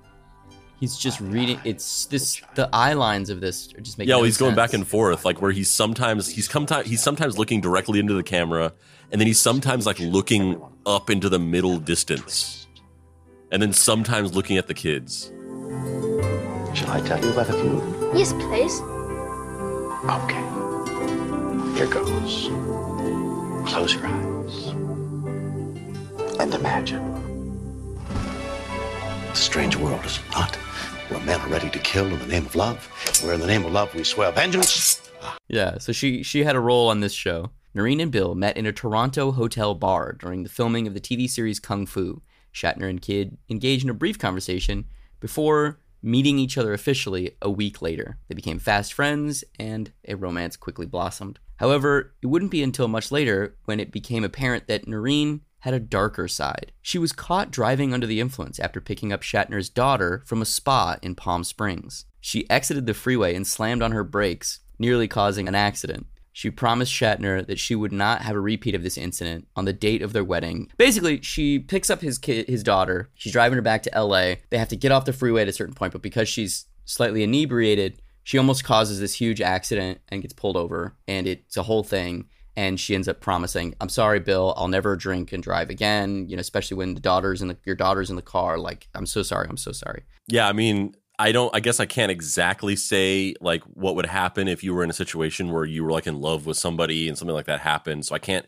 He's 0.81 0.97
just 0.97 1.21
reading. 1.21 1.61
It's 1.65 2.07
this. 2.07 2.41
The 2.55 2.71
eye 2.73 2.95
lines 2.95 3.31
of 3.31 3.41
this 3.41 3.75
are 3.75 3.81
just 3.81 3.99
making. 3.99 4.09
Yeah, 4.09 4.15
no 4.15 4.19
well, 4.21 4.25
he's 4.25 4.39
going 4.39 4.55
back 4.55 4.73
and 4.73 4.87
forth, 4.87 5.25
like 5.25 5.43
where 5.43 5.51
he's 5.51 5.71
sometimes 5.71 6.29
he's 6.29 6.49
come 6.49 6.67
he's 6.85 7.03
sometimes 7.03 7.37
looking 7.37 7.61
directly 7.61 7.99
into 7.99 8.15
the 8.15 8.23
camera, 8.23 8.73
and 9.13 9.21
then 9.21 9.27
he's 9.27 9.41
sometimes 9.41 9.87
like 9.87 9.99
looking 9.99 10.61
up 10.87 11.11
into 11.11 11.29
the 11.29 11.39
middle 11.39 11.79
distance, 11.79 12.67
and 13.53 13.61
then 13.61 13.73
sometimes 13.73 14.35
looking 14.35 14.57
at 14.57 14.69
the 14.69 14.75
kids. 14.75 15.33
Shall 16.75 16.93
I 16.93 17.01
tell 17.01 17.23
you 17.23 17.31
about 17.33 17.51
a 17.51 17.55
few? 17.55 18.13
Yes, 18.15 18.33
please. 18.35 18.81
Okay. 20.09 20.45
Here 21.77 21.89
goes. 21.89 22.49
Close 23.69 23.95
your 23.95 24.07
eyes. 24.07 24.67
And 26.39 26.55
imagine. 26.55 27.18
The 29.29 29.35
strange 29.35 29.77
world 29.77 30.05
is 30.07 30.19
not 30.33 30.57
where 31.09 31.21
men 31.21 31.41
are 31.41 31.49
ready 31.49 31.69
to 31.71 31.79
kill 31.79 32.07
in 32.07 32.19
the 32.19 32.27
name 32.27 32.47
of 32.47 32.57
love. 32.57 32.87
Where 33.23 33.35
in 33.35 33.41
the 33.41 33.47
name 33.47 33.65
of 33.65 33.73
love 33.73 33.95
we 33.95 34.03
swear 34.03 34.33
vengeance. 34.33 35.11
Yeah, 35.49 35.79
so 35.79 35.93
she 35.93 36.23
she 36.23 36.45
had 36.45 36.57
a 36.57 36.61
role 36.61 36.89
on 36.89 37.01
this 37.01 37.13
show. 37.13 37.51
Noreen 37.75 38.01
and 38.01 38.11
Bill 38.11 38.35
met 38.35 38.57
in 38.57 38.67
a 38.67 38.73
Toronto 38.73 39.33
hotel 39.33 39.75
bar 39.75 40.13
during 40.13 40.43
the 40.43 40.49
filming 40.49 40.87
of 40.87 40.95
the 40.95 41.01
TV 41.01 41.29
series 41.29 41.61
Kung 41.61 41.85
Fu. 41.85 42.23
Shatner 42.55 42.89
and 42.89 43.03
Kidd 43.03 43.37
engaged 43.49 43.85
in 43.85 43.91
a 43.91 43.95
brief 43.95 44.19
conversation 44.19 44.87
before 45.21 45.79
meeting 46.03 46.39
each 46.39 46.57
other 46.57 46.73
officially 46.73 47.37
a 47.43 47.51
week 47.51 47.83
later. 47.83 48.19
They 48.29 48.35
became 48.35 48.59
fast 48.59 48.93
friends 48.93 49.45
and 49.59 49.93
a 50.07 50.15
romance 50.15 50.57
quickly 50.57 50.87
blossomed. 50.87 51.39
However, 51.57 52.15
it 52.23 52.27
wouldn't 52.27 52.51
be 52.51 52.63
until 52.63 52.89
much 52.89 53.11
later 53.11 53.57
when 53.65 53.81
it 53.81 53.93
became 53.93 54.25
apparent 54.25 54.69
that 54.69 54.87
Noreen 54.89 55.43
had 55.61 55.75
a 55.75 55.81
darker 55.81 56.29
side. 56.29 56.73
She 56.81 56.99
was 56.99 57.13
caught 57.13 57.51
driving 57.51 57.93
under 57.93 58.07
the 58.07 58.21
influence 58.21 58.59
after 58.61 58.81
picking 58.81 59.13
up 59.13 59.23
Shatner's 59.23 59.69
daughter 59.69 60.23
from 60.27 60.41
a 60.43 60.47
spa 60.47 60.97
in 61.03 61.15
Palm 61.15 61.45
Springs. 61.45 62.05
She 62.21 62.49
exited 62.51 62.87
the 62.87 62.95
freeway 62.95 63.35
and 63.35 63.47
slammed 63.47 63.83
on 63.83 63.93
her 63.93 64.05
brakes, 64.05 64.61
nearly 64.79 65.09
causing 65.09 65.49
an 65.49 65.55
accident. 65.55 66.07
She 66.33 66.51
promised 66.51 66.93
Shatner 66.93 67.45
that 67.47 67.59
she 67.59 67.75
would 67.75 67.91
not 67.91 68.23
have 68.23 68.37
a 68.37 68.41
repeat 68.41 68.77
of 68.77 68.85
this 68.85 68.97
incident 68.97 69.49
on 69.57 69.65
the 69.65 69.73
date 69.73 70.03
of 70.03 70.13
their 70.13 70.23
wedding. 70.23 70.71
Basically, 70.77 71.21
she 71.21 71.59
picks 71.59 71.91
up 71.91 72.01
his 72.01 72.17
kid, 72.17 72.49
his 72.49 72.63
daughter. 72.63 73.11
She's 73.17 73.33
driving 73.33 73.57
her 73.57 73.63
back 73.63 73.83
to 73.83 74.01
LA. 74.01 74.35
They 74.51 74.59
have 74.59 74.69
to 74.69 74.77
get 74.77 74.93
off 74.93 75.05
the 75.05 75.13
freeway 75.13 75.43
at 75.43 75.49
a 75.49 75.53
certain 75.53 75.75
point, 75.75 75.93
but 75.93 76.03
because 76.03 76.29
she's 76.29 76.67
slightly 76.85 77.25
inebriated, 77.25 78.01
she 78.23 78.39
almost 78.39 78.63
causes 78.63 79.01
this 79.01 79.15
huge 79.15 79.41
accident 79.41 80.01
and 80.11 80.23
gets 80.23 80.35
pulled 80.35 80.57
over, 80.57 80.95
and 81.09 81.27
it's 81.27 81.57
a 81.57 81.63
whole 81.65 81.83
thing. 81.83 82.27
And 82.59 82.81
she 82.81 82.97
ends 82.97 83.07
up 83.07 83.21
promising, 83.21 83.77
"I'm 83.81 83.89
sorry, 83.89 84.19
Bill. 84.19 84.53
I'll 84.57 84.67
never 84.67 84.97
drink 84.97 85.33
and 85.33 85.41
drive 85.41 85.71
again." 85.71 86.29
You 86.29 86.35
know, 86.35 86.41
especially 86.41 86.77
when 86.77 86.95
the 86.95 87.01
daughter's 87.01 87.41
in 87.41 87.47
the 87.47 87.57
your 87.65 87.77
daughter's 87.77 88.11
in 88.11 88.17
the 88.17 88.23
car. 88.37 88.59
Like, 88.59 88.89
I'm 88.97 89.07
so 89.07 89.23
sorry. 89.23 89.47
I'm 89.49 89.57
so 89.57 89.71
sorry. 89.71 90.03
Yeah, 90.27 90.49
I 90.49 90.53
mean, 90.53 90.97
I 91.21 91.31
don't. 91.31 91.55
I 91.55 91.61
guess 91.61 91.79
I 91.79 91.87
can't 91.87 92.11
exactly 92.11 92.75
say 92.75 93.35
like 93.41 93.63
what 93.63 93.95
would 93.95 94.07
happen 94.07 94.49
if 94.49 94.65
you 94.65 94.75
were 94.75 94.83
in 94.83 94.91
a 94.91 95.05
situation 95.05 95.53
where 95.53 95.65
you 95.65 95.85
were 95.85 95.93
like 95.93 96.09
in 96.09 96.21
love 96.21 96.47
with 96.47 96.57
somebody 96.57 97.09
and 97.09 97.17
something 97.17 97.35
like 97.35 97.47
that 97.47 97.61
happened. 97.61 98.07
So 98.07 98.17
I 98.17 98.19
can't 98.19 98.47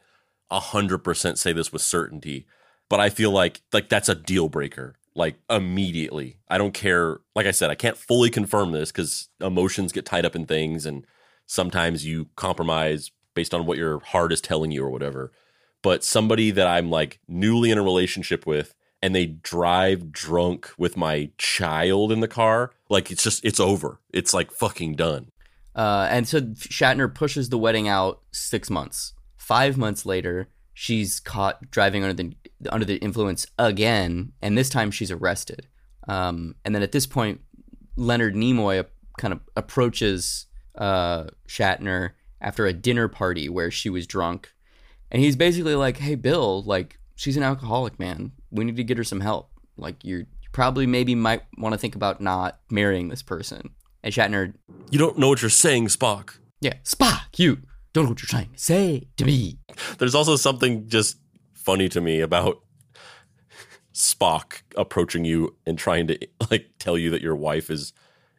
a 0.51 0.59
hundred 0.59 0.99
percent 0.99 1.39
say 1.39 1.53
this 1.53 1.73
with 1.73 1.83
certainty. 1.83 2.47
But 2.89 2.99
I 2.99 3.11
feel 3.11 3.31
like 3.31 3.61
like 3.73 3.89
that's 3.89 4.09
a 4.09 4.17
deal 4.17 4.49
breaker. 4.49 4.97
Like 5.15 5.37
immediately. 5.49 6.39
I 6.49 6.59
don't 6.59 6.75
care. 6.75 7.21
Like 7.37 7.47
I 7.47 7.53
said, 7.53 7.71
I 7.71 7.77
can't 7.77 7.97
fully 7.97 8.31
confirm 8.31 8.73
this 8.73 8.91
because 8.91 9.29
emotions 9.41 9.93
get 9.93 10.05
tied 10.05 10.25
up 10.25 10.35
in 10.35 10.47
things, 10.47 10.85
and 10.85 11.07
sometimes 11.47 12.05
you 12.05 12.29
compromise 12.35 13.13
based 13.35 13.55
on 13.55 13.67
what 13.67 13.79
your 13.79 14.01
heart 14.01 14.33
is 14.33 14.41
telling 14.41 14.71
you 14.71 14.85
or 14.85 14.91
whatever. 14.91 15.33
But 15.83 16.05
somebody 16.05 16.51
that 16.51 16.67
I'm 16.67 16.91
like 16.91 17.21
newly 17.27 17.71
in 17.71 17.79
a 17.79 17.83
relationship 17.83 18.47
with 18.47 18.75
and 19.03 19.15
they 19.15 19.27
drive 19.27 20.13
drunk 20.13 20.71
with 20.77 20.97
my 20.97 21.31
child 21.39 22.13
in 22.13 22.21
the 22.21 22.29
car, 22.29 22.73
like 22.89 23.11
it's 23.11 23.23
just 23.23 23.45
it's 23.45 23.61
over. 23.61 24.01
It's 24.13 24.35
like 24.35 24.51
fucking 24.53 24.95
done. 24.97 25.31
Uh, 25.75 26.09
and 26.11 26.29
so 26.29 26.41
Shatner 26.41 27.13
pushes 27.13 27.49
the 27.49 27.59
wedding 27.59 27.89
out 27.89 28.21
six 28.33 28.69
months. 28.69 29.15
Five 29.37 29.79
months 29.79 30.05
later, 30.05 30.49
she's 30.75 31.21
caught 31.21 31.71
driving 31.71 32.05
under 32.05 32.23
the 32.23 32.35
under 32.71 32.85
the 32.85 32.97
influence 32.97 33.47
again, 33.59 34.33
and 34.43 34.59
this 34.59 34.69
time 34.69 34.91
she's 34.91 35.11
arrested. 35.11 35.67
Um, 36.09 36.57
and 36.65 36.75
then 36.75 36.83
at 36.83 36.93
this 36.93 37.07
point, 37.07 37.41
Leonard 37.97 38.35
Nimoy 38.35 38.85
kind 39.19 39.33
of 39.33 39.41
approaches 39.57 40.47
uh, 40.77 41.25
Shatner 41.49 42.11
after 42.41 42.67
a 42.67 42.73
dinner 42.73 43.09
party 43.09 43.49
where 43.49 43.71
she 43.71 43.91
was 43.91 44.07
drunk, 44.07 44.53
and 45.11 45.23
he's 45.23 45.37
basically 45.37 45.75
like, 45.75 45.99
"Hey, 45.99 46.15
Bill, 46.15 46.63
like 46.63 46.99
she's 47.17 47.37
an 47.37 47.43
alcoholic, 47.43 47.99
man. 47.99 48.33
We 48.51 48.65
need 48.65 48.77
to 48.77 48.85
get 48.85 48.99
her 48.99 49.05
some 49.05 49.21
help. 49.21 49.51
Like 49.77 50.05
you're." 50.05 50.21
you 50.21 50.27
Probably, 50.53 50.85
maybe 50.87 51.15
might 51.15 51.43
want 51.59 51.75
to 51.75 51.79
think 51.79 51.95
about 51.95 52.21
not 52.21 52.59
marrying 52.71 53.09
this 53.09 53.23
person. 53.23 53.71
And 54.03 54.13
Shatner, 54.13 54.53
You 54.91 54.99
don't 54.99 55.17
know 55.17 55.29
what 55.29 55.43
you're 55.43 55.49
saying, 55.51 55.87
Spock. 55.89 56.39
yeah, 56.61 56.75
Spock, 56.85 57.39
you 57.39 57.59
don't 57.93 58.05
know 58.05 58.11
what 58.11 58.21
you're 58.21 58.27
trying 58.27 58.51
to 58.53 58.59
say 58.59 59.07
to 59.17 59.25
me. 59.25 59.59
There's 59.99 60.15
also 60.17 60.35
something 60.37 60.89
just 60.89 61.19
funny 61.55 61.89
to 61.91 62.01
me 62.01 62.21
about 62.21 62.63
Spock 63.95 64.63
approaching 64.77 65.25
you 65.25 65.57
and 65.67 65.79
trying 65.79 66.07
to 66.09 66.19
like 66.51 66.71
tell 66.79 66.97
you 66.97 67.11
that 67.11 67.23
your 67.23 67.37
wife 67.37 67.71
is 67.71 67.93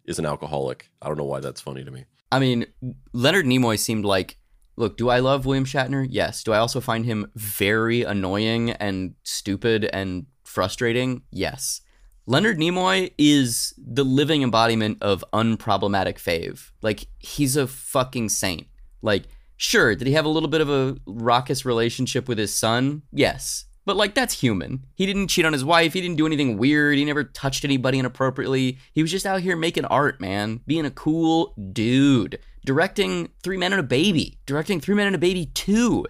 is 0.06 0.18
an 0.20 0.26
alcoholic. 0.26 0.90
I 1.02 1.08
don't 1.08 1.18
know 1.18 1.24
why 1.26 1.40
that's 1.40 1.62
funny 1.62 1.84
to 1.84 1.92
me. 1.92 2.06
I 2.32 2.40
mean, 2.40 2.66
Leonard 3.14 3.46
Nimoy 3.46 3.78
seemed 3.78 4.06
like, 4.06 4.38
look, 4.78 4.98
do 4.98 5.10
I 5.10 5.20
love 5.20 5.46
William 5.46 5.66
Shatner? 5.66 6.08
Yes. 6.10 6.44
Do 6.44 6.54
I 6.54 6.60
also 6.60 6.80
find 6.80 7.06
him 7.06 7.30
very 7.36 8.04
annoying 8.04 8.72
and 8.72 9.16
stupid 9.24 9.86
and 9.86 10.26
frustrating? 10.44 11.24
Yes. 11.32 11.82
Leonard 12.26 12.58
Nimoy 12.58 13.12
is 13.18 13.74
the 13.78 14.06
living 14.06 14.44
embodiment 14.44 15.00
of 15.02 15.26
unproblematic 15.34 16.16
fave. 16.16 16.72
Like, 16.82 17.08
he's 17.20 17.58
a 17.58 17.68
fucking 17.68 18.30
saint. 18.30 18.68
Like, 19.02 19.24
sure, 19.58 19.96
did 19.96 20.08
he 20.08 20.14
have 20.14 20.26
a 20.26 20.30
little 20.30 20.50
bit 20.50 20.62
of 20.62 20.70
a 20.70 20.96
raucous 21.06 21.66
relationship 21.66 22.28
with 22.28 22.38
his 22.38 22.54
son? 22.54 23.02
Yes. 23.12 23.66
But, 23.86 23.98
like, 23.98 24.14
that's 24.14 24.42
human. 24.42 24.86
He 24.94 25.06
didn't 25.06 25.30
cheat 25.30 25.46
on 25.46 25.54
his 25.54 25.66
wife. 25.66 25.94
He 25.94 26.02
didn't 26.02 26.18
do 26.18 26.28
anything 26.28 26.58
weird. 26.58 26.98
He 26.98 27.06
never 27.06 27.24
touched 27.24 27.66
anybody 27.66 28.00
inappropriately. 28.00 28.78
He 28.94 29.02
was 29.02 29.12
just 29.12 29.26
out 29.26 29.42
here 29.42 29.56
making 29.56 29.86
art, 29.86 30.22
man. 30.22 30.62
Being 30.68 30.86
a 30.86 30.92
cool 30.92 31.56
dude. 31.74 32.40
Directing 32.64 33.30
Three 33.42 33.58
Men 33.58 33.74
and 33.74 33.80
a 33.80 33.84
Baby. 33.84 34.38
Directing 34.46 34.80
Three 34.80 34.96
Men 34.96 35.08
and 35.08 35.16
a 35.16 35.20
Baby 35.20 35.48
2. 35.48 36.06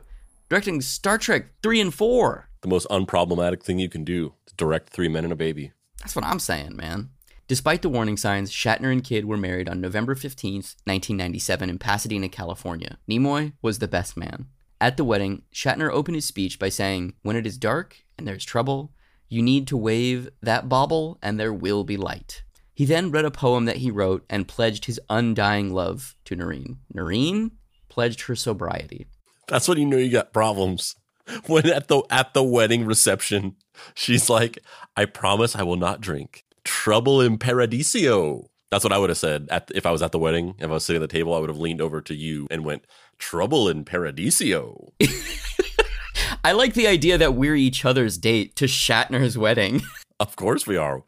Directing 0.49 0.81
Star 0.81 1.17
Trek 1.17 1.45
3 1.63 1.79
and 1.79 1.93
4. 1.93 2.49
The 2.61 2.67
most 2.67 2.87
unproblematic 2.89 3.63
thing 3.63 3.79
you 3.79 3.89
can 3.89 4.03
do 4.03 4.33
to 4.45 4.55
direct 4.55 4.89
three 4.89 5.07
men 5.07 5.23
and 5.23 5.33
a 5.33 5.35
baby. 5.35 5.71
That's 5.99 6.15
what 6.15 6.25
I'm 6.25 6.39
saying, 6.39 6.75
man. 6.75 7.09
Despite 7.47 7.81
the 7.81 7.89
warning 7.89 8.17
signs, 8.17 8.51
Shatner 8.51 8.91
and 8.91 9.03
Kidd 9.03 9.25
were 9.25 9.35
married 9.35 9.67
on 9.67 9.81
November 9.81 10.13
15th, 10.13 10.75
1997, 10.85 11.69
in 11.69 11.79
Pasadena, 11.79 12.29
California. 12.29 12.97
Nimoy 13.09 13.53
was 13.61 13.79
the 13.79 13.87
best 13.87 14.15
man. 14.15 14.45
At 14.81 14.97
the 14.97 15.03
wedding, 15.03 15.43
Shatner 15.53 15.91
opened 15.91 16.15
his 16.15 16.25
speech 16.25 16.57
by 16.57 16.69
saying, 16.69 17.13
When 17.21 17.35
it 17.35 17.45
is 17.45 17.59
dark 17.59 17.97
and 18.17 18.27
there's 18.27 18.43
trouble, 18.43 18.91
you 19.29 19.43
need 19.43 19.67
to 19.67 19.77
wave 19.77 20.27
that 20.41 20.67
bauble 20.67 21.19
and 21.21 21.39
there 21.39 21.53
will 21.53 21.83
be 21.83 21.97
light. 21.97 22.41
He 22.73 22.85
then 22.85 23.11
read 23.11 23.23
a 23.23 23.29
poem 23.29 23.65
that 23.65 23.77
he 23.77 23.91
wrote 23.91 24.25
and 24.27 24.47
pledged 24.47 24.85
his 24.85 24.99
undying 25.07 25.71
love 25.71 26.15
to 26.25 26.35
Noreen. 26.35 26.79
Noreen 26.91 27.51
pledged 27.89 28.21
her 28.21 28.35
sobriety. 28.35 29.05
That's 29.47 29.67
when 29.67 29.77
you 29.77 29.85
know 29.85 29.97
you 29.97 30.09
got 30.09 30.33
problems. 30.33 30.95
When 31.45 31.69
at 31.69 31.87
the 31.87 32.01
at 32.09 32.33
the 32.33 32.43
wedding 32.43 32.83
reception, 32.83 33.55
she's 33.93 34.29
like, 34.29 34.57
"I 34.97 35.05
promise 35.05 35.55
I 35.55 35.61
will 35.61 35.77
not 35.77 36.01
drink." 36.01 36.43
trouble 36.63 37.21
in 37.21 37.37
paradiso. 37.37 38.49
That's 38.71 38.85
what 38.85 38.93
I 38.93 38.97
would 38.97 39.09
have 39.09 39.17
said 39.17 39.47
at, 39.51 39.69
if 39.75 39.85
I 39.85 39.91
was 39.91 40.01
at 40.01 40.13
the 40.13 40.19
wedding. 40.19 40.55
If 40.57 40.69
I 40.69 40.73
was 40.73 40.85
sitting 40.85 41.03
at 41.03 41.09
the 41.09 41.15
table, 41.15 41.35
I 41.35 41.39
would 41.39 41.49
have 41.49 41.59
leaned 41.59 41.81
over 41.81 42.01
to 42.01 42.15
you 42.15 42.47
and 42.49 42.63
went, 42.63 42.85
trouble 43.17 43.67
in 43.67 43.83
paradiso. 43.83 44.93
I 46.43 46.53
like 46.53 46.73
the 46.73 46.87
idea 46.87 47.17
that 47.17 47.35
we're 47.35 47.55
each 47.55 47.83
other's 47.83 48.17
date 48.17 48.55
to 48.55 48.65
Shatner's 48.65 49.37
wedding. 49.37 49.81
of 50.19 50.35
course 50.37 50.65
we 50.65 50.77
are. 50.77 51.03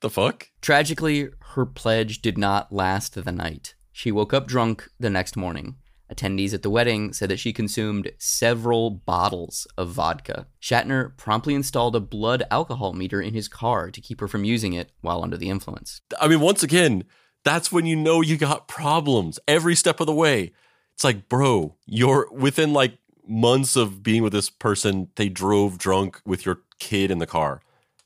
The 0.00 0.10
fuck? 0.10 0.48
Tragically, 0.62 1.28
her 1.54 1.66
pledge 1.66 2.22
did 2.22 2.38
not 2.38 2.72
last 2.72 3.22
the 3.22 3.32
night. 3.32 3.74
She 3.92 4.12
woke 4.12 4.32
up 4.32 4.46
drunk 4.46 4.88
the 4.98 5.10
next 5.10 5.36
morning. 5.36 5.74
Attendees 6.10 6.52
at 6.52 6.62
the 6.62 6.70
wedding 6.70 7.12
said 7.12 7.28
that 7.28 7.38
she 7.38 7.52
consumed 7.52 8.10
several 8.18 8.90
bottles 8.90 9.66
of 9.78 9.90
vodka. 9.90 10.46
Shatner 10.60 11.16
promptly 11.16 11.54
installed 11.54 11.94
a 11.94 12.00
blood 12.00 12.42
alcohol 12.50 12.92
meter 12.92 13.20
in 13.20 13.34
his 13.34 13.48
car 13.48 13.90
to 13.90 14.00
keep 14.00 14.20
her 14.20 14.28
from 14.28 14.44
using 14.44 14.72
it 14.72 14.90
while 15.00 15.22
under 15.22 15.36
the 15.36 15.50
influence. 15.50 16.00
I 16.20 16.28
mean, 16.28 16.40
once 16.40 16.62
again, 16.62 17.04
that's 17.44 17.70
when 17.70 17.86
you 17.86 17.96
know 17.96 18.20
you 18.20 18.36
got 18.36 18.68
problems 18.68 19.38
every 19.46 19.74
step 19.74 20.00
of 20.00 20.06
the 20.06 20.14
way. 20.14 20.52
It's 20.94 21.04
like, 21.04 21.28
bro, 21.28 21.76
you're 21.86 22.28
within 22.32 22.72
like 22.72 22.98
months 23.26 23.76
of 23.76 24.02
being 24.02 24.22
with 24.22 24.32
this 24.32 24.50
person, 24.50 25.08
they 25.14 25.28
drove 25.28 25.78
drunk 25.78 26.20
with 26.26 26.44
your 26.44 26.62
kid 26.78 27.10
in 27.10 27.18
the 27.18 27.26
car. 27.26 27.62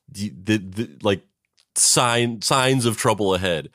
The, 0.09 0.29
the, 0.31 0.59
the, 0.59 0.99
like 1.03 1.23
sign 1.75 2.43
signs 2.43 2.85
of 2.85 2.97
trouble 2.97 3.35
ahead. 3.35 3.71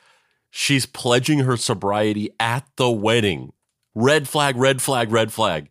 She's 0.50 0.86
pledging 0.86 1.40
her 1.40 1.56
sobriety 1.56 2.30
at 2.38 2.66
the 2.76 2.90
wedding. 2.90 3.52
Red 3.94 4.28
flag, 4.28 4.56
red 4.56 4.80
flag, 4.80 5.10
red 5.10 5.32
flag. 5.32 5.68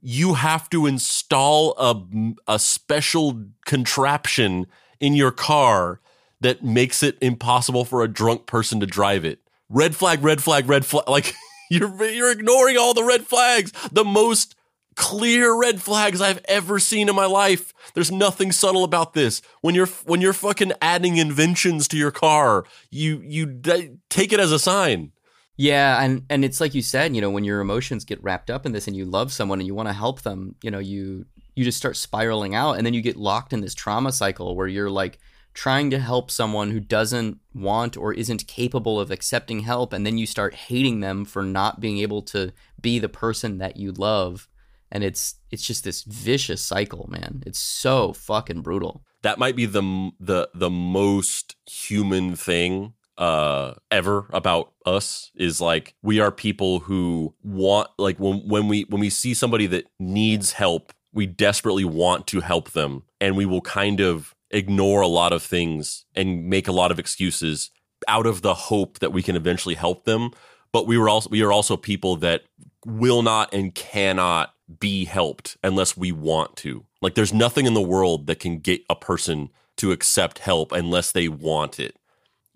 You 0.00 0.34
have 0.34 0.70
to 0.70 0.86
install 0.86 1.74
a, 1.78 2.02
a 2.46 2.58
special 2.58 3.44
contraption 3.64 4.66
in 5.00 5.14
your 5.14 5.30
car 5.30 6.00
that 6.40 6.62
makes 6.64 7.02
it 7.02 7.18
impossible 7.20 7.84
for 7.84 8.02
a 8.02 8.08
drunk 8.08 8.46
person 8.46 8.80
to 8.80 8.86
drive 8.86 9.24
it. 9.24 9.40
Red 9.68 9.96
flag, 9.96 10.22
red 10.22 10.42
flag, 10.42 10.68
red 10.68 10.86
flag. 10.86 11.08
Like 11.08 11.34
you're 11.70 12.04
you're 12.04 12.30
ignoring 12.30 12.76
all 12.76 12.94
the 12.94 13.04
red 13.04 13.26
flags. 13.26 13.72
The 13.90 14.04
most 14.04 14.54
clear 14.94 15.54
red 15.58 15.80
flags 15.80 16.20
I've 16.20 16.40
ever 16.46 16.78
seen 16.78 17.08
in 17.08 17.14
my 17.14 17.26
life. 17.26 17.72
There's 17.94 18.10
nothing 18.10 18.50
subtle 18.50 18.84
about 18.84 19.14
this. 19.14 19.40
When 19.60 19.74
you're 19.74 19.86
when 19.86 20.20
you're 20.20 20.32
fucking 20.32 20.72
adding 20.82 21.16
inventions 21.16 21.86
to 21.88 21.96
your 21.96 22.10
car, 22.10 22.64
you 22.90 23.20
you 23.24 23.46
d- 23.46 23.98
take 24.08 24.32
it 24.32 24.40
as 24.40 24.52
a 24.52 24.58
sign. 24.58 25.12
Yeah, 25.58 26.00
and 26.00 26.24
and 26.30 26.44
it's 26.44 26.60
like 26.60 26.72
you 26.74 26.82
said, 26.82 27.14
you 27.16 27.20
know, 27.20 27.30
when 27.30 27.42
your 27.42 27.60
emotions 27.60 28.04
get 28.04 28.22
wrapped 28.22 28.48
up 28.48 28.64
in 28.64 28.70
this 28.70 28.86
and 28.86 28.96
you 28.96 29.04
love 29.04 29.32
someone 29.32 29.58
and 29.58 29.66
you 29.66 29.74
want 29.74 29.88
to 29.88 29.92
help 29.92 30.22
them, 30.22 30.54
you 30.62 30.70
know, 30.70 30.78
you 30.78 31.26
you 31.56 31.64
just 31.64 31.78
start 31.78 31.96
spiraling 31.96 32.54
out 32.54 32.74
and 32.74 32.86
then 32.86 32.94
you 32.94 33.02
get 33.02 33.16
locked 33.16 33.52
in 33.52 33.60
this 33.60 33.74
trauma 33.74 34.12
cycle 34.12 34.54
where 34.54 34.68
you're 34.68 34.88
like 34.88 35.18
trying 35.54 35.90
to 35.90 35.98
help 35.98 36.30
someone 36.30 36.70
who 36.70 36.78
doesn't 36.78 37.40
want 37.52 37.96
or 37.96 38.14
isn't 38.14 38.46
capable 38.46 39.00
of 39.00 39.10
accepting 39.10 39.60
help 39.60 39.92
and 39.92 40.06
then 40.06 40.16
you 40.16 40.24
start 40.24 40.54
hating 40.54 41.00
them 41.00 41.24
for 41.24 41.42
not 41.42 41.80
being 41.80 41.98
able 41.98 42.22
to 42.22 42.52
be 42.80 43.00
the 43.00 43.08
person 43.08 43.58
that 43.58 43.76
you 43.76 43.90
love 43.90 44.46
and 44.92 45.02
it's 45.02 45.34
it's 45.50 45.66
just 45.66 45.82
this 45.82 46.02
vicious 46.04 46.62
cycle, 46.62 47.08
man. 47.10 47.42
It's 47.44 47.58
so 47.58 48.12
fucking 48.12 48.62
brutal. 48.62 49.02
That 49.22 49.38
might 49.38 49.56
be 49.56 49.66
the 49.66 50.12
the 50.20 50.48
the 50.54 50.70
most 50.70 51.56
human 51.66 52.36
thing 52.36 52.94
uh 53.18 53.74
ever 53.90 54.26
about 54.32 54.72
us 54.86 55.30
is 55.34 55.60
like 55.60 55.94
we 56.02 56.20
are 56.20 56.30
people 56.30 56.78
who 56.80 57.34
want 57.42 57.88
like 57.98 58.18
when 58.18 58.38
when 58.48 58.68
we 58.68 58.82
when 58.88 59.00
we 59.00 59.10
see 59.10 59.34
somebody 59.34 59.66
that 59.66 59.84
needs 59.98 60.52
help 60.52 60.92
we 61.12 61.26
desperately 61.26 61.84
want 61.84 62.26
to 62.26 62.40
help 62.40 62.70
them 62.70 63.02
and 63.20 63.36
we 63.36 63.44
will 63.44 63.60
kind 63.60 64.00
of 64.00 64.34
ignore 64.50 65.00
a 65.00 65.08
lot 65.08 65.32
of 65.32 65.42
things 65.42 66.06
and 66.14 66.48
make 66.48 66.68
a 66.68 66.72
lot 66.72 66.90
of 66.90 66.98
excuses 66.98 67.70
out 68.06 68.26
of 68.26 68.42
the 68.42 68.54
hope 68.54 69.00
that 69.00 69.12
we 69.12 69.22
can 69.22 69.34
eventually 69.34 69.74
help 69.74 70.04
them 70.04 70.30
but 70.72 70.86
we 70.86 70.96
were 70.96 71.08
also 71.08 71.28
we 71.30 71.42
are 71.42 71.52
also 71.52 71.76
people 71.76 72.16
that 72.16 72.42
will 72.86 73.22
not 73.22 73.52
and 73.52 73.74
cannot 73.74 74.54
be 74.78 75.04
helped 75.04 75.56
unless 75.64 75.96
we 75.96 76.12
want 76.12 76.56
to. 76.56 76.84
Like 77.00 77.14
there's 77.14 77.32
nothing 77.32 77.66
in 77.66 77.74
the 77.74 77.80
world 77.80 78.26
that 78.26 78.40
can 78.40 78.58
get 78.58 78.82
a 78.90 78.96
person 78.96 79.50
to 79.78 79.92
accept 79.92 80.40
help 80.40 80.72
unless 80.72 81.12
they 81.12 81.28
want 81.28 81.78
it. 81.78 81.96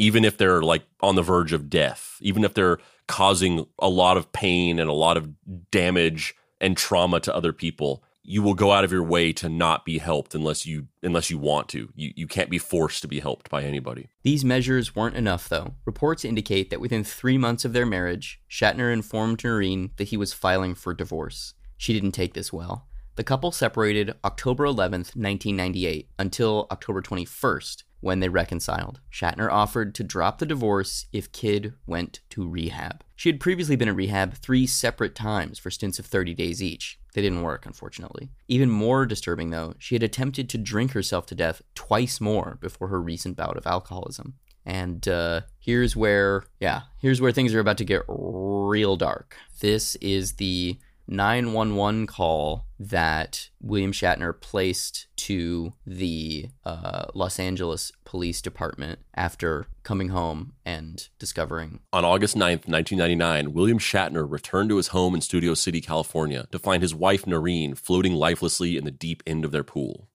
Even 0.03 0.25
if 0.25 0.37
they're 0.37 0.63
like 0.63 0.85
on 1.01 1.15
the 1.15 1.23
verge 1.23 1.53
of 1.53 1.71
death, 1.71 2.17
even 2.21 2.45
if 2.45 2.55
they're 2.55 2.79
causing 3.07 3.67
a 3.79 3.89
lot 3.89 4.17
of 4.17 4.33
pain 4.33 4.79
and 4.81 4.91
a 4.91 4.95
lot 5.07 5.17
of 5.17 5.31
damage 5.71 6.35
and 6.61 6.77
trauma 6.77 7.21
to 7.21 7.35
other 7.35 7.53
people, 7.53 8.03
you 8.25 8.41
will 8.43 8.55
go 8.55 8.73
out 8.73 8.85
of 8.85 8.93
your 8.93 9.03
way 9.03 9.33
to 9.33 9.49
not 9.49 9.85
be 9.85 9.99
helped 9.99 10.35
unless 10.35 10.67
you 10.67 10.87
unless 11.03 11.31
you 11.31 11.39
want 11.39 11.69
to. 11.69 11.89
You 11.95 12.13
you 12.17 12.27
can't 12.27 12.51
be 12.51 12.59
forced 12.59 13.03
to 13.03 13.09
be 13.09 13.21
helped 13.21 13.51
by 13.51 13.63
anybody. 13.63 14.09
These 14.23 14.45
measures 14.45 14.95
weren't 14.97 15.17
enough 15.17 15.49
though. 15.49 15.75
Reports 15.85 16.25
indicate 16.25 16.71
that 16.71 16.81
within 16.81 17.05
3 17.05 17.39
months 17.39 17.65
of 17.65 17.73
their 17.73 17.87
marriage, 17.87 18.41
Shatner 18.51 18.93
informed 18.93 19.43
Noreen 19.45 19.91
that 19.97 20.09
he 20.09 20.17
was 20.17 20.33
filing 20.33 20.75
for 20.75 20.95
divorce. 20.95 21.55
She 21.77 21.93
didn't 21.93 22.13
take 22.13 22.35
this 22.35 22.53
well. 22.53 22.87
The 23.17 23.25
couple 23.25 23.53
separated 23.53 24.15
October 24.25 24.65
11th, 24.65 25.15
1998, 25.17 26.09
until 26.19 26.67
October 26.71 27.03
21st, 27.03 27.83
when 28.03 28.21
they 28.21 28.29
reconciled. 28.29 29.01
Shatner 29.11 29.51
offered 29.51 29.95
to 29.95 30.05
drop 30.05 30.39
the 30.39 30.47
divorce 30.47 31.07
if 31.13 31.33
Kidd 31.33 31.73
went 31.87 32.21
to 32.31 32.47
rehab. 32.47 33.03
She 33.17 33.31
had 33.31 33.41
previously 33.41 33.77
been 33.77 33.89
in 33.89 33.95
rehab 33.95 34.35
three 34.35 34.67
separate 34.67 35.15
times 35.15 35.59
for 35.59 35.71
stints 35.71 35.99
of 35.99 36.07
30 36.07 36.35
days 36.35 36.63
each. 36.63 36.99
They 37.15 37.23
didn't 37.23 37.43
work, 37.43 37.65
unfortunately. 37.65 38.31
Even 38.49 38.69
more 38.69 39.07
disturbing, 39.07 39.51
though, 39.51 39.75
she 39.79 39.95
had 39.95 40.03
attempted 40.03 40.49
to 40.51 40.59
drink 40.59 40.93
herself 40.93 41.27
to 41.27 41.35
death 41.37 41.63
twice 41.75 42.21
more 42.21 42.59
before 42.61 42.89
her 42.89 43.01
recent 43.01 43.37
bout 43.37 43.57
of 43.57 43.67
alcoholism. 43.67 44.35
And 44.67 45.07
uh, 45.07 45.43
here's 45.61 45.95
where, 45.95 46.45
yeah, 46.61 46.83
here's 47.01 47.21
where 47.21 47.33
things 47.33 47.55
are 47.55 47.61
about 47.61 47.79
to 47.79 47.85
get 47.85 48.03
real 48.09 48.97
dark. 48.97 49.37
This 49.61 49.95
is 49.97 50.35
the 50.35 50.79
911 51.13 52.07
call 52.07 52.67
that 52.79 53.51
William 53.61 53.93
Shatner 53.93 54.39
placed 54.39 55.07
to 55.17 55.73
the 55.87 56.49
uh, 56.65 57.05
Los 57.15 57.39
Angeles 57.39 57.93
Police 58.05 58.41
Department 58.41 58.99
after 59.15 59.67
coming 59.83 60.09
home 60.09 60.55
and 60.65 61.09
discovering. 61.19 61.81
On 61.93 62.05
August 62.05 62.35
9th, 62.35 62.67
1999, 62.67 63.53
William 63.53 63.79
Shatner 63.79 64.29
returned 64.29 64.71
to 64.71 64.79
his 64.79 64.89
home 64.89 65.15
in 65.15 65.21
Studio 65.21 65.55
City, 65.55 65.81
California 65.81 66.47
to 66.51 66.59
find 66.59 66.83
his 66.83 66.95
wife 66.95 67.27
Noreen 67.27 67.75
floating 67.75 68.15
lifelessly 68.15 68.77
in 68.77 68.85
the 68.85 68.91
deep 68.91 69.23
end 69.27 69.45
of 69.45 69.53
their 69.53 69.65
pool. 69.65 70.09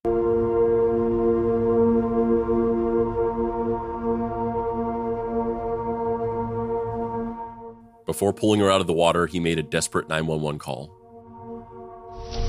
Before 8.08 8.32
pulling 8.32 8.62
her 8.62 8.72
out 8.72 8.80
of 8.80 8.88
the 8.88 8.94
water, 8.94 9.28
he 9.28 9.40
made 9.40 9.60
a 9.60 9.64
desperate 9.64 10.08
911 10.08 10.60
call. 10.60 10.88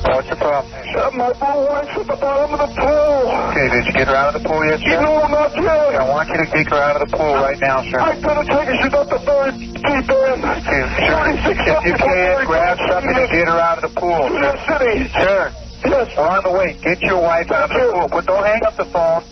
What's 0.07 0.31
the 0.31 0.37
problem? 0.37 0.71
My 1.19 1.35
little 1.35 1.67
wife's 1.67 1.99
at 1.99 2.07
the 2.07 2.15
bottom 2.15 2.55
of 2.55 2.63
the 2.63 2.71
pool. 2.79 3.27
Okay, 3.51 3.67
did 3.75 3.87
you 3.87 3.93
get 3.93 4.07
her 4.07 4.15
out 4.15 4.35
of 4.35 4.43
the 4.43 4.49
pool 4.49 4.65
yet, 4.65 4.79
sir? 4.79 5.03
No, 5.03 5.27
not 5.27 5.51
yet. 5.59 5.99
I 5.99 6.09
want 6.09 6.29
you 6.31 6.39
to 6.39 6.47
take 6.47 6.71
her 6.71 6.79
out 6.79 7.03
of 7.03 7.11
the 7.11 7.17
pool 7.17 7.35
right 7.35 7.59
now, 7.59 7.83
sir. 7.91 7.99
I 7.99 8.21
gotta 8.21 8.47
take 8.47 8.71
her. 8.71 8.77
She's 8.79 8.95
at 8.95 9.11
the 9.11 9.19
very 9.27 9.51
deep 9.51 9.83
end. 9.83 10.47
Okay, 10.47 10.83
sir. 10.95 11.19
If 11.51 11.87
you 11.87 11.95
can, 11.95 12.47
grab 12.47 12.79
something 12.89 13.15
to 13.15 13.27
get 13.27 13.49
her 13.49 13.59
out 13.59 13.83
of 13.83 13.93
the 13.93 14.01
pool. 14.01 14.31
Yes, 14.39 14.63
City. 14.63 15.11
Sir. 15.11 15.53
Yes. 15.87 16.07
We're 16.17 16.29
on 16.29 16.43
the 16.45 16.53
way. 16.55 16.79
Get 16.83 17.01
your 17.03 17.21
wife 17.21 17.51
out 17.51 17.71
of 17.71 17.75
the 17.75 17.93
pool. 17.93 18.09
But 18.09 18.27
don't 18.27 18.47
hang 18.47 18.63
up 18.63 18.77
the 18.77 18.87
phone. 18.87 19.23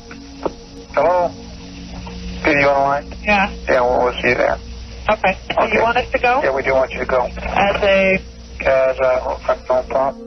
Hello? 0.90 1.30
Are 2.42 2.50
you 2.50 2.66
on 2.66 2.74
the 2.74 2.82
line? 2.82 3.14
Yeah. 3.22 3.50
Yeah, 3.68 3.80
well, 3.82 4.04
we'll 4.10 4.22
see 4.22 4.28
you 4.30 4.34
there. 4.34 4.58
Okay. 5.08 5.38
Do 5.48 5.76
you 5.76 5.82
want 5.82 5.98
us 5.98 6.10
to 6.10 6.18
go? 6.18 6.40
Yeah, 6.42 6.54
we 6.54 6.62
do 6.62 6.74
want 6.74 6.92
you 6.92 6.98
to 6.98 7.06
go. 7.06 7.26
As 7.26 7.82
a... 7.82 8.22
As 8.60 8.98
a 8.98 9.56
phone 9.66 9.86
pump. 9.88 10.26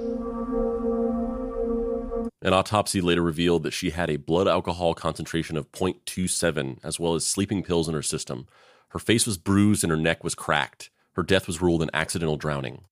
An 2.42 2.54
autopsy 2.54 3.02
later 3.02 3.22
revealed 3.22 3.64
that 3.64 3.74
she 3.74 3.90
had 3.90 4.10
a 4.10 4.16
blood 4.16 4.48
alcohol 4.48 4.94
concentration 4.94 5.58
of 5.58 5.72
0.27, 5.74 6.80
as 6.84 7.00
well 7.00 7.16
as 7.16 7.26
sleeping 7.26 7.64
pills 7.64 7.90
in 7.90 7.94
her 7.94 8.02
system. 8.02 8.48
Her 8.90 9.00
face 9.00 9.26
was 9.26 9.38
bruised 9.38 9.84
and 9.84 9.92
her 9.92 9.98
neck 9.98 10.24
was 10.24 10.36
cracked. 10.36 10.90
Her 11.14 11.24
death 11.24 11.48
was 11.48 11.62
ruled 11.62 11.84
an 11.84 11.90
accidental 11.94 12.38
drowning. 12.38 12.84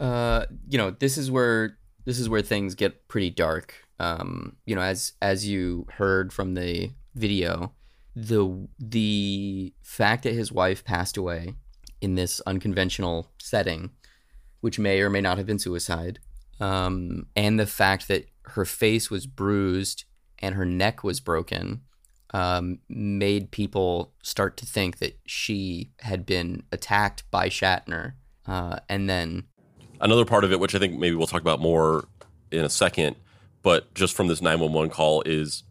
Uh, 0.00 0.46
you 0.68 0.78
know, 0.78 0.90
this 0.90 1.18
is 1.18 1.30
where 1.30 1.78
this 2.06 2.18
is 2.18 2.28
where 2.28 2.42
things 2.42 2.74
get 2.74 3.06
pretty 3.08 3.30
dark. 3.30 3.74
Um, 4.00 4.56
you 4.64 4.74
know, 4.74 4.80
as 4.80 5.12
as 5.20 5.46
you 5.46 5.86
heard 5.90 6.32
from 6.32 6.54
the 6.54 6.92
video, 7.14 7.72
the 8.14 8.68
the 8.78 9.72
fact 9.82 10.22
that 10.22 10.34
his 10.34 10.52
wife 10.52 10.84
passed 10.84 11.16
away 11.16 11.54
in 12.00 12.14
this 12.14 12.40
unconventional 12.46 13.32
setting, 13.38 13.90
which 14.60 14.78
may 14.78 15.00
or 15.00 15.10
may 15.10 15.20
not 15.20 15.38
have 15.38 15.46
been 15.46 15.58
suicide, 15.58 16.18
um, 16.60 17.26
and 17.34 17.58
the 17.58 17.66
fact 17.66 18.08
that 18.08 18.26
her 18.46 18.64
face 18.64 19.10
was 19.10 19.26
bruised 19.26 20.04
and 20.38 20.54
her 20.54 20.66
neck 20.66 21.02
was 21.02 21.20
broken 21.20 21.80
um, 22.34 22.80
made 22.88 23.52
people 23.52 24.12
start 24.22 24.56
to 24.58 24.66
think 24.66 24.98
that 24.98 25.16
she 25.24 25.92
had 26.00 26.26
been 26.26 26.64
attacked 26.72 27.22
by 27.30 27.48
Shatner. 27.48 28.14
Uh, 28.44 28.80
and 28.88 29.08
then 29.08 29.44
another 30.00 30.24
part 30.24 30.42
of 30.42 30.50
it, 30.50 30.58
which 30.58 30.74
I 30.74 30.80
think 30.80 30.98
maybe 30.98 31.14
we'll 31.14 31.28
talk 31.28 31.40
about 31.40 31.60
more 31.60 32.08
in 32.50 32.64
a 32.64 32.68
second, 32.68 33.14
but 33.62 33.94
just 33.94 34.14
from 34.16 34.26
this 34.26 34.42
911 34.42 34.90
call, 34.90 35.22
is 35.22 35.62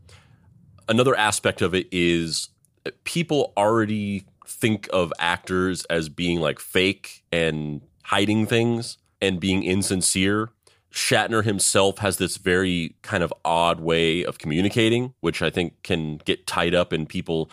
another 0.87 1.15
aspect 1.15 1.61
of 1.61 1.73
it 1.73 1.87
is 1.91 2.49
uh, 2.85 2.91
people 3.03 3.53
already 3.57 4.25
think 4.45 4.89
of 4.93 5.13
actors 5.19 5.85
as 5.85 6.09
being 6.09 6.39
like 6.39 6.59
fake 6.59 7.23
and 7.31 7.81
hiding 8.03 8.45
things 8.45 8.97
and 9.21 9.39
being 9.39 9.63
insincere. 9.63 10.49
Shatner 10.91 11.43
himself 11.43 11.99
has 11.99 12.17
this 12.17 12.37
very 12.37 12.95
kind 13.01 13.23
of 13.23 13.33
odd 13.43 13.79
way 13.79 14.23
of 14.23 14.37
communicating, 14.37 15.13
which 15.21 15.41
I 15.41 15.49
think 15.49 15.81
can 15.81 16.17
get 16.17 16.45
tied 16.45 16.75
up 16.75 16.93
in 16.93 17.07
people 17.07 17.49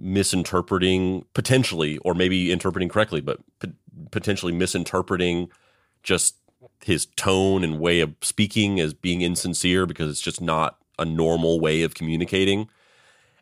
misinterpreting 0.00 1.24
potentially, 1.34 1.98
or 1.98 2.14
maybe 2.14 2.50
interpreting 2.50 2.88
correctly, 2.88 3.20
but 3.20 3.38
p- 3.60 3.72
potentially 4.10 4.52
misinterpreting 4.52 5.50
just 6.02 6.36
his 6.82 7.06
tone 7.16 7.62
and 7.62 7.78
way 7.78 8.00
of 8.00 8.14
speaking 8.22 8.80
as 8.80 8.94
being 8.94 9.20
insincere 9.20 9.86
because 9.86 10.10
it's 10.10 10.20
just 10.20 10.40
not 10.40 10.79
a 11.00 11.04
normal 11.04 11.58
way 11.58 11.82
of 11.82 11.94
communicating. 11.94 12.68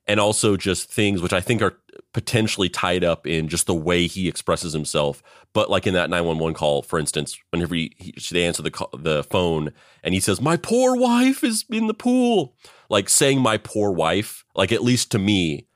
And 0.06 0.18
also 0.18 0.56
just 0.56 0.90
things 0.90 1.20
which 1.20 1.34
I 1.34 1.42
think 1.42 1.60
are 1.60 1.76
potentially 2.14 2.70
tied 2.70 3.04
up 3.04 3.26
in 3.26 3.48
just 3.48 3.66
the 3.66 3.74
way 3.74 4.06
he 4.06 4.26
expresses 4.26 4.72
himself. 4.72 5.22
But 5.52 5.68
like 5.68 5.86
in 5.86 5.92
that 5.94 6.08
911 6.08 6.54
call, 6.54 6.82
for 6.82 6.98
instance, 6.98 7.38
whenever 7.50 7.74
he, 7.74 7.92
he, 7.98 8.14
they 8.30 8.46
answer 8.46 8.62
the, 8.62 8.70
call, 8.70 8.90
the 8.96 9.24
phone 9.24 9.72
and 10.02 10.14
he 10.14 10.20
says, 10.20 10.40
My 10.40 10.56
poor 10.56 10.96
wife 10.96 11.44
is 11.44 11.66
in 11.68 11.88
the 11.88 11.94
pool. 11.94 12.54
Like 12.88 13.10
saying 13.10 13.40
my 13.40 13.58
poor 13.58 13.92
wife, 13.92 14.44
like 14.54 14.72
at 14.72 14.82
least 14.82 15.10
to 15.10 15.18
me, 15.18 15.66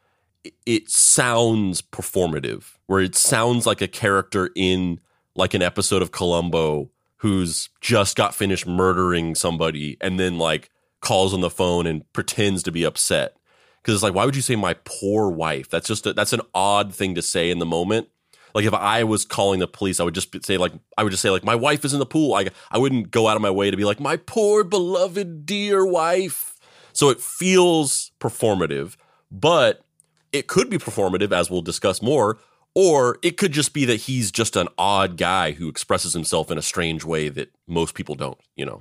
it 0.64 0.88
sounds 0.88 1.82
performative, 1.82 2.76
where 2.86 3.00
it 3.00 3.14
sounds 3.14 3.66
like 3.66 3.82
a 3.82 3.88
character 3.88 4.50
in 4.56 4.98
like 5.36 5.54
an 5.54 5.62
episode 5.62 6.02
of 6.02 6.10
Columbo 6.10 6.90
who's 7.18 7.68
just 7.80 8.16
got 8.16 8.34
finished 8.34 8.66
murdering 8.66 9.34
somebody 9.34 9.96
and 10.00 10.18
then 10.18 10.38
like 10.38 10.70
calls 11.02 11.34
on 11.34 11.42
the 11.42 11.50
phone 11.50 11.86
and 11.86 12.10
pretends 12.14 12.62
to 12.62 12.72
be 12.72 12.84
upset. 12.84 13.36
Because 13.82 13.94
it's 13.94 14.02
like, 14.02 14.14
why 14.14 14.24
would 14.24 14.36
you 14.36 14.42
say 14.42 14.56
my 14.56 14.74
poor 14.84 15.28
wife? 15.28 15.68
That's 15.68 15.88
just 15.88 16.06
a, 16.06 16.14
that's 16.14 16.32
an 16.32 16.40
odd 16.54 16.94
thing 16.94 17.14
to 17.16 17.22
say 17.22 17.50
in 17.50 17.58
the 17.58 17.66
moment. 17.66 18.08
Like 18.54 18.64
if 18.64 18.74
I 18.74 19.04
was 19.04 19.24
calling 19.24 19.60
the 19.60 19.66
police, 19.66 19.98
I 19.98 20.04
would 20.04 20.14
just 20.14 20.44
say 20.44 20.56
like 20.56 20.72
I 20.96 21.02
would 21.02 21.10
just 21.10 21.22
say 21.22 21.30
like 21.30 21.44
my 21.44 21.54
wife 21.54 21.84
is 21.84 21.92
in 21.92 21.98
the 21.98 22.06
pool. 22.06 22.34
I 22.34 22.48
I 22.70 22.78
wouldn't 22.78 23.10
go 23.10 23.28
out 23.28 23.36
of 23.36 23.42
my 23.42 23.50
way 23.50 23.70
to 23.70 23.76
be 23.76 23.84
like 23.84 24.00
my 24.00 24.16
poor 24.16 24.62
beloved 24.62 25.46
dear 25.46 25.84
wife. 25.84 26.58
So 26.92 27.08
it 27.08 27.20
feels 27.20 28.12
performative, 28.20 28.96
but 29.30 29.84
it 30.32 30.46
could 30.46 30.70
be 30.70 30.78
performative, 30.78 31.32
as 31.32 31.50
we'll 31.50 31.62
discuss 31.62 32.02
more, 32.02 32.38
or 32.74 33.18
it 33.22 33.36
could 33.36 33.52
just 33.52 33.72
be 33.72 33.84
that 33.86 34.02
he's 34.02 34.30
just 34.30 34.56
an 34.56 34.68
odd 34.78 35.16
guy 35.16 35.52
who 35.52 35.68
expresses 35.68 36.12
himself 36.12 36.50
in 36.50 36.58
a 36.58 36.62
strange 36.62 37.04
way 37.04 37.28
that 37.28 37.50
most 37.66 37.94
people 37.94 38.14
don't, 38.14 38.38
you 38.56 38.64
know? 38.64 38.80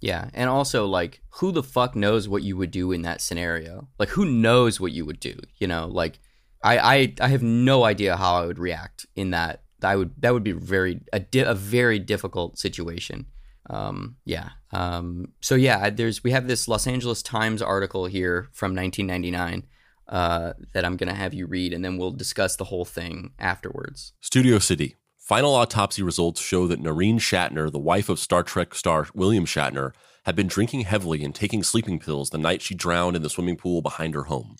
Yeah. 0.00 0.30
And 0.34 0.48
also, 0.50 0.86
like, 0.86 1.22
who 1.30 1.52
the 1.52 1.62
fuck 1.62 1.96
knows 1.96 2.28
what 2.28 2.42
you 2.42 2.56
would 2.56 2.70
do 2.70 2.92
in 2.92 3.02
that 3.02 3.20
scenario? 3.20 3.88
Like, 3.98 4.10
who 4.10 4.24
knows 4.24 4.80
what 4.80 4.92
you 4.92 5.04
would 5.06 5.20
do? 5.20 5.38
You 5.58 5.66
know, 5.66 5.86
like, 5.86 6.18
I, 6.62 6.78
I, 6.78 7.14
I 7.20 7.28
have 7.28 7.42
no 7.42 7.84
idea 7.84 8.16
how 8.16 8.36
I 8.36 8.46
would 8.46 8.58
react 8.58 9.06
in 9.14 9.30
that. 9.30 9.62
I 9.82 9.96
would, 9.96 10.12
that 10.18 10.32
would 10.32 10.44
be 10.44 10.52
very, 10.52 11.00
a, 11.12 11.20
di- 11.20 11.40
a 11.40 11.54
very 11.54 11.98
difficult 11.98 12.58
situation. 12.58 13.26
Um, 13.68 14.16
yeah. 14.24 14.50
Um, 14.72 15.32
so 15.40 15.54
yeah, 15.54 15.90
there's, 15.90 16.22
we 16.22 16.30
have 16.30 16.48
this 16.48 16.68
Los 16.68 16.86
Angeles 16.86 17.22
Times 17.22 17.62
article 17.62 18.06
here 18.06 18.48
from 18.52 18.74
1999 18.74 19.64
uh, 20.08 20.52
that 20.72 20.84
I'm 20.84 20.96
going 20.96 21.08
to 21.08 21.14
have 21.14 21.34
you 21.34 21.46
read, 21.46 21.72
and 21.72 21.84
then 21.84 21.98
we'll 21.98 22.12
discuss 22.12 22.56
the 22.56 22.64
whole 22.64 22.84
thing 22.84 23.32
afterwards. 23.38 24.12
Studio 24.20 24.58
City. 24.58 24.96
Final 25.26 25.56
autopsy 25.56 26.04
results 26.04 26.40
show 26.40 26.68
that 26.68 26.78
Noreen 26.78 27.18
Shatner, 27.18 27.68
the 27.68 27.80
wife 27.80 28.08
of 28.08 28.20
Star 28.20 28.44
Trek 28.44 28.76
star 28.76 29.08
William 29.12 29.44
Shatner, 29.44 29.92
had 30.24 30.36
been 30.36 30.46
drinking 30.46 30.82
heavily 30.82 31.24
and 31.24 31.34
taking 31.34 31.64
sleeping 31.64 31.98
pills 31.98 32.30
the 32.30 32.38
night 32.38 32.62
she 32.62 32.76
drowned 32.76 33.16
in 33.16 33.22
the 33.22 33.28
swimming 33.28 33.56
pool 33.56 33.82
behind 33.82 34.14
her 34.14 34.22
home. 34.22 34.54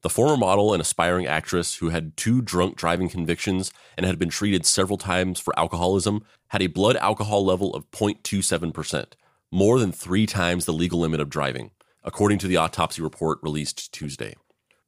The 0.00 0.08
former 0.08 0.38
model 0.38 0.72
and 0.72 0.80
aspiring 0.80 1.26
actress, 1.26 1.74
who 1.74 1.90
had 1.90 2.16
two 2.16 2.40
drunk 2.40 2.74
driving 2.78 3.10
convictions 3.10 3.70
and 3.98 4.06
had 4.06 4.18
been 4.18 4.30
treated 4.30 4.64
several 4.64 4.96
times 4.96 5.40
for 5.40 5.52
alcoholism, 5.58 6.24
had 6.46 6.62
a 6.62 6.68
blood 6.68 6.96
alcohol 6.96 7.44
level 7.44 7.74
of 7.74 7.90
0.27%, 7.90 9.12
more 9.50 9.78
than 9.78 9.92
three 9.92 10.24
times 10.24 10.64
the 10.64 10.72
legal 10.72 11.00
limit 11.00 11.20
of 11.20 11.28
driving, 11.28 11.72
according 12.02 12.38
to 12.38 12.48
the 12.48 12.56
autopsy 12.56 13.02
report 13.02 13.40
released 13.42 13.92
Tuesday. 13.92 14.34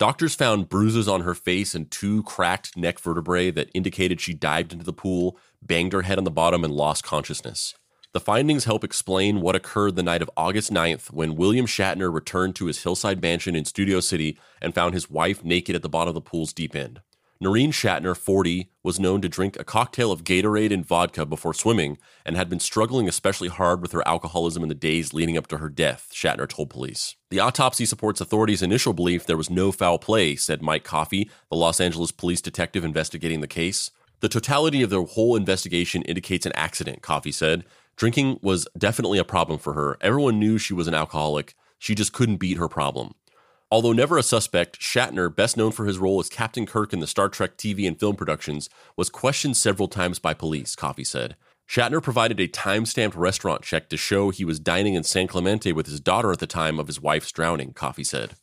Doctors 0.00 0.34
found 0.34 0.70
bruises 0.70 1.08
on 1.08 1.20
her 1.20 1.34
face 1.34 1.74
and 1.74 1.90
two 1.90 2.22
cracked 2.22 2.74
neck 2.74 2.98
vertebrae 2.98 3.50
that 3.50 3.68
indicated 3.74 4.18
she 4.18 4.32
dived 4.32 4.72
into 4.72 4.82
the 4.82 4.94
pool, 4.94 5.36
banged 5.60 5.92
her 5.92 6.00
head 6.00 6.16
on 6.16 6.24
the 6.24 6.30
bottom, 6.30 6.64
and 6.64 6.72
lost 6.72 7.04
consciousness. 7.04 7.74
The 8.14 8.18
findings 8.18 8.64
help 8.64 8.82
explain 8.82 9.42
what 9.42 9.54
occurred 9.54 9.96
the 9.96 10.02
night 10.02 10.22
of 10.22 10.30
August 10.38 10.72
9th 10.72 11.12
when 11.12 11.36
William 11.36 11.66
Shatner 11.66 12.10
returned 12.10 12.56
to 12.56 12.64
his 12.64 12.82
hillside 12.82 13.20
mansion 13.20 13.54
in 13.54 13.66
Studio 13.66 14.00
City 14.00 14.38
and 14.62 14.74
found 14.74 14.94
his 14.94 15.10
wife 15.10 15.44
naked 15.44 15.76
at 15.76 15.82
the 15.82 15.88
bottom 15.90 16.08
of 16.08 16.14
the 16.14 16.22
pool's 16.22 16.54
deep 16.54 16.74
end. 16.74 17.02
Noreen 17.42 17.72
Shatner, 17.72 18.14
40, 18.14 18.70
was 18.82 19.00
known 19.00 19.22
to 19.22 19.28
drink 19.28 19.58
a 19.58 19.64
cocktail 19.64 20.12
of 20.12 20.24
Gatorade 20.24 20.74
and 20.74 20.84
vodka 20.84 21.24
before 21.24 21.54
swimming 21.54 21.96
and 22.26 22.36
had 22.36 22.50
been 22.50 22.60
struggling 22.60 23.08
especially 23.08 23.48
hard 23.48 23.80
with 23.80 23.92
her 23.92 24.06
alcoholism 24.06 24.62
in 24.62 24.68
the 24.68 24.74
days 24.74 25.14
leading 25.14 25.38
up 25.38 25.46
to 25.46 25.56
her 25.56 25.70
death, 25.70 26.10
Shatner 26.12 26.46
told 26.46 26.68
police. 26.68 27.16
The 27.30 27.40
autopsy 27.40 27.86
supports 27.86 28.20
authorities' 28.20 28.60
initial 28.60 28.92
belief 28.92 29.24
there 29.24 29.38
was 29.38 29.48
no 29.48 29.72
foul 29.72 29.98
play, 29.98 30.36
said 30.36 30.60
Mike 30.60 30.84
Coffey, 30.84 31.30
the 31.48 31.56
Los 31.56 31.80
Angeles 31.80 32.12
police 32.12 32.42
detective 32.42 32.84
investigating 32.84 33.40
the 33.40 33.46
case. 33.46 33.90
The 34.20 34.28
totality 34.28 34.82
of 34.82 34.90
the 34.90 35.02
whole 35.02 35.34
investigation 35.34 36.02
indicates 36.02 36.44
an 36.44 36.52
accident, 36.56 37.00
Coffey 37.00 37.32
said. 37.32 37.64
Drinking 37.96 38.38
was 38.42 38.68
definitely 38.76 39.18
a 39.18 39.24
problem 39.24 39.58
for 39.58 39.72
her. 39.72 39.96
Everyone 40.02 40.38
knew 40.38 40.58
she 40.58 40.74
was 40.74 40.88
an 40.88 40.94
alcoholic. 40.94 41.54
She 41.78 41.94
just 41.94 42.12
couldn't 42.12 42.36
beat 42.36 42.58
her 42.58 42.68
problem. 42.68 43.14
Although 43.72 43.92
never 43.92 44.18
a 44.18 44.22
suspect, 44.24 44.80
Shatner, 44.80 45.34
best 45.34 45.56
known 45.56 45.70
for 45.70 45.86
his 45.86 45.98
role 45.98 46.18
as 46.18 46.28
Captain 46.28 46.66
Kirk 46.66 46.92
in 46.92 46.98
the 46.98 47.06
Star 47.06 47.28
Trek 47.28 47.56
TV 47.56 47.86
and 47.86 47.98
film 47.98 48.16
productions, 48.16 48.68
was 48.96 49.08
questioned 49.08 49.56
several 49.56 49.86
times 49.86 50.18
by 50.18 50.34
police, 50.34 50.74
Coffey 50.74 51.04
said. 51.04 51.36
Shatner 51.68 52.02
provided 52.02 52.40
a 52.40 52.48
time 52.48 52.84
stamped 52.84 53.16
restaurant 53.16 53.62
check 53.62 53.88
to 53.90 53.96
show 53.96 54.30
he 54.30 54.44
was 54.44 54.58
dining 54.58 54.94
in 54.94 55.04
San 55.04 55.28
Clemente 55.28 55.72
with 55.72 55.86
his 55.86 56.00
daughter 56.00 56.32
at 56.32 56.40
the 56.40 56.48
time 56.48 56.80
of 56.80 56.88
his 56.88 57.00
wife's 57.00 57.30
drowning, 57.30 57.72
Coffey 57.72 58.02
said. 58.02 58.34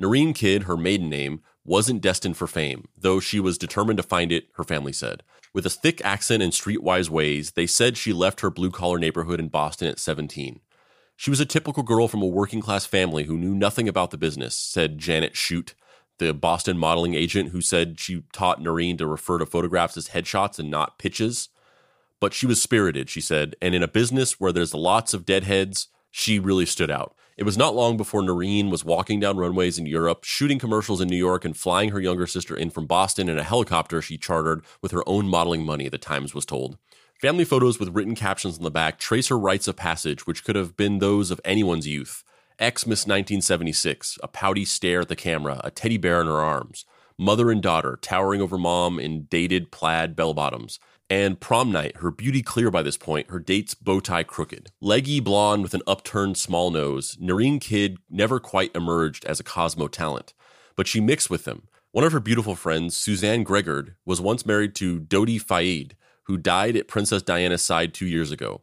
Noreen 0.00 0.34
Kidd, 0.34 0.64
her 0.64 0.76
maiden 0.76 1.08
name, 1.08 1.42
wasn't 1.64 2.02
destined 2.02 2.36
for 2.36 2.48
fame, 2.48 2.88
though 2.98 3.20
she 3.20 3.38
was 3.38 3.58
determined 3.58 3.98
to 3.98 4.02
find 4.02 4.32
it, 4.32 4.48
her 4.54 4.64
family 4.64 4.92
said. 4.92 5.22
With 5.54 5.64
a 5.64 5.70
thick 5.70 6.04
accent 6.04 6.42
and 6.42 6.52
streetwise 6.52 7.08
ways, 7.08 7.52
they 7.52 7.68
said 7.68 7.96
she 7.96 8.12
left 8.12 8.40
her 8.40 8.50
blue 8.50 8.72
collar 8.72 8.98
neighborhood 8.98 9.38
in 9.38 9.46
Boston 9.46 9.86
at 9.86 10.00
17. 10.00 10.60
She 11.16 11.30
was 11.30 11.40
a 11.40 11.46
typical 11.46 11.82
girl 11.82 12.08
from 12.08 12.22
a 12.22 12.26
working 12.26 12.60
class 12.60 12.84
family 12.84 13.24
who 13.24 13.38
knew 13.38 13.54
nothing 13.54 13.88
about 13.88 14.10
the 14.10 14.18
business, 14.18 14.54
said 14.54 14.98
Janet 14.98 15.34
Shute, 15.34 15.74
the 16.18 16.34
Boston 16.34 16.78
modeling 16.78 17.14
agent 17.14 17.50
who 17.50 17.60
said 17.60 17.98
she 17.98 18.22
taught 18.32 18.60
Noreen 18.60 18.96
to 18.98 19.06
refer 19.06 19.38
to 19.38 19.46
photographs 19.46 19.96
as 19.96 20.08
headshots 20.08 20.58
and 20.58 20.70
not 20.70 20.98
pitches. 20.98 21.48
But 22.20 22.34
she 22.34 22.46
was 22.46 22.60
spirited, 22.60 23.10
she 23.10 23.20
said, 23.20 23.56
and 23.60 23.74
in 23.74 23.82
a 23.82 23.88
business 23.88 24.38
where 24.40 24.52
there's 24.52 24.74
lots 24.74 25.14
of 25.14 25.26
deadheads, 25.26 25.88
she 26.10 26.38
really 26.38 26.66
stood 26.66 26.90
out. 26.90 27.14
It 27.36 27.44
was 27.44 27.58
not 27.58 27.74
long 27.74 27.98
before 27.98 28.22
Noreen 28.22 28.70
was 28.70 28.84
walking 28.84 29.20
down 29.20 29.36
runways 29.36 29.78
in 29.78 29.84
Europe, 29.84 30.24
shooting 30.24 30.58
commercials 30.58 31.02
in 31.02 31.08
New 31.08 31.16
York, 31.16 31.44
and 31.44 31.54
flying 31.54 31.90
her 31.90 32.00
younger 32.00 32.26
sister 32.26 32.56
in 32.56 32.70
from 32.70 32.86
Boston 32.86 33.28
in 33.28 33.38
a 33.38 33.42
helicopter 33.42 34.00
she 34.00 34.16
chartered 34.16 34.64
with 34.80 34.92
her 34.92 35.06
own 35.06 35.28
modeling 35.28 35.64
money, 35.64 35.90
the 35.90 35.98
Times 35.98 36.34
was 36.34 36.46
told. 36.46 36.78
Family 37.20 37.46
photos 37.46 37.80
with 37.80 37.94
written 37.94 38.14
captions 38.14 38.58
on 38.58 38.64
the 38.64 38.70
back 38.70 38.98
trace 38.98 39.28
her 39.28 39.38
rites 39.38 39.66
of 39.66 39.74
passage, 39.74 40.26
which 40.26 40.44
could 40.44 40.54
have 40.54 40.76
been 40.76 40.98
those 40.98 41.30
of 41.30 41.40
anyone's 41.46 41.86
youth. 41.86 42.22
Xmas 42.60 43.06
1976, 43.06 44.18
a 44.22 44.28
pouty 44.28 44.66
stare 44.66 45.00
at 45.00 45.08
the 45.08 45.16
camera, 45.16 45.62
a 45.64 45.70
teddy 45.70 45.96
bear 45.96 46.20
in 46.20 46.26
her 46.26 46.42
arms. 46.42 46.84
Mother 47.18 47.50
and 47.50 47.62
daughter 47.62 47.98
towering 48.02 48.42
over 48.42 48.58
mom 48.58 48.98
in 48.98 49.22
dated 49.24 49.70
plaid 49.70 50.14
bell 50.14 50.34
bottoms. 50.34 50.78
And 51.08 51.40
prom 51.40 51.72
night, 51.72 51.96
her 51.98 52.10
beauty 52.10 52.42
clear 52.42 52.70
by 52.70 52.82
this 52.82 52.98
point, 52.98 53.30
her 53.30 53.38
date's 53.38 53.72
bow 53.72 54.00
tie 54.00 54.22
crooked. 54.22 54.70
Leggy 54.82 55.18
blonde 55.18 55.62
with 55.62 55.72
an 55.72 55.82
upturned 55.86 56.36
small 56.36 56.70
nose, 56.70 57.16
Noreen 57.18 57.58
Kidd 57.58 57.96
never 58.10 58.38
quite 58.38 58.76
emerged 58.76 59.24
as 59.24 59.40
a 59.40 59.44
Cosmo 59.44 59.88
talent, 59.88 60.34
but 60.76 60.86
she 60.86 61.00
mixed 61.00 61.30
with 61.30 61.44
them. 61.44 61.68
One 61.92 62.04
of 62.04 62.12
her 62.12 62.20
beautiful 62.20 62.56
friends, 62.56 62.94
Suzanne 62.94 63.42
Gregard, 63.42 63.94
was 64.04 64.20
once 64.20 64.44
married 64.44 64.74
to 64.74 65.00
Dodi 65.00 65.38
Fayed, 65.38 65.96
who 66.26 66.36
died 66.36 66.76
at 66.76 66.88
Princess 66.88 67.22
Diana's 67.22 67.62
side 67.62 67.94
two 67.94 68.06
years 68.06 68.30
ago. 68.30 68.62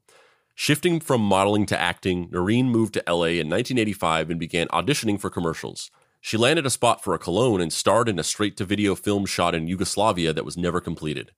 Shifting 0.55 0.99
from 0.99 1.21
modeling 1.21 1.65
to 1.67 1.79
acting, 1.79 2.29
Noreen 2.31 2.69
moved 2.69 2.93
to 2.93 3.03
LA 3.07 3.39
in 3.39 3.49
1985 3.49 4.29
and 4.29 4.39
began 4.39 4.67
auditioning 4.67 5.19
for 5.19 5.29
commercials. 5.29 5.89
She 6.21 6.37
landed 6.37 6.65
a 6.65 6.69
spot 6.69 7.03
for 7.03 7.13
a 7.13 7.19
cologne 7.19 7.59
and 7.59 7.73
starred 7.73 8.07
in 8.07 8.19
a 8.19 8.23
straight 8.23 8.55
to 8.57 8.65
video 8.65 8.95
film 8.95 9.25
shot 9.25 9.55
in 9.55 9.67
Yugoslavia 9.67 10.31
that 10.31 10.45
was 10.45 10.55
never 10.55 10.79
completed. 10.79 11.31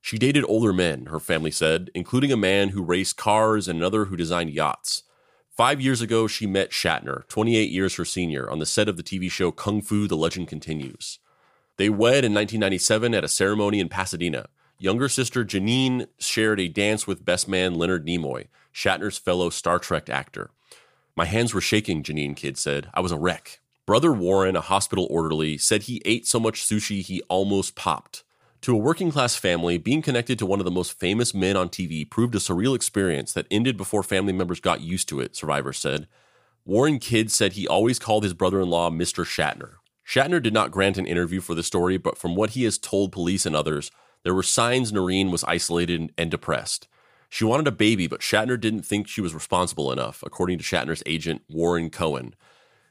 She 0.00 0.18
dated 0.18 0.44
older 0.48 0.72
men, 0.72 1.06
her 1.06 1.20
family 1.20 1.52
said, 1.52 1.90
including 1.94 2.32
a 2.32 2.36
man 2.36 2.70
who 2.70 2.82
raced 2.82 3.16
cars 3.16 3.68
and 3.68 3.78
another 3.78 4.06
who 4.06 4.16
designed 4.16 4.50
yachts. 4.50 5.04
Five 5.56 5.80
years 5.80 6.00
ago, 6.00 6.26
she 6.26 6.46
met 6.46 6.70
Shatner, 6.70 7.28
28 7.28 7.70
years 7.70 7.94
her 7.96 8.04
senior, 8.04 8.50
on 8.50 8.58
the 8.58 8.66
set 8.66 8.88
of 8.88 8.96
the 8.96 9.02
TV 9.02 9.30
show 9.30 9.52
Kung 9.52 9.80
Fu 9.80 10.08
The 10.08 10.16
Legend 10.16 10.48
Continues. 10.48 11.18
They 11.76 11.88
wed 11.88 12.24
in 12.24 12.34
1997 12.34 13.14
at 13.14 13.22
a 13.22 13.28
ceremony 13.28 13.78
in 13.78 13.88
Pasadena. 13.88 14.46
Younger 14.82 15.08
sister 15.08 15.44
Janine 15.44 16.08
shared 16.18 16.58
a 16.58 16.66
dance 16.66 17.06
with 17.06 17.24
best 17.24 17.46
man 17.46 17.76
Leonard 17.76 18.04
Nimoy, 18.04 18.48
Shatner's 18.74 19.16
fellow 19.16 19.48
Star 19.48 19.78
Trek 19.78 20.10
actor. 20.10 20.50
My 21.14 21.24
hands 21.24 21.54
were 21.54 21.60
shaking, 21.60 22.02
Janine 22.02 22.34
Kidd 22.34 22.58
said. 22.58 22.90
I 22.92 22.98
was 22.98 23.12
a 23.12 23.16
wreck. 23.16 23.60
Brother 23.86 24.12
Warren, 24.12 24.56
a 24.56 24.60
hospital 24.60 25.06
orderly, 25.08 25.56
said 25.56 25.84
he 25.84 26.02
ate 26.04 26.26
so 26.26 26.40
much 26.40 26.66
sushi 26.66 27.00
he 27.00 27.22
almost 27.28 27.76
popped. 27.76 28.24
To 28.62 28.74
a 28.74 28.76
working 28.76 29.12
class 29.12 29.36
family, 29.36 29.78
being 29.78 30.02
connected 30.02 30.36
to 30.40 30.46
one 30.46 30.58
of 30.58 30.64
the 30.64 30.72
most 30.72 30.98
famous 30.98 31.32
men 31.32 31.56
on 31.56 31.68
TV 31.68 32.10
proved 32.10 32.34
a 32.34 32.38
surreal 32.38 32.74
experience 32.74 33.32
that 33.34 33.46
ended 33.52 33.76
before 33.76 34.02
family 34.02 34.32
members 34.32 34.58
got 34.58 34.80
used 34.80 35.08
to 35.10 35.20
it, 35.20 35.36
survivors 35.36 35.78
said. 35.78 36.08
Warren 36.64 36.98
Kidd 36.98 37.30
said 37.30 37.52
he 37.52 37.68
always 37.68 38.00
called 38.00 38.24
his 38.24 38.34
brother 38.34 38.60
in 38.60 38.68
law 38.68 38.90
Mr. 38.90 39.24
Shatner. 39.24 39.74
Shatner 40.04 40.42
did 40.42 40.52
not 40.52 40.72
grant 40.72 40.98
an 40.98 41.06
interview 41.06 41.40
for 41.40 41.54
the 41.54 41.62
story, 41.62 41.98
but 41.98 42.18
from 42.18 42.34
what 42.34 42.50
he 42.50 42.64
has 42.64 42.78
told 42.78 43.12
police 43.12 43.46
and 43.46 43.54
others, 43.54 43.92
there 44.24 44.34
were 44.34 44.42
signs 44.42 44.92
Noreen 44.92 45.30
was 45.30 45.44
isolated 45.44 46.12
and 46.16 46.30
depressed. 46.30 46.88
She 47.28 47.44
wanted 47.44 47.66
a 47.66 47.72
baby, 47.72 48.06
but 48.06 48.20
Shatner 48.20 48.60
didn't 48.60 48.82
think 48.82 49.08
she 49.08 49.22
was 49.22 49.34
responsible 49.34 49.90
enough, 49.90 50.22
according 50.24 50.58
to 50.58 50.64
Shatner's 50.64 51.02
agent, 51.06 51.42
Warren 51.48 51.88
Cohen. 51.88 52.34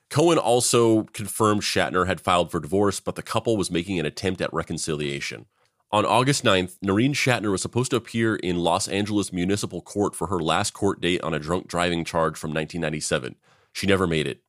Cohen 0.09 0.37
also 0.37 1.03
confirmed 1.13 1.61
Shatner 1.61 2.07
had 2.07 2.19
filed 2.19 2.51
for 2.51 2.59
divorce, 2.59 2.99
but 2.99 3.15
the 3.15 3.21
couple 3.21 3.55
was 3.55 3.71
making 3.71 3.99
an 3.99 4.05
attempt 4.05 4.41
at 4.41 4.53
reconciliation. 4.53 5.45
On 5.93 6.05
August 6.05 6.43
9th, 6.43 6.77
Noreen 6.81 7.13
Shatner 7.13 7.51
was 7.51 7.61
supposed 7.61 7.91
to 7.91 7.97
appear 7.97 8.35
in 8.37 8.59
Los 8.59 8.87
Angeles 8.87 9.31
Municipal 9.31 9.81
Court 9.81 10.15
for 10.15 10.27
her 10.27 10.39
last 10.39 10.73
court 10.73 11.01
date 11.01 11.21
on 11.21 11.33
a 11.33 11.39
drunk 11.39 11.67
driving 11.67 12.03
charge 12.03 12.37
from 12.37 12.51
1997. 12.51 13.35
She 13.73 13.87
never 13.87 14.07
made 14.07 14.25
it. 14.25 14.41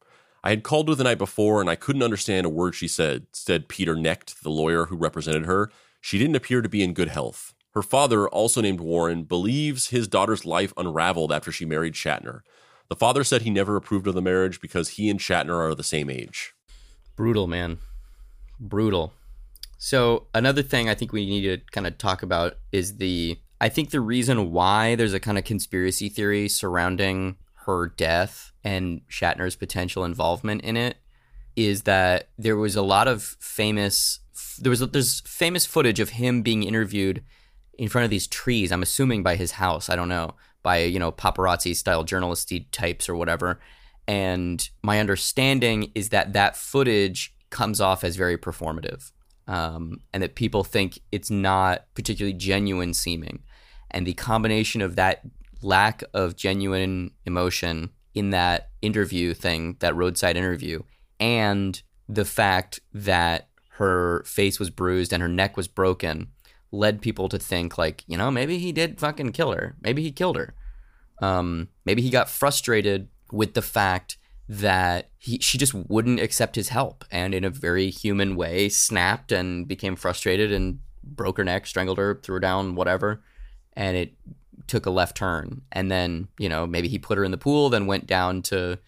I 0.45 0.51
had 0.51 0.63
called 0.63 0.89
her 0.89 0.95
the 0.95 1.05
night 1.05 1.19
before 1.19 1.61
and 1.61 1.69
I 1.69 1.77
couldn't 1.77 2.03
understand 2.03 2.47
a 2.47 2.49
word 2.49 2.75
she 2.75 2.89
said, 2.89 3.27
said 3.33 3.69
Peter 3.69 3.95
Necht, 3.95 4.41
the 4.41 4.51
lawyer 4.51 4.87
who 4.87 4.97
represented 4.97 5.47
her. 5.47 5.71
She 6.03 6.19
didn't 6.19 6.37
appear 6.37 6.61
to 6.61 6.69
be 6.69 6.83
in 6.83 6.93
good 6.93 7.09
health. 7.09 7.55
Her 7.75 7.83
father, 7.83 8.29
also 8.29 8.61
named 8.61 8.81
Warren, 8.81 9.23
believes 9.23 9.89
his 9.89 10.09
daughter's 10.09 10.45
life 10.45 10.75
unraveled 10.77 11.33
after 11.33 11.51
she 11.51 11.65
married 11.65 11.95
Shatner. 11.95 12.41
The 12.89 12.97
father 12.97 13.25
said 13.25 13.43
he 13.43 13.51
never 13.51 13.77
approved 13.77 14.09
of 14.09 14.15
the 14.15 14.21
marriage 14.21 14.61
because 14.61 14.91
he 14.91 15.09
and 15.09 15.21
Shatner 15.21 15.59
are 15.59 15.75
the 15.75 15.85
same 15.85 16.11
age. 16.11 16.53
Brutal, 17.17 17.47
man. 17.47 17.79
Brutal. 18.61 19.15
So, 19.79 20.27
another 20.35 20.63
thing 20.63 20.91
I 20.91 20.95
think 20.95 21.13
we 21.13 21.25
need 21.25 21.43
to 21.43 21.59
kind 21.71 21.87
of 21.87 21.97
talk 21.99 22.23
about 22.23 22.55
is 22.73 22.97
the 22.97 23.39
I 23.61 23.69
think 23.69 23.91
the 23.91 24.01
reason 24.01 24.51
why 24.51 24.97
there's 24.97 25.15
a 25.15 25.21
kind 25.21 25.39
of 25.39 25.45
conspiracy 25.45 26.09
theory 26.09 26.49
surrounding 26.49 27.37
her 27.67 27.87
death 27.97 28.51
and 28.65 29.03
Shatner's 29.09 29.55
potential 29.55 30.05
involvement 30.05 30.63
in 30.63 30.77
it 30.77 30.97
is 31.55 31.83
that 31.83 32.29
there 32.37 32.57
was 32.57 32.75
a 32.75 32.83
lot 32.83 33.07
of 33.07 33.23
famous 33.39 34.19
there 34.57 34.71
was 34.71 34.81
there's 34.81 35.21
famous 35.21 35.67
footage 35.67 36.01
of 36.01 36.11
him 36.11 36.43
being 36.43 36.63
interviewed 36.63 37.23
in 37.79 37.89
front 37.89 38.05
of 38.05 38.11
these 38.11 38.27
trees. 38.27 38.71
I'm 38.73 38.83
assuming 38.83 39.23
by 39.23 39.37
his 39.37 39.53
house. 39.53 39.89
I 39.89 39.97
don't 39.97 40.09
know 40.09 40.35
by 40.63 40.79
you 40.79 40.99
know 40.99 41.13
paparazzi 41.13 41.75
style 41.75 42.05
journalisty 42.05 42.67
types 42.71 43.09
or 43.09 43.15
whatever. 43.15 43.61
And 44.09 44.69
my 44.83 44.99
understanding 44.99 45.93
is 45.95 46.09
that 46.09 46.33
that 46.33 46.57
footage 46.57 47.35
comes 47.51 47.81
off 47.81 48.03
as 48.03 48.17
very 48.17 48.37
performative 48.37 49.13
um, 49.47 50.01
and 50.13 50.23
that 50.23 50.35
people 50.35 50.65
think 50.65 50.99
it's 51.13 51.31
not 51.31 51.87
particularly 51.95 52.37
genuine 52.37 52.95
seeming. 52.95 53.43
And 53.91 54.07
the 54.07 54.15
combination 54.15 54.81
of 54.81 54.97
that 54.97 55.23
lack 55.61 56.03
of 56.15 56.37
genuine 56.37 57.13
emotion 57.27 57.91
in 58.15 58.31
that 58.31 58.71
interview 58.81 59.35
thing, 59.35 59.77
that 59.81 59.95
roadside 59.95 60.37
interview, 60.37 60.83
and 61.21 61.81
the 62.09 62.25
fact 62.25 62.81
that 62.93 63.49
her 63.77 64.23
face 64.25 64.59
was 64.59 64.71
bruised 64.71 65.13
and 65.13 65.23
her 65.23 65.29
neck 65.29 65.57
was 65.57 65.69
broken 65.69 66.29
led 66.73 67.03
people 67.03 67.29
to 67.29 67.39
think 67.39 67.77
like, 67.77 68.03
you 68.07 68.17
know, 68.17 68.31
maybe 68.31 68.59
he 68.59 68.73
did 68.73 68.99
fucking 68.99 69.33
kill 69.33 69.53
her. 69.53 69.77
Maybe 69.83 70.03
he 70.03 70.11
killed 70.11 70.37
her. 70.37 70.55
Um, 71.21 71.69
maybe 71.85 72.03
he 72.03 72.11
got 72.11 72.31
frustrated 72.31 73.09
with 73.31 73.55
the 73.55 73.63
fact 73.63 74.17
that 74.49 75.11
he 75.19 75.39
she 75.39 75.57
just 75.57 75.73
wouldn't 75.73 76.21
accept 76.21 76.57
his 76.57 76.71
help 76.71 77.05
and 77.11 77.35
in 77.35 77.45
a 77.45 77.51
very 77.51 77.91
human 77.91 78.35
way 78.35 78.69
snapped 78.69 79.31
and 79.31 79.69
became 79.69 79.97
frustrated 79.97 80.51
and 80.51 80.81
broke 81.05 81.37
her 81.37 81.45
neck, 81.45 81.67
strangled 81.67 81.99
her, 81.99 82.19
threw 82.23 82.35
her 82.35 82.41
down, 82.41 82.75
whatever. 82.75 83.23
And 83.75 83.97
it 83.97 84.15
took 84.67 84.87
a 84.87 84.91
left 84.91 85.17
turn. 85.17 85.63
And 85.71 85.91
then, 85.91 86.29
you 86.39 86.49
know, 86.49 86.67
maybe 86.67 86.89
he 86.89 86.99
put 86.99 87.19
her 87.19 87.25
in 87.25 87.31
the 87.31 87.39
pool, 87.39 87.69
then 87.69 87.87
went 87.87 88.07
down 88.07 88.43
to 88.43 88.79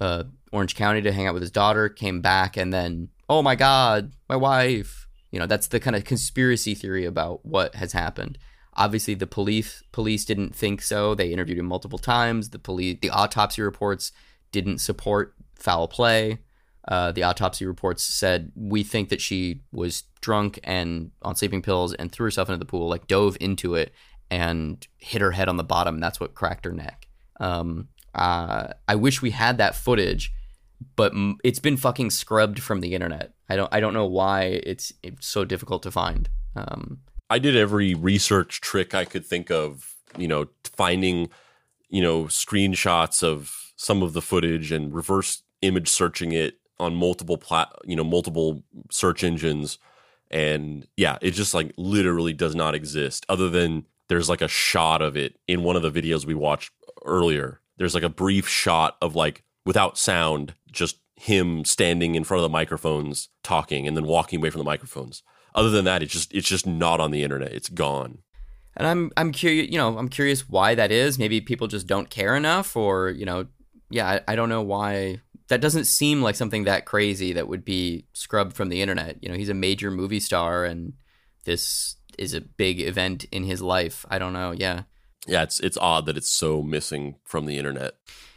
uh, 0.00 0.24
Orange 0.52 0.74
County 0.74 1.02
to 1.02 1.12
hang 1.12 1.26
out 1.26 1.34
with 1.34 1.42
his 1.42 1.50
daughter, 1.50 1.88
came 1.88 2.20
back, 2.20 2.56
and 2.56 2.72
then, 2.72 3.08
oh 3.28 3.42
my 3.42 3.54
God, 3.54 4.12
my 4.28 4.36
wife. 4.36 5.06
You 5.30 5.40
know, 5.40 5.46
that's 5.46 5.66
the 5.66 5.80
kind 5.80 5.96
of 5.96 6.04
conspiracy 6.04 6.74
theory 6.74 7.04
about 7.04 7.44
what 7.44 7.74
has 7.74 7.92
happened. 7.92 8.38
Obviously, 8.74 9.14
the 9.14 9.26
police 9.26 9.82
police 9.92 10.24
didn't 10.24 10.54
think 10.54 10.82
so. 10.82 11.14
They 11.14 11.32
interviewed 11.32 11.58
him 11.58 11.66
multiple 11.66 11.98
times. 11.98 12.50
The 12.50 12.58
police, 12.58 12.98
the 13.00 13.10
autopsy 13.10 13.62
reports 13.62 14.12
didn't 14.52 14.78
support 14.78 15.34
foul 15.56 15.88
play. 15.88 16.38
Uh, 16.86 17.12
the 17.12 17.22
autopsy 17.22 17.64
reports 17.64 18.02
said 18.02 18.52
we 18.54 18.82
think 18.82 19.08
that 19.08 19.20
she 19.20 19.62
was 19.72 20.04
drunk 20.20 20.60
and 20.64 21.10
on 21.22 21.34
sleeping 21.34 21.62
pills 21.62 21.94
and 21.94 22.12
threw 22.12 22.24
herself 22.24 22.48
into 22.48 22.58
the 22.58 22.64
pool, 22.64 22.88
like 22.88 23.06
dove 23.06 23.36
into 23.40 23.74
it 23.74 23.92
and 24.30 24.86
hit 24.98 25.22
her 25.22 25.30
head 25.30 25.48
on 25.48 25.56
the 25.56 25.64
bottom. 25.64 26.00
That's 26.00 26.20
what 26.20 26.34
cracked 26.34 26.64
her 26.64 26.72
neck. 26.72 27.08
Um, 27.40 27.88
uh, 28.14 28.68
I 28.86 28.94
wish 28.94 29.22
we 29.22 29.30
had 29.30 29.58
that 29.58 29.74
footage, 29.74 30.32
but 30.96 31.12
it's 31.42 31.58
been 31.58 31.76
fucking 31.76 32.10
scrubbed 32.10 32.60
from 32.60 32.80
the 32.80 32.94
internet. 32.94 33.32
I 33.48 33.56
don't 33.56 33.72
I 33.72 33.80
don't 33.80 33.94
know 33.94 34.06
why 34.06 34.60
it's 34.64 34.92
it's 35.02 35.26
so 35.26 35.44
difficult 35.44 35.82
to 35.84 35.90
find. 35.90 36.28
Um, 36.56 37.00
I 37.30 37.38
did 37.38 37.56
every 37.56 37.94
research 37.94 38.60
trick 38.60 38.94
I 38.94 39.04
could 39.04 39.24
think 39.24 39.50
of, 39.50 39.96
you 40.16 40.28
know, 40.28 40.48
finding, 40.76 41.30
you 41.88 42.02
know, 42.02 42.24
screenshots 42.24 43.22
of 43.22 43.72
some 43.76 44.02
of 44.02 44.12
the 44.12 44.22
footage 44.22 44.70
and 44.70 44.94
reverse 44.94 45.42
image 45.62 45.88
searching 45.88 46.32
it 46.32 46.58
on 46.78 46.94
multiple 46.94 47.38
plat, 47.38 47.72
you 47.84 47.96
know, 47.96 48.04
multiple 48.04 48.62
search 48.90 49.24
engines. 49.24 49.78
And 50.30 50.86
yeah, 50.96 51.18
it 51.20 51.32
just 51.32 51.54
like 51.54 51.72
literally 51.76 52.32
does 52.32 52.54
not 52.54 52.74
exist 52.74 53.24
other 53.28 53.48
than 53.48 53.86
there's 54.08 54.28
like 54.28 54.42
a 54.42 54.48
shot 54.48 55.02
of 55.02 55.16
it 55.16 55.38
in 55.48 55.62
one 55.62 55.76
of 55.76 55.82
the 55.82 55.90
videos 55.90 56.26
we 56.26 56.34
watched 56.34 56.72
earlier. 57.04 57.60
There's 57.76 57.94
like 57.94 58.02
a 58.02 58.08
brief 58.08 58.48
shot 58.48 58.96
of 59.00 59.16
like 59.16 59.42
without 59.64 59.98
sound, 59.98 60.54
just 60.74 60.98
him 61.16 61.64
standing 61.64 62.14
in 62.14 62.24
front 62.24 62.40
of 62.40 62.42
the 62.42 62.52
microphones 62.52 63.28
talking 63.42 63.86
and 63.86 63.96
then 63.96 64.04
walking 64.04 64.40
away 64.40 64.50
from 64.50 64.58
the 64.58 64.64
microphones. 64.64 65.22
Other 65.54 65.70
than 65.70 65.84
that, 65.84 66.02
it's 66.02 66.12
just 66.12 66.34
it's 66.34 66.48
just 66.48 66.66
not 66.66 67.00
on 67.00 67.10
the 67.10 67.22
internet. 67.22 67.52
It's 67.52 67.68
gone. 67.68 68.18
And 68.76 68.86
I'm 68.88 69.12
I'm 69.16 69.30
curious, 69.32 69.70
you 69.70 69.78
know, 69.78 69.96
I'm 69.96 70.08
curious 70.08 70.48
why 70.48 70.74
that 70.74 70.90
is. 70.90 71.18
Maybe 71.18 71.40
people 71.40 71.68
just 71.68 71.86
don't 71.86 72.10
care 72.10 72.34
enough, 72.34 72.76
or 72.76 73.10
you 73.10 73.24
know, 73.24 73.46
yeah, 73.90 74.20
I, 74.26 74.32
I 74.32 74.36
don't 74.36 74.48
know 74.48 74.62
why. 74.62 75.20
That 75.48 75.60
doesn't 75.60 75.84
seem 75.84 76.22
like 76.22 76.36
something 76.36 76.64
that 76.64 76.86
crazy 76.86 77.34
that 77.34 77.48
would 77.48 77.64
be 77.64 78.06
scrubbed 78.14 78.54
from 78.54 78.70
the 78.70 78.80
internet. 78.80 79.18
You 79.22 79.28
know, 79.28 79.36
he's 79.36 79.50
a 79.50 79.54
major 79.54 79.90
movie 79.90 80.20
star, 80.20 80.64
and 80.64 80.94
this 81.44 81.96
is 82.18 82.34
a 82.34 82.40
big 82.40 82.80
event 82.80 83.24
in 83.30 83.44
his 83.44 83.62
life. 83.62 84.04
I 84.08 84.18
don't 84.18 84.32
know. 84.32 84.52
Yeah. 84.52 84.82
Yeah, 85.26 85.42
it's 85.42 85.60
it's 85.60 85.78
odd 85.78 86.06
that 86.06 86.16
it's 86.16 86.30
so 86.30 86.62
missing 86.62 87.16
from 87.24 87.46
the 87.46 87.58
internet. 87.58 87.94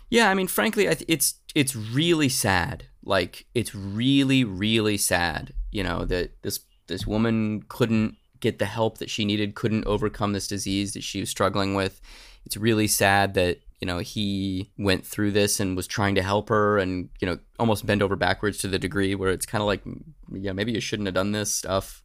Yeah, 0.09 0.29
I 0.29 0.33
mean, 0.33 0.47
frankly, 0.47 0.85
it's 0.85 1.35
it's 1.53 1.75
really 1.75 2.29
sad. 2.29 2.85
Like, 3.03 3.45
it's 3.53 3.73
really, 3.73 4.43
really 4.43 4.97
sad. 4.97 5.53
You 5.71 5.83
know 5.83 6.05
that 6.05 6.41
this 6.43 6.61
this 6.87 7.05
woman 7.05 7.63
couldn't 7.67 8.15
get 8.39 8.59
the 8.59 8.65
help 8.65 8.99
that 8.99 9.09
she 9.09 9.25
needed, 9.25 9.55
couldn't 9.55 9.85
overcome 9.85 10.33
this 10.33 10.47
disease 10.47 10.93
that 10.93 11.03
she 11.03 11.19
was 11.19 11.29
struggling 11.29 11.75
with. 11.75 11.99
It's 12.45 12.55
really 12.55 12.87
sad 12.87 13.33
that 13.33 13.59
you 13.81 13.85
know 13.85 13.99
he 13.99 14.71
went 14.77 15.05
through 15.05 15.31
this 15.31 15.59
and 15.59 15.75
was 15.75 15.87
trying 15.87 16.15
to 16.15 16.23
help 16.23 16.49
her, 16.49 16.77
and 16.77 17.09
you 17.19 17.27
know 17.27 17.39
almost 17.59 17.85
bend 17.85 18.01
over 18.01 18.15
backwards 18.15 18.57
to 18.59 18.67
the 18.67 18.79
degree 18.79 19.13
where 19.15 19.31
it's 19.31 19.45
kind 19.45 19.61
of 19.61 19.67
like, 19.67 19.83
yeah, 20.31 20.53
maybe 20.53 20.71
you 20.71 20.79
shouldn't 20.79 21.07
have 21.07 21.15
done 21.15 21.33
this 21.33 21.53
stuff. 21.53 22.03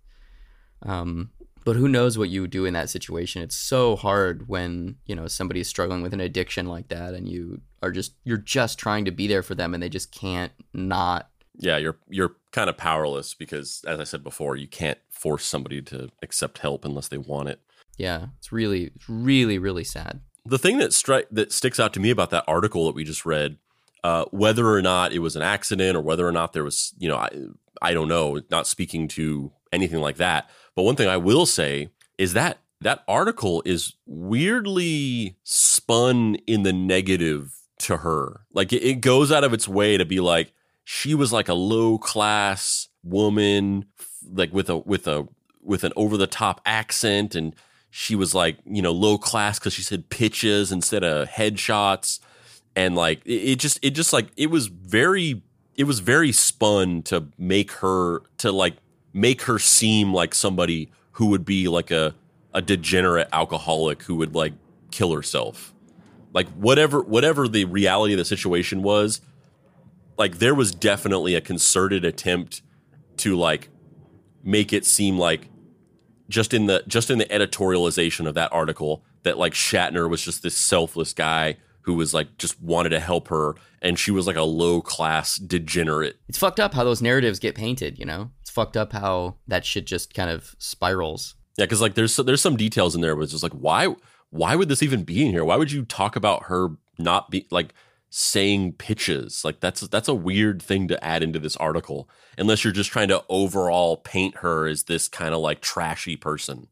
Um, 0.85 1.31
but 1.65 1.77
who 1.77 1.87
knows 1.87 2.19
what 2.19 2.29
you 2.29 2.41
would 2.41 2.51
do 2.51 2.65
in 2.65 2.75
that 2.75 2.91
situation 2.91 3.41
it's 3.41 3.55
so 3.55 3.95
hard 3.95 4.49
when 4.49 4.97
you 5.07 5.15
know 5.15 5.29
somebody 5.29 5.61
is 5.61 5.69
struggling 5.69 6.03
with 6.03 6.13
an 6.13 6.21
addiction 6.21 6.67
like 6.67 6.89
that 6.89 7.15
and 7.15 7.29
you 7.29 7.61
are 7.83 7.91
just 7.91 8.15
you're 8.25 8.37
just 8.37 8.79
trying 8.79 9.05
to 9.05 9.11
be 9.11 9.27
there 9.27 9.43
for 9.43 9.55
them 9.55 9.75
and 9.75 9.83
they 9.83 9.89
just 9.89 10.13
can't 10.13 10.53
not 10.73 11.29
yeah 11.59 11.77
you're 11.77 11.97
you're 12.09 12.37
kind 12.53 12.71
of 12.71 12.77
powerless 12.77 13.35
because 13.35 13.83
as 13.87 14.01
i 14.01 14.05
said 14.05 14.23
before 14.23 14.57
you 14.57 14.69
can't 14.69 14.99
force 15.11 15.45
somebody 15.45 15.81
to 15.81 16.09
accept 16.23 16.59
help 16.59 16.85
unless 16.85 17.07
they 17.07 17.19
want 17.19 17.49
it. 17.49 17.61
Yeah 17.97 18.27
it's 18.39 18.51
really 18.51 18.91
really 19.09 19.59
really 19.59 19.85
sad. 19.85 20.21
The 20.45 20.59
thing 20.59 20.79
that 20.79 20.91
stri- 20.91 21.27
that 21.31 21.53
sticks 21.53 21.79
out 21.79 21.93
to 21.95 22.01
me 22.01 22.11
about 22.11 22.31
that 22.31 22.45
article 22.49 22.87
that 22.87 22.95
we 22.97 23.05
just 23.05 23.25
read 23.25 23.59
uh, 24.03 24.25
whether 24.33 24.69
or 24.69 24.83
not 24.83 25.13
it 25.13 25.21
was 25.21 25.37
an 25.37 25.43
accident 25.43 25.97
or 25.97 26.01
whether 26.01 26.27
or 26.27 26.33
not 26.33 26.53
there 26.53 26.65
was 26.65 26.93
you 26.99 27.09
know 27.09 27.17
I, 27.17 27.29
I 27.81 27.95
don't 27.95 28.09
know 28.09 28.41
not 28.51 28.67
speaking 28.67 29.07
to 29.09 29.53
anything 29.73 30.01
like 30.01 30.17
that. 30.17 30.51
But 30.75 30.83
one 30.83 30.97
thing 30.97 31.09
I 31.09 31.17
will 31.17 31.47
say 31.47 31.91
is 32.19 32.33
that 32.33 32.59
that 32.81 33.05
article 33.07 33.63
is 33.65 33.95
weirdly 34.07 35.37
spun 35.45 36.35
in 36.47 36.65
the 36.65 36.73
negative 36.73 37.62
to 37.83 37.99
her. 37.99 38.41
Like 38.53 38.73
it, 38.73 38.83
it 38.83 39.01
goes 39.01 39.31
out 39.31 39.45
of 39.45 39.53
its 39.53 39.69
way 39.69 39.97
to 39.97 40.05
be 40.05 40.21
like 40.21 40.53
she 40.85 41.15
was 41.15 41.33
like 41.33 41.49
a 41.49 41.55
low 41.55 41.99
class 41.99 42.89
woman, 43.05 43.87
like 44.33 44.53
with 44.53 44.69
a 44.69 44.79
with 44.79 45.07
a 45.07 45.27
with 45.63 45.85
an 45.85 45.93
over 45.97 46.17
the 46.17 46.27
top 46.27 46.61
accent, 46.67 47.35
and 47.35 47.55
she 47.91 48.15
was 48.15 48.35
like 48.35 48.59
you 48.65 48.83
know 48.83 48.93
low 48.93 49.19
class 49.19 49.59
because 49.59 49.73
she 49.73 49.83
said 49.83 50.09
pitches 50.11 50.73
instead 50.73 51.05
of 51.05 51.29
headshots, 51.29 52.21
and 52.75 52.95
like 52.95 53.25
it, 53.25 53.53
it 53.53 53.59
just 53.59 53.79
it 53.83 53.91
just 53.91 54.13
like 54.13 54.29
it 54.37 54.51
was 54.51 54.67
very 54.67 55.43
it 55.77 55.85
was 55.85 56.01
very 56.01 56.33
spun 56.33 57.03
to 57.03 57.29
make 57.39 57.73
her 57.73 58.23
to 58.39 58.53
like 58.53 58.77
make 59.13 59.43
her 59.43 59.59
seem 59.59 60.13
like 60.13 60.35
somebody 60.35 60.91
who 61.13 61.27
would 61.27 61.45
be 61.45 61.69
like 61.69 61.91
a 61.91 62.15
a 62.55 62.61
degenerate 62.61 63.29
alcoholic 63.33 64.03
who 64.03 64.17
would 64.17 64.35
like 64.35 64.53
kill 64.91 65.13
herself. 65.13 65.72
Like 66.33 66.49
whatever 66.51 67.03
whatever 67.03 67.47
the 67.49 67.65
reality 67.67 68.15
of 68.15 68.19
the 68.19 68.25
situation 68.25 68.83
was, 68.83 69.21
like 70.19 70.39
there 70.39 70.55
was 70.55 70.73
definitely 70.73 71.35
a 71.35 71.41
concerted 71.41 72.05
attempt 72.05 72.63
to 73.19 73.37
like 73.37 73.69
make 74.43 74.73
it 74.73 74.85
seem 74.85 75.19
like 75.19 75.49
just 76.29 76.55
in 76.55 76.67
the 76.67 76.83
just 76.89 77.11
in 77.11 77.19
the 77.19 77.27
editorialization 77.27 78.27
of 78.27 78.35
that 78.35 78.53
article 78.53 79.05
that 79.23 79.39
like 79.39 79.53
Shatner 79.53 80.09
was 80.09 80.23
just 80.23 80.43
this 80.43 80.57
selfless 80.57 81.13
guy 81.13 81.57
who 81.83 81.95
was 81.95 82.15
like 82.15 82.39
just 82.39 82.61
wanted 82.61 82.91
to 82.91 83.01
help 83.01 83.29
her 83.29 83.55
and 83.81 83.99
she 83.99 84.11
was 84.11 84.27
like 84.27 84.37
a 84.37 84.43
low 84.43 84.81
class 84.81 85.37
degenerate. 85.37 86.17
It's 86.29 86.39
fucked 86.39 86.61
up 86.61 86.75
how 86.75 86.85
those 86.85 87.03
narratives 87.03 87.39
get 87.39 87.55
painted, 87.55 87.99
you 87.99 88.05
know? 88.05 88.31
It's 88.41 88.51
fucked 88.51 88.77
up 88.77 88.93
how 88.93 89.37
that 89.49 89.65
shit 89.65 89.87
just 89.87 90.15
kind 90.15 90.31
of 90.31 90.55
spirals. 90.59 91.35
Yeah, 91.59 91.67
cuz 91.67 91.81
like 91.81 91.95
there's 91.95 92.17
there's 92.17 92.41
some 92.41 92.57
details 92.57 92.95
in 92.95 93.01
there 93.01 93.15
where 93.15 93.25
it's 93.25 93.33
just 93.33 93.43
like 93.43 93.53
why 93.53 93.95
why 94.33 94.57
would 94.57 94.71
this 94.71 94.83
even 94.83 95.05
be 95.05 95.25
in 95.25 95.31
here? 95.31 95.45
Why 95.45 95.57
would 95.57 95.71
you 95.71 95.85
talk 95.85 96.17
about 96.17 96.45
her 96.45 96.71
not 96.99 97.31
be 97.31 97.47
like 97.51 97.75
saying 98.09 98.73
pitches? 98.73 99.45
Like 99.45 99.61
that's 99.61 99.83
that's 99.83 100.09
a 100.09 100.15
weird 100.15 100.63
thing 100.63 100.89
to 100.89 101.05
add 101.05 101.23
into 101.23 101.39
this 101.39 101.57
article 101.59 102.09
unless 102.39 102.65
you're 102.65 102.73
just 102.73 102.91
trying 102.91 103.09
to 103.09 103.23
overall 103.29 103.99
paint 103.99 104.39
her 104.39 104.67
as 104.67 104.85
this 104.85 105.07
kind 105.07 105.35
of 105.35 105.41
like 105.41 105.61
trashy 105.61 106.17
person. 106.17 106.69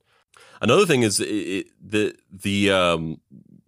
Another 0.63 0.87
thing 0.87 1.03
is 1.03 1.21
it, 1.21 1.67
the 1.87 2.17
the 2.33 2.71
um 2.71 3.21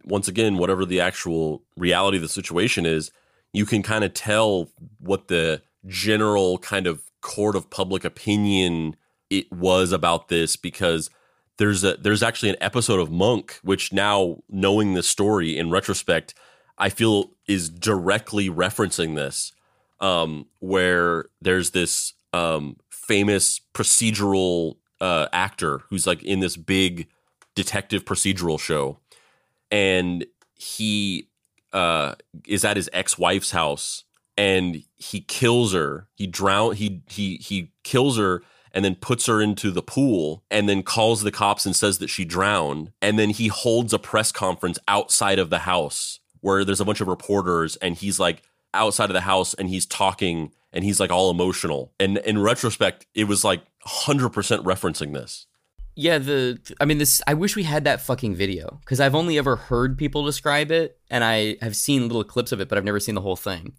once 0.06 0.26
again 0.26 0.56
whatever 0.56 0.86
the 0.86 1.00
actual 1.00 1.62
reality 1.76 2.16
of 2.16 2.22
the 2.22 2.28
situation 2.30 2.86
is, 2.86 3.10
you 3.52 3.66
can 3.66 3.82
kind 3.82 4.04
of 4.04 4.14
tell 4.14 4.70
what 5.00 5.28
the 5.28 5.60
general 5.86 6.56
kind 6.56 6.86
of 6.86 7.02
court 7.20 7.56
of 7.56 7.68
public 7.68 8.06
opinion 8.06 8.96
it 9.28 9.52
was 9.52 9.92
about 9.92 10.28
this 10.28 10.56
because 10.56 11.10
there's 11.58 11.84
a 11.84 11.96
there's 11.96 12.22
actually 12.22 12.50
an 12.50 12.56
episode 12.60 13.00
of 13.00 13.10
Monk 13.10 13.58
which 13.62 13.92
now 13.92 14.38
knowing 14.48 14.94
the 14.94 15.02
story 15.02 15.56
in 15.58 15.70
retrospect 15.70 16.34
I 16.78 16.88
feel 16.88 17.30
is 17.46 17.68
directly 17.68 18.48
referencing 18.48 19.14
this 19.14 19.52
um, 20.00 20.46
where 20.58 21.26
there's 21.40 21.70
this 21.70 22.14
um, 22.32 22.76
famous 22.90 23.60
procedural 23.72 24.76
uh, 25.00 25.28
actor 25.32 25.82
who's 25.88 26.06
like 26.06 26.22
in 26.22 26.40
this 26.40 26.56
big 26.56 27.08
detective 27.54 28.04
procedural 28.04 28.58
show. 28.58 28.98
And 29.70 30.26
he 30.54 31.28
uh, 31.72 32.16
is 32.46 32.64
at 32.64 32.76
his 32.76 32.90
ex-wife's 32.92 33.52
house 33.52 34.04
and 34.36 34.82
he 34.96 35.20
kills 35.20 35.72
her. 35.72 36.08
He 36.14 36.26
drown 36.26 36.74
he 36.74 37.02
he 37.08 37.36
he 37.36 37.72
kills 37.84 38.18
her 38.18 38.42
and 38.72 38.84
then 38.84 38.94
puts 38.94 39.26
her 39.26 39.40
into 39.40 39.70
the 39.70 39.82
pool 39.82 40.42
and 40.50 40.68
then 40.68 40.82
calls 40.82 41.22
the 41.22 41.30
cops 41.30 41.66
and 41.66 41.76
says 41.76 41.98
that 41.98 42.08
she 42.08 42.24
drowned. 42.24 42.92
And 43.00 43.18
then 43.18 43.30
he 43.30 43.48
holds 43.48 43.92
a 43.92 43.98
press 43.98 44.32
conference 44.32 44.78
outside 44.88 45.38
of 45.38 45.50
the 45.50 45.60
house 45.60 46.20
where 46.40 46.64
there's 46.64 46.80
a 46.80 46.84
bunch 46.84 47.00
of 47.00 47.08
reporters 47.08 47.76
and 47.76 47.96
he's 47.96 48.18
like 48.18 48.42
outside 48.74 49.10
of 49.10 49.14
the 49.14 49.22
house 49.22 49.54
and 49.54 49.68
he's 49.68 49.86
talking 49.86 50.52
and 50.72 50.84
he's 50.84 51.00
like 51.00 51.10
all 51.10 51.30
emotional. 51.30 51.92
And 52.00 52.18
in 52.18 52.38
retrospect, 52.38 53.06
it 53.14 53.24
was 53.24 53.44
like 53.44 53.62
100% 53.86 54.30
referencing 54.64 55.12
this. 55.12 55.46
Yeah, 55.94 56.16
the 56.16 56.58
I 56.80 56.86
mean 56.86 56.96
this 56.96 57.20
I 57.26 57.34
wish 57.34 57.54
we 57.54 57.64
had 57.64 57.84
that 57.84 58.00
fucking 58.00 58.34
video 58.34 58.80
cuz 58.86 58.98
I've 58.98 59.14
only 59.14 59.36
ever 59.36 59.56
heard 59.56 59.98
people 59.98 60.24
describe 60.24 60.70
it 60.70 60.98
and 61.10 61.22
I 61.22 61.58
have 61.60 61.76
seen 61.76 62.08
little 62.08 62.24
clips 62.24 62.50
of 62.50 62.62
it 62.62 62.70
but 62.70 62.78
I've 62.78 62.84
never 62.84 62.98
seen 62.98 63.14
the 63.14 63.20
whole 63.20 63.36
thing. 63.36 63.74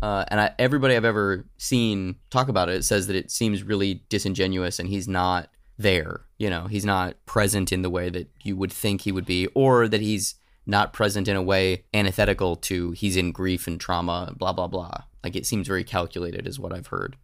Uh, 0.00 0.24
and 0.28 0.40
I, 0.40 0.50
everybody 0.58 0.94
I've 0.94 1.04
ever 1.04 1.46
seen 1.56 2.16
talk 2.30 2.48
about 2.48 2.68
it 2.68 2.84
says 2.84 3.06
that 3.08 3.16
it 3.16 3.30
seems 3.30 3.62
really 3.62 4.04
disingenuous 4.08 4.78
and 4.78 4.88
he's 4.88 5.08
not 5.08 5.50
there. 5.78 6.22
You 6.38 6.50
know, 6.50 6.66
he's 6.66 6.84
not 6.84 7.14
present 7.26 7.72
in 7.72 7.82
the 7.82 7.90
way 7.90 8.08
that 8.10 8.30
you 8.42 8.56
would 8.56 8.72
think 8.72 9.02
he 9.02 9.12
would 9.12 9.26
be, 9.26 9.48
or 9.54 9.88
that 9.88 10.00
he's 10.00 10.36
not 10.66 10.92
present 10.92 11.26
in 11.28 11.36
a 11.36 11.42
way 11.42 11.84
antithetical 11.94 12.54
to 12.56 12.92
he's 12.92 13.16
in 13.16 13.32
grief 13.32 13.66
and 13.66 13.80
trauma, 13.80 14.34
blah, 14.36 14.52
blah, 14.52 14.68
blah. 14.68 15.02
Like 15.24 15.34
it 15.34 15.46
seems 15.46 15.66
very 15.66 15.84
calculated, 15.84 16.46
is 16.46 16.60
what 16.60 16.72
I've 16.72 16.88
heard. 16.88 17.16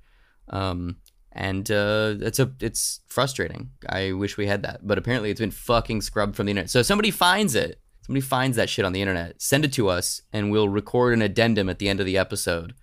Um, 0.48 0.96
and 1.30 1.70
uh, 1.70 2.14
it's 2.20 2.38
a 2.38 2.52
it's 2.60 3.00
frustrating. 3.08 3.70
I 3.88 4.12
wish 4.12 4.36
we 4.36 4.46
had 4.46 4.62
that, 4.62 4.86
but 4.86 4.98
apparently 4.98 5.30
it's 5.30 5.40
been 5.40 5.50
fucking 5.50 6.00
scrubbed 6.02 6.36
from 6.36 6.46
the 6.46 6.50
internet. 6.50 6.70
So 6.70 6.80
if 6.80 6.86
somebody 6.86 7.10
finds 7.10 7.54
it, 7.54 7.80
somebody 8.04 8.20
finds 8.20 8.56
that 8.56 8.68
shit 8.68 8.84
on 8.84 8.92
the 8.92 9.00
internet, 9.00 9.40
send 9.40 9.64
it 9.64 9.72
to 9.74 9.88
us, 9.88 10.22
and 10.32 10.50
we'll 10.50 10.68
record 10.68 11.14
an 11.14 11.22
addendum 11.22 11.68
at 11.68 11.78
the 11.78 11.88
end 11.88 12.00
of 12.00 12.06
the 12.06 12.18
episode 12.18 12.74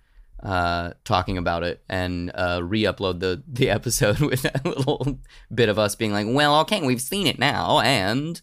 uh, 0.42 0.92
talking 1.04 1.38
about 1.38 1.62
it 1.62 1.84
and 1.88 2.32
uh, 2.34 2.60
re-upload 2.62 3.20
the 3.20 3.42
the 3.46 3.70
episode 3.78 4.18
with 4.18 4.44
a 4.44 4.68
little 4.68 5.20
bit 5.54 5.68
of 5.68 5.78
us 5.78 5.94
being 5.94 6.12
like, 6.12 6.26
"Well, 6.28 6.60
okay, 6.60 6.84
we've 6.84 7.00
seen 7.00 7.26
it 7.26 7.38
now," 7.38 7.80
and 7.80 8.40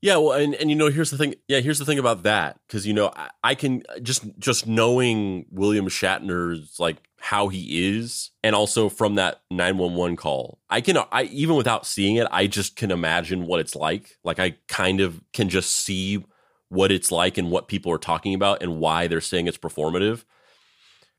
yeah, 0.00 0.16
well, 0.16 0.32
and, 0.32 0.54
and 0.54 0.70
you 0.70 0.76
know, 0.76 0.88
here's 0.88 1.10
the 1.10 1.18
thing. 1.18 1.34
Yeah, 1.48 1.60
here's 1.60 1.78
the 1.78 1.84
thing 1.84 1.98
about 1.98 2.22
that 2.22 2.60
because 2.66 2.86
you 2.86 2.94
know, 2.94 3.12
I, 3.16 3.30
I 3.42 3.54
can 3.54 3.82
just 4.02 4.24
just 4.38 4.66
knowing 4.66 5.46
William 5.50 5.86
Shatner's 5.86 6.78
like 6.78 6.98
how 7.18 7.48
he 7.48 7.96
is, 7.96 8.30
and 8.44 8.54
also 8.54 8.88
from 8.88 9.16
that 9.16 9.40
nine 9.50 9.76
one 9.76 9.94
one 9.94 10.16
call, 10.16 10.58
I 10.70 10.80
can 10.80 10.98
I 11.10 11.24
even 11.24 11.56
without 11.56 11.86
seeing 11.86 12.16
it, 12.16 12.28
I 12.30 12.46
just 12.46 12.76
can 12.76 12.90
imagine 12.90 13.46
what 13.46 13.60
it's 13.60 13.74
like. 13.74 14.16
Like 14.22 14.38
I 14.38 14.56
kind 14.68 15.00
of 15.00 15.20
can 15.32 15.48
just 15.48 15.72
see 15.72 16.24
what 16.68 16.92
it's 16.92 17.10
like 17.10 17.38
and 17.38 17.50
what 17.50 17.66
people 17.66 17.90
are 17.92 17.98
talking 17.98 18.34
about 18.34 18.62
and 18.62 18.78
why 18.78 19.06
they're 19.06 19.20
saying 19.20 19.46
it's 19.46 19.58
performative 19.58 20.24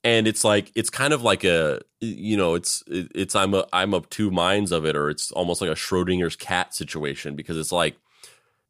and 0.03 0.27
it's 0.27 0.43
like 0.43 0.71
it's 0.75 0.89
kind 0.89 1.13
of 1.13 1.23
like 1.23 1.43
a 1.43 1.82
you 1.99 2.38
know 2.38 2.55
it's 2.55 2.84
it's 2.88 3.36
i'm 3.36 3.53
a 3.53 3.65
i'm 3.73 3.93
of 3.93 4.09
two 4.09 4.32
minds 4.32 4.71
of 4.71 4.86
it 4.86 4.95
or 4.95 5.09
it's 5.09 5.32
almost 5.32 5.61
like 5.61 5.69
a 5.69 5.75
schrodinger's 5.75 6.36
cat 6.36 6.73
situation 6.73 7.36
because 7.36 7.57
it's 7.57 7.71
like 7.71 7.97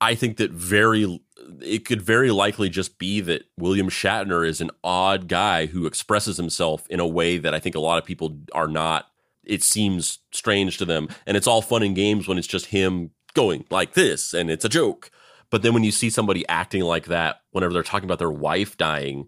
i 0.01 0.15
think 0.15 0.37
that 0.37 0.51
very 0.51 1.21
it 1.61 1.85
could 1.85 2.01
very 2.01 2.31
likely 2.31 2.69
just 2.69 2.97
be 2.97 3.21
that 3.21 3.43
william 3.57 3.89
shatner 3.89 4.47
is 4.47 4.61
an 4.61 4.71
odd 4.83 5.27
guy 5.27 5.65
who 5.65 5.85
expresses 5.85 6.37
himself 6.37 6.85
in 6.89 6.99
a 6.99 7.07
way 7.07 7.37
that 7.37 7.53
i 7.53 7.59
think 7.59 7.75
a 7.75 7.79
lot 7.79 7.97
of 7.97 8.05
people 8.05 8.37
are 8.53 8.67
not. 8.67 9.07
It 9.49 9.63
seems 9.63 10.19
strange 10.31 10.77
to 10.77 10.85
them. 10.85 11.09
And 11.25 11.35
it's 11.35 11.47
all 11.47 11.61
fun 11.61 11.81
and 11.81 11.95
games 11.95 12.27
when 12.27 12.37
it's 12.37 12.47
just 12.47 12.67
him 12.67 13.11
going 13.33 13.65
like 13.69 13.93
this 13.93 14.33
and 14.33 14.49
it's 14.51 14.65
a 14.65 14.69
joke. 14.69 15.09
But 15.49 15.63
then 15.63 15.73
when 15.73 15.83
you 15.83 15.91
see 15.91 16.09
somebody 16.11 16.47
acting 16.47 16.83
like 16.83 17.07
that 17.07 17.41
whenever 17.51 17.73
they're 17.73 17.81
talking 17.81 18.05
about 18.05 18.19
their 18.19 18.29
wife 18.29 18.77
dying 18.77 19.27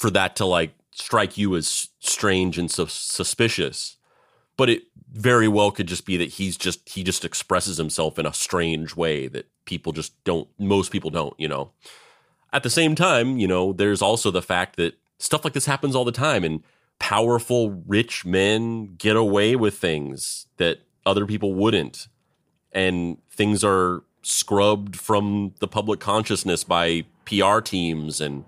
for 0.00 0.08
that 0.10 0.36
to 0.36 0.44
like 0.44 0.72
strike 0.92 1.36
you 1.36 1.56
as 1.56 1.88
strange 1.98 2.58
and 2.58 2.70
su- 2.70 2.86
suspicious. 2.88 3.96
But 4.56 4.70
it 4.70 4.82
very 5.16 5.48
well 5.48 5.70
could 5.70 5.88
just 5.88 6.06
be 6.06 6.16
that 6.16 6.30
he's 6.30 6.56
just 6.56 6.88
he 6.88 7.02
just 7.02 7.24
expresses 7.24 7.78
himself 7.78 8.18
in 8.18 8.26
a 8.26 8.32
strange 8.32 8.94
way 8.94 9.28
that 9.28 9.48
people 9.64 9.92
just 9.92 10.12
don't 10.24 10.48
most 10.58 10.92
people 10.92 11.10
don't 11.10 11.38
you 11.38 11.48
know? 11.48 11.72
At 12.52 12.62
the 12.62 12.70
same 12.70 12.94
time 12.94 13.38
you 13.38 13.48
know 13.48 13.72
there's 13.72 14.02
also 14.02 14.30
the 14.30 14.42
fact 14.42 14.76
that 14.76 14.94
stuff 15.18 15.44
like 15.44 15.54
this 15.54 15.66
happens 15.66 15.96
all 15.96 16.04
the 16.04 16.12
time 16.12 16.44
and 16.44 16.62
powerful 16.98 17.82
rich 17.86 18.24
men 18.24 18.94
get 18.96 19.16
away 19.16 19.56
with 19.56 19.76
things 19.76 20.46
that 20.56 20.80
other 21.04 21.26
people 21.26 21.54
wouldn't. 21.54 22.08
And 22.72 23.18
things 23.30 23.64
are 23.64 24.02
scrubbed 24.22 24.96
from 24.96 25.54
the 25.60 25.68
public 25.68 26.00
consciousness 26.00 26.64
by 26.64 27.04
PR 27.24 27.60
teams 27.60 28.20
and 28.20 28.44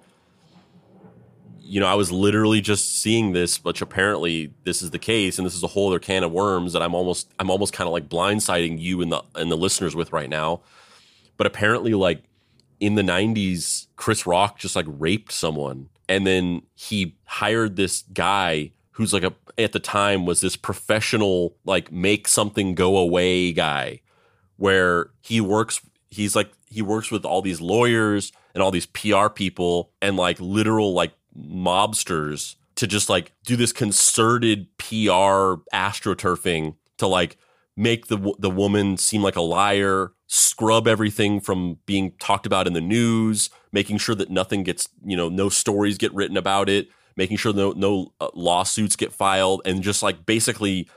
you 1.68 1.80
know, 1.80 1.86
I 1.86 1.94
was 1.94 2.10
literally 2.10 2.62
just 2.62 3.02
seeing 3.02 3.32
this, 3.32 3.62
which 3.62 3.82
apparently 3.82 4.54
this 4.64 4.80
is 4.80 4.90
the 4.90 4.98
case, 4.98 5.38
and 5.38 5.46
this 5.46 5.54
is 5.54 5.62
a 5.62 5.66
whole 5.66 5.88
other 5.88 5.98
can 5.98 6.24
of 6.24 6.32
worms 6.32 6.72
that 6.72 6.82
I'm 6.82 6.94
almost 6.94 7.30
I'm 7.38 7.50
almost 7.50 7.74
kind 7.74 7.86
of 7.86 7.92
like 7.92 8.08
blindsiding 8.08 8.80
you 8.80 9.02
and 9.02 9.12
the 9.12 9.22
and 9.34 9.50
the 9.50 9.56
listeners 9.56 9.94
with 9.94 10.10
right 10.10 10.30
now. 10.30 10.62
But 11.36 11.46
apparently, 11.46 11.92
like 11.92 12.22
in 12.80 12.94
the 12.94 13.02
'90s, 13.02 13.86
Chris 13.96 14.26
Rock 14.26 14.58
just 14.58 14.76
like 14.76 14.86
raped 14.88 15.30
someone, 15.30 15.90
and 16.08 16.26
then 16.26 16.62
he 16.74 17.16
hired 17.26 17.76
this 17.76 18.02
guy 18.14 18.72
who's 18.92 19.12
like 19.12 19.22
a 19.22 19.34
at 19.58 19.72
the 19.72 19.80
time 19.80 20.24
was 20.24 20.40
this 20.40 20.56
professional 20.56 21.54
like 21.66 21.92
make 21.92 22.28
something 22.28 22.74
go 22.74 22.96
away 22.96 23.52
guy, 23.52 24.00
where 24.56 25.10
he 25.20 25.38
works. 25.42 25.82
He's 26.08 26.34
like 26.34 26.50
he 26.70 26.80
works 26.80 27.10
with 27.10 27.26
all 27.26 27.42
these 27.42 27.60
lawyers 27.60 28.32
and 28.54 28.62
all 28.62 28.70
these 28.70 28.86
PR 28.86 29.28
people 29.28 29.90
and 30.00 30.16
like 30.16 30.40
literal 30.40 30.94
like 30.94 31.12
mobsters 31.38 32.56
to 32.76 32.86
just 32.86 33.08
like 33.08 33.32
do 33.44 33.56
this 33.56 33.72
concerted 33.72 34.68
PR 34.78 35.58
astroturfing 35.74 36.76
to 36.98 37.06
like 37.06 37.36
make 37.76 38.06
the 38.08 38.34
the 38.38 38.50
woman 38.50 38.96
seem 38.96 39.22
like 39.22 39.36
a 39.36 39.40
liar, 39.40 40.12
scrub 40.26 40.86
everything 40.86 41.40
from 41.40 41.78
being 41.86 42.12
talked 42.18 42.46
about 42.46 42.66
in 42.66 42.72
the 42.74 42.80
news, 42.80 43.50
making 43.72 43.98
sure 43.98 44.14
that 44.14 44.30
nothing 44.30 44.62
gets, 44.62 44.88
you 45.04 45.16
know, 45.16 45.28
no 45.28 45.48
stories 45.48 45.98
get 45.98 46.14
written 46.14 46.36
about 46.36 46.68
it, 46.68 46.88
making 47.16 47.36
sure 47.36 47.52
no 47.52 47.72
no 47.72 48.12
uh, 48.20 48.28
lawsuits 48.34 48.96
get 48.96 49.12
filed 49.12 49.62
and 49.64 49.82
just 49.82 50.02
like 50.02 50.24
basically 50.26 50.88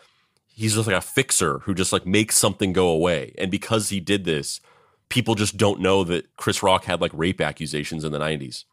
he's 0.54 0.76
just 0.76 0.88
like 0.88 0.96
a 0.98 1.02
fixer 1.02 1.60
who 1.60 1.74
just 1.74 1.94
like 1.94 2.06
makes 2.06 2.38
something 2.38 2.74
go 2.74 2.90
away. 2.90 3.34
And 3.38 3.50
because 3.50 3.90
he 3.90 4.00
did 4.00 4.26
this, 4.26 4.62
people 5.10 5.34
just 5.34 5.58
don't 5.58 5.80
know 5.80 6.04
that 6.04 6.36
Chris 6.36 6.62
Rock 6.62 6.86
had 6.86 7.02
like 7.02 7.12
rape 7.14 7.42
accusations 7.42 8.04
in 8.04 8.12
the 8.12 8.20
90s 8.20 8.66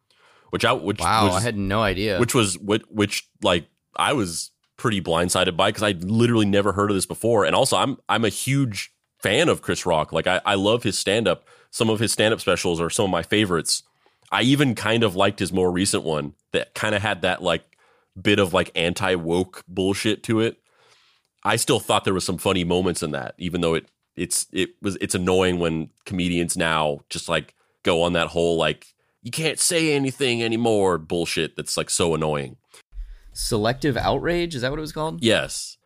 which 0.51 0.64
I 0.64 0.72
which 0.72 1.01
wow, 1.01 1.26
was, 1.26 1.36
I 1.36 1.40
had 1.40 1.57
no 1.57 1.82
idea. 1.82 2.18
Which 2.18 2.34
was 2.34 2.59
which, 2.59 2.82
which 2.88 3.28
like 3.42 3.66
I 3.96 4.12
was 4.12 4.51
pretty 4.76 5.01
blindsided 5.01 5.57
by 5.57 5.70
because 5.70 5.82
I 5.82 5.92
literally 5.92 6.46
never 6.46 6.72
heard 6.72 6.90
of 6.90 6.96
this 6.96 7.07
before. 7.07 7.44
And 7.44 7.55
also, 7.55 7.76
I'm 7.76 7.99
I'm 8.09 8.24
a 8.24 8.30
huge 8.30 8.92
fan 9.20 9.49
of 9.49 9.62
Chris 9.62 9.84
Rock. 9.84 10.12
Like 10.12 10.26
I, 10.26 10.40
I 10.46 10.55
love 10.55 10.82
his 10.82 10.99
stand 10.99 11.28
up. 11.28 11.46
Some 11.70 11.90
of 11.90 12.01
his 12.01 12.12
stand 12.12 12.32
up 12.32 12.40
specials 12.40 12.80
are 12.80 12.90
some 12.90 13.05
of 13.05 13.11
my 13.11 13.22
favorites. 13.22 13.82
I 14.30 14.42
even 14.42 14.74
kind 14.74 15.03
of 15.03 15.16
liked 15.16 15.38
his 15.38 15.53
more 15.53 15.70
recent 15.70 16.05
one 16.05 16.34
that 16.53 16.74
kind 16.74 16.94
of 16.94 17.03
had 17.03 17.22
that 17.22 17.42
like 17.42 17.64
bit 18.20 18.38
of 18.38 18.53
like 18.53 18.70
anti 18.74 19.14
woke 19.14 19.64
bullshit 19.68 20.22
to 20.24 20.40
it. 20.40 20.59
I 21.44 21.57
still 21.57 21.80
thought 21.80 22.05
there 22.05 22.14
was 22.14 22.24
some 22.24 22.38
funny 22.38 22.64
moments 22.64 23.03
in 23.03 23.12
that, 23.12 23.34
even 23.38 23.61
though 23.61 23.74
it 23.74 23.90
it's 24.16 24.46
it 24.53 24.70
was 24.82 24.96
it's 25.01 25.14
annoying 25.14 25.59
when 25.59 25.90
comedians 26.05 26.57
now 26.57 27.01
just 27.09 27.28
like 27.28 27.55
go 27.84 28.03
on 28.03 28.14
that 28.14 28.28
whole 28.28 28.57
like 28.57 28.86
you 29.22 29.30
can't 29.30 29.58
say 29.58 29.94
anything 29.94 30.42
anymore 30.42 30.98
bullshit 30.98 31.56
that's 31.56 31.76
like 31.76 31.90
so 31.90 32.14
annoying. 32.14 32.56
Selective 33.32 33.96
outrage 33.96 34.54
is 34.54 34.62
that 34.62 34.70
what 34.70 34.78
it 34.78 34.82
was 34.82 34.92
called? 34.92 35.22
Yes. 35.22 35.76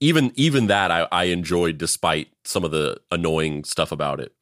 Even 0.00 0.32
even 0.34 0.66
that 0.66 0.90
I, 0.90 1.06
I 1.12 1.24
enjoyed 1.24 1.78
despite 1.78 2.28
some 2.44 2.64
of 2.64 2.70
the 2.70 2.98
annoying 3.10 3.64
stuff 3.64 3.92
about 3.92 4.20
it. 4.20 4.32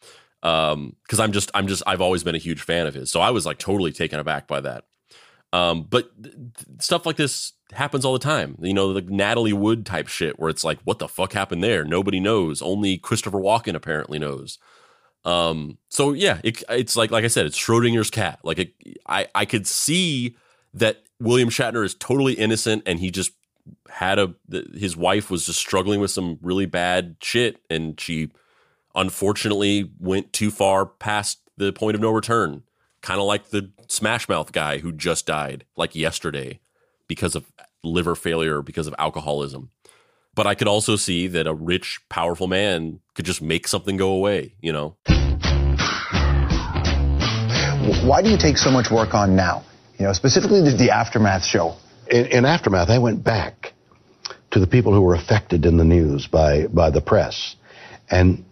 Um 0.43 0.97
because 1.03 1.21
I'm 1.21 1.33
just 1.33 1.51
I'm 1.55 1.67
just 1.67 1.83
I've 1.87 2.01
always 2.01 2.25
been 2.25 2.35
a 2.35 2.39
huge 2.39 2.63
fan 2.63 2.87
of 2.87 2.95
his. 2.95 3.11
So 3.11 3.21
I 3.21 3.31
was 3.31 3.45
like 3.47 3.59
totally 3.59 3.93
taken 3.93 4.19
aback 4.19 4.47
by 4.47 4.61
that. 4.61 4.85
Um 5.53 5.83
but 5.83 6.11
th- 6.23 6.35
stuff 6.79 7.05
like 7.07 7.17
this 7.17 7.53
happens 7.73 8.05
all 8.05 8.13
the 8.13 8.19
time. 8.19 8.57
You 8.61 8.73
know, 8.73 8.93
the 8.93 9.03
Natalie 9.03 9.53
Wood 9.53 9.85
type 9.85 10.09
shit 10.09 10.39
where 10.39 10.51
it's 10.51 10.65
like 10.65 10.79
what 10.85 10.99
the 10.99 11.09
fuck 11.09 11.33
happened 11.33 11.63
there? 11.63 11.85
Nobody 11.85 12.21
knows. 12.21 12.63
Only 12.63 12.99
Christopher 12.99 13.39
Walken 13.39 13.75
apparently 13.75 14.19
knows. 14.19 14.59
Um 15.25 15.79
so 15.89 16.13
yeah, 16.13 16.41
it, 16.43 16.63
it's 16.69 16.97
like 16.97 17.11
like 17.11 17.25
I 17.25 17.29
said, 17.29 17.47
it's 17.47 17.59
Schrodinger's 17.59 18.11
cat. 18.11 18.41
Like 18.43 18.59
it, 18.59 18.75
I 19.07 19.27
I 19.35 19.45
could 19.45 19.67
see 19.67 20.37
that 20.75 21.03
William 21.21 21.51
Shatner 21.51 21.85
is 21.85 21.95
totally 21.95 22.35
innocent 22.35 22.85
and 22.87 22.99
he 22.99 23.11
just 23.11 23.33
had 23.89 24.19
a 24.19 24.35
his 24.75 24.97
wife 24.97 25.31
was 25.31 25.47
just 25.47 25.59
struggling 25.59 26.01
with 26.01 26.11
some 26.11 26.39
really 26.43 26.67
bad 26.67 27.17
shit 27.21 27.59
and 27.69 28.01
she 28.01 28.31
unfortunately 28.95 29.91
went 29.99 30.33
too 30.33 30.51
far 30.51 30.87
past 30.87 31.41
the 31.57 31.73
point 31.73 31.95
of 31.95 32.01
no 32.01 32.11
return 32.11 32.63
kind 33.03 33.21
of 33.21 33.27
like 33.27 33.51
the 33.51 33.71
smash 33.89 34.29
mouth 34.29 34.53
guy 34.53 34.79
who 34.79 34.93
just 34.93 35.27
died 35.27 35.65
like 35.77 35.95
yesterday 35.95 36.59
because 37.07 37.35
of 37.35 37.53
liver 37.85 38.15
failure 38.15 38.63
because 38.63 38.87
of 38.87 38.95
alcoholism 38.99 39.71
but 40.41 40.47
i 40.47 40.55
could 40.55 40.69
also 40.69 40.97
see 40.97 41.27
that 41.27 41.47
a 41.47 41.53
rich 41.53 42.01
powerful 42.09 42.47
man 42.47 42.99
could 43.15 43.27
just 43.27 43.43
make 43.43 43.69
something 43.69 43.99
go 43.99 44.11
away 44.13 44.55
you 44.63 44.73
know 44.73 44.97
Why 48.03 48.23
do 48.23 48.31
you 48.31 48.39
take 48.39 48.57
so 48.57 48.71
much 48.71 48.91
work 48.91 49.13
on 49.13 49.37
now? 49.37 49.65
You 49.99 50.07
know, 50.07 50.13
specifically 50.15 50.63
the, 50.63 50.75
the 50.75 50.91
Aftermath 50.91 51.45
show. 51.45 51.77
In, 52.11 52.27
in 52.27 52.45
Aftermath, 52.47 52.89
I 52.89 52.99
went 52.99 53.23
back 53.23 53.75
to 54.53 54.59
the 54.59 54.67
people 54.67 54.95
who 54.95 55.03
were 55.03 55.15
affected 55.15 55.67
in 55.67 55.77
the 55.77 55.85
news 55.85 56.27
by, 56.27 56.67
by 56.69 56.91
the 56.91 57.03
press 57.03 57.57
and 58.11 58.45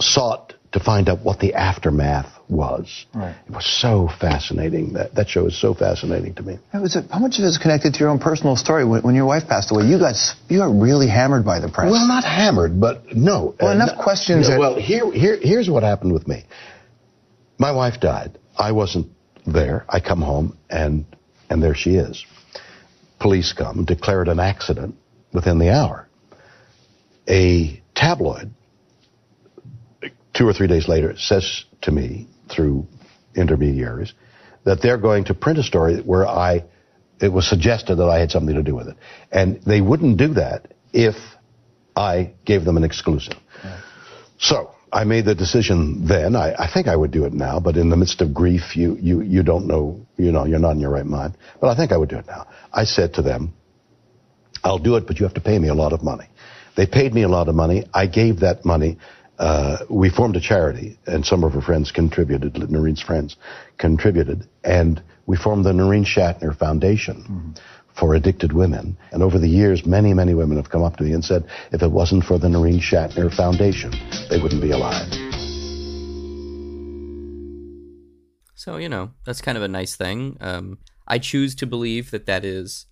sought 0.00 0.54
to 0.72 0.80
find 0.80 1.08
out 1.08 1.20
what 1.20 1.38
the 1.38 1.54
aftermath 1.54 2.39
was. 2.50 3.06
Right. 3.14 3.34
It 3.48 3.52
was 3.54 3.66
so 3.66 4.08
fascinating. 4.20 4.94
That, 4.94 5.14
that 5.14 5.28
show 5.28 5.46
is 5.46 5.58
so 5.60 5.72
fascinating 5.74 6.34
to 6.34 6.42
me. 6.42 6.58
How, 6.72 6.82
was 6.82 6.96
it, 6.96 7.04
how 7.10 7.18
much 7.18 7.38
of 7.38 7.44
it 7.44 7.48
is 7.48 7.58
connected 7.58 7.94
to 7.94 8.00
your 8.00 8.08
own 8.08 8.18
personal 8.18 8.56
story? 8.56 8.84
When, 8.84 9.02
when 9.02 9.14
your 9.14 9.26
wife 9.26 9.46
passed 9.48 9.70
away, 9.70 9.84
you 9.84 9.98
got 9.98 10.14
you 10.48 10.58
got 10.58 10.66
really 10.78 11.06
hammered 11.08 11.44
by 11.44 11.60
the 11.60 11.68
press. 11.68 11.90
Well, 11.90 12.06
not 12.08 12.24
hammered, 12.24 12.80
but 12.80 13.14
no. 13.16 13.54
Well, 13.60 13.70
Uh, 13.70 13.74
enough 13.74 13.96
no- 13.96 14.02
questions 14.02 14.48
no, 14.48 14.54
that- 14.54 14.60
well, 14.60 14.74
here, 14.74 15.10
here, 15.12 15.38
here's 15.40 15.70
what 15.70 15.82
happened 15.82 16.12
with 16.12 16.26
me. 16.26 16.44
My 17.58 17.72
wife 17.72 18.00
died. 18.00 18.38
I 18.56 18.72
wasn't 18.72 19.08
there. 19.46 19.84
I 19.88 20.00
come 20.00 20.20
home 20.20 20.56
and 20.68 21.04
and 21.48 21.62
there 21.62 21.74
she 21.74 21.96
is. 21.96 22.24
Police 23.18 23.52
come, 23.52 23.84
declare 23.84 24.22
it 24.22 24.28
an 24.28 24.40
accident 24.40 24.94
within 25.32 25.58
the 25.58 25.70
hour. 25.70 26.08
A 27.28 27.80
tabloid, 27.94 28.50
two 30.34 30.48
or 30.48 30.52
three 30.52 30.66
days 30.66 30.88
later, 30.88 31.16
says 31.18 31.64
to 31.82 31.90
me 31.92 32.26
through 32.50 32.86
intermediaries 33.34 34.12
that 34.64 34.82
they're 34.82 34.98
going 34.98 35.24
to 35.24 35.34
print 35.34 35.58
a 35.58 35.62
story 35.62 36.00
where 36.00 36.26
I, 36.26 36.64
it 37.20 37.32
was 37.32 37.48
suggested 37.48 37.96
that 37.96 38.08
I 38.08 38.18
had 38.18 38.30
something 38.30 38.54
to 38.54 38.62
do 38.62 38.74
with 38.74 38.88
it. 38.88 38.96
And 39.30 39.62
they 39.62 39.80
wouldn't 39.80 40.18
do 40.18 40.34
that 40.34 40.74
if 40.92 41.14
I 41.96 42.34
gave 42.44 42.64
them 42.64 42.76
an 42.76 42.84
exclusive. 42.84 43.36
So 44.38 44.74
I 44.92 45.04
made 45.04 45.24
the 45.24 45.34
decision 45.34 46.06
then. 46.06 46.34
I, 46.34 46.54
I 46.54 46.70
think 46.72 46.88
I 46.88 46.96
would 46.96 47.10
do 47.10 47.24
it 47.24 47.32
now, 47.32 47.60
but 47.60 47.76
in 47.76 47.90
the 47.90 47.96
midst 47.96 48.20
of 48.20 48.34
grief, 48.34 48.76
you, 48.76 48.96
you, 49.00 49.20
you 49.20 49.42
don't 49.42 49.66
know, 49.66 50.06
you 50.16 50.32
know, 50.32 50.44
you're 50.44 50.58
not 50.58 50.72
in 50.72 50.80
your 50.80 50.90
right 50.90 51.06
mind. 51.06 51.36
But 51.60 51.68
I 51.68 51.76
think 51.76 51.92
I 51.92 51.96
would 51.96 52.08
do 52.08 52.16
it 52.16 52.26
now. 52.26 52.46
I 52.72 52.84
said 52.84 53.14
to 53.14 53.22
them, 53.22 53.54
I'll 54.64 54.78
do 54.78 54.96
it, 54.96 55.06
but 55.06 55.18
you 55.18 55.24
have 55.26 55.34
to 55.34 55.40
pay 55.40 55.58
me 55.58 55.68
a 55.68 55.74
lot 55.74 55.92
of 55.92 56.02
money. 56.02 56.28
They 56.76 56.86
paid 56.86 57.14
me 57.14 57.22
a 57.22 57.28
lot 57.28 57.48
of 57.48 57.54
money. 57.54 57.84
I 57.92 58.06
gave 58.06 58.40
that 58.40 58.64
money. 58.64 58.98
Uh, 59.40 59.78
we 59.88 60.10
formed 60.10 60.36
a 60.36 60.40
charity, 60.40 60.98
and 61.06 61.24
some 61.24 61.44
of 61.44 61.54
her 61.54 61.62
friends 61.62 61.90
contributed. 61.90 62.52
Nerine's 62.54 63.00
friends 63.00 63.36
contributed, 63.78 64.46
and 64.64 65.02
we 65.24 65.34
formed 65.34 65.64
the 65.64 65.72
Nerine 65.72 66.04
Shatner 66.04 66.54
Foundation 66.54 67.54
for 67.94 68.14
addicted 68.14 68.52
women. 68.52 68.98
And 69.12 69.22
over 69.22 69.38
the 69.38 69.48
years, 69.48 69.86
many, 69.86 70.12
many 70.12 70.34
women 70.34 70.58
have 70.58 70.68
come 70.68 70.82
up 70.82 70.98
to 70.98 71.04
me 71.04 71.12
and 71.12 71.24
said, 71.24 71.48
if 71.72 71.82
it 71.82 71.90
wasn't 71.90 72.24
for 72.24 72.38
the 72.38 72.48
Nerine 72.48 72.80
Shatner 72.80 73.34
Foundation, 73.34 73.92
they 74.28 74.38
wouldn't 74.38 74.60
be 74.60 74.72
alive. 74.72 75.08
So 78.54 78.76
you 78.76 78.90
know 78.90 79.12
that's 79.24 79.40
kind 79.40 79.56
of 79.56 79.64
a 79.64 79.68
nice 79.68 79.96
thing. 79.96 80.36
Um, 80.42 80.76
I 81.08 81.18
choose 81.18 81.54
to 81.56 81.66
believe 81.66 82.10
that 82.10 82.26
that 82.26 82.44
is, 82.44 82.84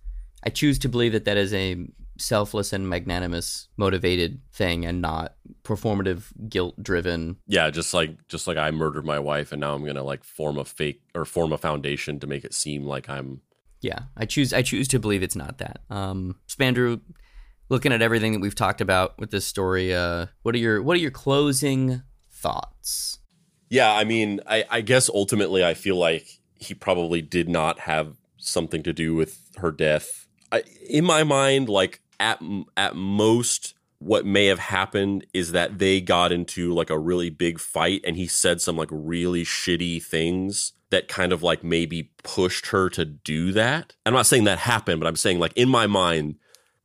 I 0.43 0.49
choose 0.49 0.79
to 0.79 0.89
believe 0.89 1.11
that 1.11 1.25
that 1.25 1.37
is 1.37 1.53
a 1.53 1.85
selfless 2.19 2.73
and 2.73 2.87
magnanimous, 2.89 3.67
motivated 3.77 4.41
thing, 4.53 4.85
and 4.85 5.01
not 5.01 5.35
performative, 5.63 6.25
guilt-driven. 6.49 7.37
yeah 7.47 7.69
just 7.69 7.93
like 7.93 8.27
just 8.27 8.47
like 8.47 8.57
i 8.57 8.71
murdered 8.71 9.05
my 9.05 9.19
wife 9.19 9.51
and 9.51 9.61
now 9.61 9.73
i'm 9.75 9.85
gonna 9.85 10.03
like 10.03 10.23
form 10.23 10.57
a 10.57 10.65
fake 10.65 11.01
or 11.15 11.25
form 11.25 11.51
a 11.53 11.57
foundation 11.57 12.19
to 12.19 12.27
make 12.27 12.43
it 12.43 12.53
seem 12.53 12.83
like 12.85 13.07
i'm 13.09 13.41
Yeah, 13.81 13.99
I 14.17 14.25
choose. 14.25 14.51
I 14.53 14.61
choose 14.61 14.87
to 14.89 14.99
believe 14.99 15.23
it's 15.23 15.35
not 15.37 15.57
that. 15.59 15.79
Um, 15.89 16.35
Spandrew, 16.47 16.99
looking 17.69 17.93
at 17.93 18.01
everything 18.01 18.33
that 18.33 18.41
we've 18.41 18.55
talked 18.55 18.81
about 18.81 19.17
with 19.19 19.31
this 19.31 19.45
story, 19.45 19.93
uh, 19.93 20.25
what 20.43 20.53
are 20.55 20.57
your 20.57 20.81
what 20.83 20.95
are 20.97 20.99
your 20.99 21.11
closing 21.11 22.01
thoughts? 22.29 23.19
Yeah, 23.69 23.93
I 23.93 24.03
mean, 24.03 24.41
I, 24.47 24.65
I 24.69 24.81
guess 24.81 25.09
ultimately 25.09 25.63
I 25.63 25.75
feel 25.75 25.95
like 25.95 26.25
he 26.55 26.73
probably 26.73 27.21
did 27.21 27.47
not 27.47 27.79
have 27.81 28.17
something 28.37 28.81
to 28.83 28.91
do 28.93 29.13
with 29.15 29.39
her 29.57 29.71
death. 29.71 30.27
I, 30.51 30.63
in 30.89 31.05
my 31.05 31.23
mind, 31.23 31.69
like 31.69 32.01
at 32.19 32.41
at 32.77 32.95
most, 32.95 33.73
what 33.99 34.25
may 34.25 34.45
have 34.47 34.59
happened 34.59 35.25
is 35.33 35.51
that 35.51 35.79
they 35.79 36.01
got 36.01 36.31
into 36.31 36.73
like 36.73 36.89
a 36.89 36.99
really 36.99 37.29
big 37.29 37.59
fight, 37.59 38.01
and 38.05 38.15
he 38.15 38.27
said 38.27 38.61
some 38.61 38.77
like 38.77 38.89
really 38.91 39.43
shitty 39.43 40.01
things 40.03 40.73
that 40.89 41.07
kind 41.07 41.31
of 41.31 41.43
like 41.43 41.63
maybe 41.63 42.11
pushed 42.23 42.67
her 42.67 42.89
to 42.89 43.05
do 43.05 43.51
that. 43.51 43.95
I'm 44.05 44.13
not 44.13 44.25
saying 44.25 44.45
that 44.45 44.59
happened, 44.59 44.99
but 44.99 45.07
I'm 45.07 45.15
saying 45.15 45.39
like 45.39 45.53
in 45.53 45.69
my 45.69 45.87
mind, 45.87 46.35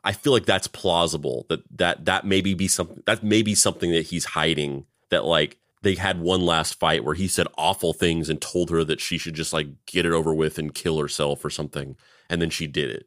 I 0.03 0.13
feel 0.13 0.33
like 0.33 0.47
that's 0.47 0.67
plausible. 0.67 1.47
That 1.49 1.63
that 1.79 2.05
that 2.05 2.27
maybe 2.27 2.55
be 2.55 2.69
something 2.69 3.03
that 3.07 3.23
may 3.23 3.43
be 3.43 3.55
something 3.55 3.93
that 3.93 4.07
he's 4.07 4.27
hiding. 4.27 4.87
That 5.11 5.25
like 5.25 5.59
they 5.83 5.95
had 5.95 6.21
one 6.21 6.41
last 6.41 6.79
fight 6.79 7.05
where 7.05 7.15
he 7.15 7.29
said 7.29 7.47
awful 7.57 7.93
things 7.93 8.29
and 8.29 8.41
told 8.41 8.71
her 8.71 8.85
that 8.85 9.01
she 9.01 9.19
should 9.19 9.35
just 9.35 9.53
like 9.53 9.69
get 9.87 10.07
it 10.07 10.13
over 10.13 10.35
with 10.35 10.59
and 10.59 10.75
kill 10.75 10.99
herself 10.99 11.45
or 11.45 11.51
something, 11.51 11.97
and 12.29 12.43
then 12.43 12.51
she 12.51 12.67
did 12.67 12.91
it. 12.91 13.07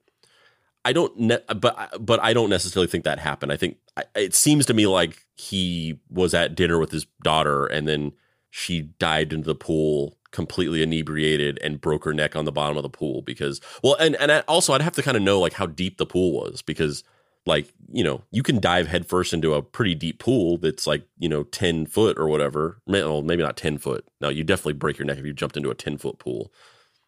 I 0.88 0.93
don't, 0.93 1.17
ne- 1.19 1.39
but 1.57 1.93
but 1.99 2.21
I 2.23 2.31
don't 2.31 2.49
necessarily 2.49 2.88
think 2.88 3.03
that 3.03 3.19
happened. 3.19 3.51
I 3.51 3.57
think 3.57 3.77
it 4.15 4.33
seems 4.33 4.65
to 4.67 4.73
me 4.73 4.88
like 4.88 5.25
he 5.35 5.99
was 6.09 6.33
at 6.33 6.55
dinner 6.55 6.79
with 6.79 6.91
his 6.91 7.05
daughter, 7.23 7.65
and 7.65 7.88
then 7.89 8.13
she 8.49 8.83
dived 8.97 9.33
into 9.33 9.45
the 9.47 9.53
pool 9.55 10.17
completely 10.31 10.81
inebriated 10.83 11.59
and 11.61 11.81
broke 11.81 12.05
her 12.05 12.13
neck 12.13 12.35
on 12.38 12.45
the 12.45 12.51
bottom 12.53 12.77
of 12.77 12.83
the 12.83 12.89
pool 12.89 13.21
because 13.21 13.59
well, 13.83 13.95
and 13.95 14.15
and 14.15 14.31
I- 14.31 14.39
also 14.47 14.71
I'd 14.73 14.81
have 14.81 14.95
to 14.95 15.03
kind 15.03 15.17
of 15.17 15.23
know 15.23 15.41
like 15.41 15.53
how 15.53 15.65
deep 15.65 15.97
the 15.97 16.05
pool 16.05 16.31
was 16.31 16.61
because 16.61 17.03
like 17.45 17.73
you 17.91 18.03
know 18.03 18.21
you 18.31 18.41
can 18.41 18.59
dive 18.61 18.88
headfirst 18.88 19.33
into 19.33 19.53
a 19.55 19.61
pretty 19.61 19.93
deep 19.93 20.19
pool 20.19 20.57
that's 20.57 20.88
like 20.88 21.05
you 21.17 21.27
know 21.27 21.43
10 21.43 21.85
foot 21.88 22.17
or 22.17 22.29
whatever. 22.29 22.77
Well, 22.88 23.23
maybe 23.23 23.43
not 23.43 23.57
10 23.57 23.77
foot. 23.77 24.05
No 24.21 24.29
you 24.29 24.45
definitely 24.45 24.73
break 24.73 24.97
your 24.97 25.05
neck 25.05 25.17
if 25.17 25.25
you 25.25 25.33
jumped 25.33 25.57
into 25.57 25.69
a 25.69 25.75
10 25.75 25.97
foot 25.97 26.17
pool. 26.17 26.49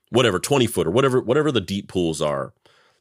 Whatever 0.10 0.38
20 0.40 0.68
foot 0.68 0.86
or 0.88 0.92
whatever 0.92 1.22
whatever 1.22 1.50
the 1.52 1.62
deep 1.62 1.88
pools 1.88 2.22
are 2.22 2.54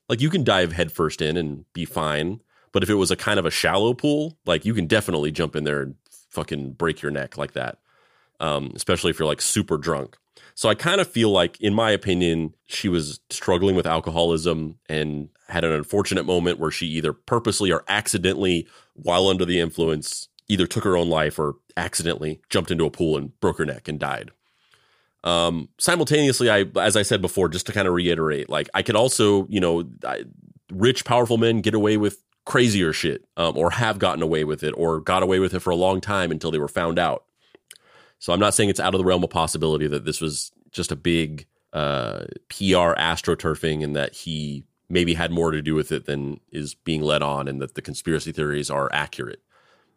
like 0.08 0.20
you 0.20 0.30
can 0.30 0.44
dive 0.44 0.72
headfirst 0.72 1.20
in 1.20 1.36
and 1.36 1.64
be 1.72 1.84
fine 1.84 2.40
but 2.72 2.82
if 2.82 2.90
it 2.90 2.94
was 2.94 3.10
a 3.10 3.16
kind 3.16 3.38
of 3.38 3.46
a 3.46 3.50
shallow 3.50 3.94
pool 3.94 4.38
like 4.46 4.64
you 4.64 4.74
can 4.74 4.86
definitely 4.86 5.30
jump 5.30 5.56
in 5.56 5.64
there 5.64 5.82
and 5.82 5.94
fucking 6.30 6.72
break 6.72 7.02
your 7.02 7.10
neck 7.10 7.36
like 7.36 7.52
that 7.52 7.78
um, 8.40 8.70
especially 8.74 9.10
if 9.10 9.18
you're 9.18 9.28
like 9.28 9.42
super 9.42 9.76
drunk 9.76 10.16
so 10.58 10.68
I 10.68 10.74
kind 10.74 11.00
of 11.00 11.06
feel 11.06 11.30
like, 11.30 11.60
in 11.60 11.72
my 11.72 11.92
opinion, 11.92 12.52
she 12.66 12.88
was 12.88 13.20
struggling 13.30 13.76
with 13.76 13.86
alcoholism 13.86 14.80
and 14.88 15.28
had 15.48 15.62
an 15.62 15.70
unfortunate 15.70 16.26
moment 16.26 16.58
where 16.58 16.72
she 16.72 16.86
either 16.88 17.12
purposely 17.12 17.70
or 17.70 17.84
accidentally, 17.86 18.66
while 18.94 19.28
under 19.28 19.44
the 19.44 19.60
influence, 19.60 20.26
either 20.48 20.66
took 20.66 20.82
her 20.82 20.96
own 20.96 21.08
life 21.08 21.38
or 21.38 21.54
accidentally 21.76 22.40
jumped 22.50 22.72
into 22.72 22.84
a 22.84 22.90
pool 22.90 23.16
and 23.16 23.38
broke 23.38 23.58
her 23.58 23.64
neck 23.64 23.86
and 23.86 24.00
died. 24.00 24.32
Um, 25.28 25.68
simultaneously, 25.78 26.48
I, 26.48 26.64
as 26.80 26.96
I 26.96 27.02
said 27.02 27.20
before, 27.20 27.50
just 27.50 27.66
to 27.66 27.72
kind 27.72 27.86
of 27.86 27.92
reiterate, 27.92 28.48
like 28.48 28.70
I 28.72 28.82
could 28.82 28.96
also, 28.96 29.46
you 29.48 29.60
know, 29.60 29.84
I, 30.02 30.24
rich, 30.72 31.04
powerful 31.04 31.36
men 31.36 31.60
get 31.60 31.74
away 31.74 31.98
with 31.98 32.22
crazier 32.46 32.94
shit, 32.94 33.26
um, 33.36 33.58
or 33.58 33.70
have 33.72 33.98
gotten 33.98 34.22
away 34.22 34.44
with 34.44 34.62
it, 34.62 34.72
or 34.72 35.00
got 35.00 35.22
away 35.22 35.38
with 35.38 35.52
it 35.52 35.60
for 35.60 35.68
a 35.68 35.76
long 35.76 36.00
time 36.00 36.30
until 36.30 36.50
they 36.50 36.58
were 36.58 36.66
found 36.66 36.98
out. 36.98 37.24
So 38.18 38.32
I'm 38.32 38.40
not 38.40 38.54
saying 38.54 38.70
it's 38.70 38.80
out 38.80 38.94
of 38.94 38.98
the 38.98 39.04
realm 39.04 39.22
of 39.22 39.28
possibility 39.28 39.86
that 39.86 40.06
this 40.06 40.22
was 40.22 40.50
just 40.72 40.90
a 40.90 40.96
big 40.96 41.46
uh, 41.74 42.24
PR 42.48 42.96
astroturfing 42.96 43.84
and 43.84 43.94
that 43.94 44.14
he 44.14 44.64
maybe 44.88 45.12
had 45.12 45.30
more 45.30 45.50
to 45.50 45.60
do 45.60 45.74
with 45.74 45.92
it 45.92 46.06
than 46.06 46.40
is 46.50 46.74
being 46.74 47.02
led 47.02 47.20
on, 47.20 47.48
and 47.48 47.60
that 47.60 47.74
the 47.74 47.82
conspiracy 47.82 48.32
theories 48.32 48.70
are 48.70 48.88
accurate. 48.94 49.42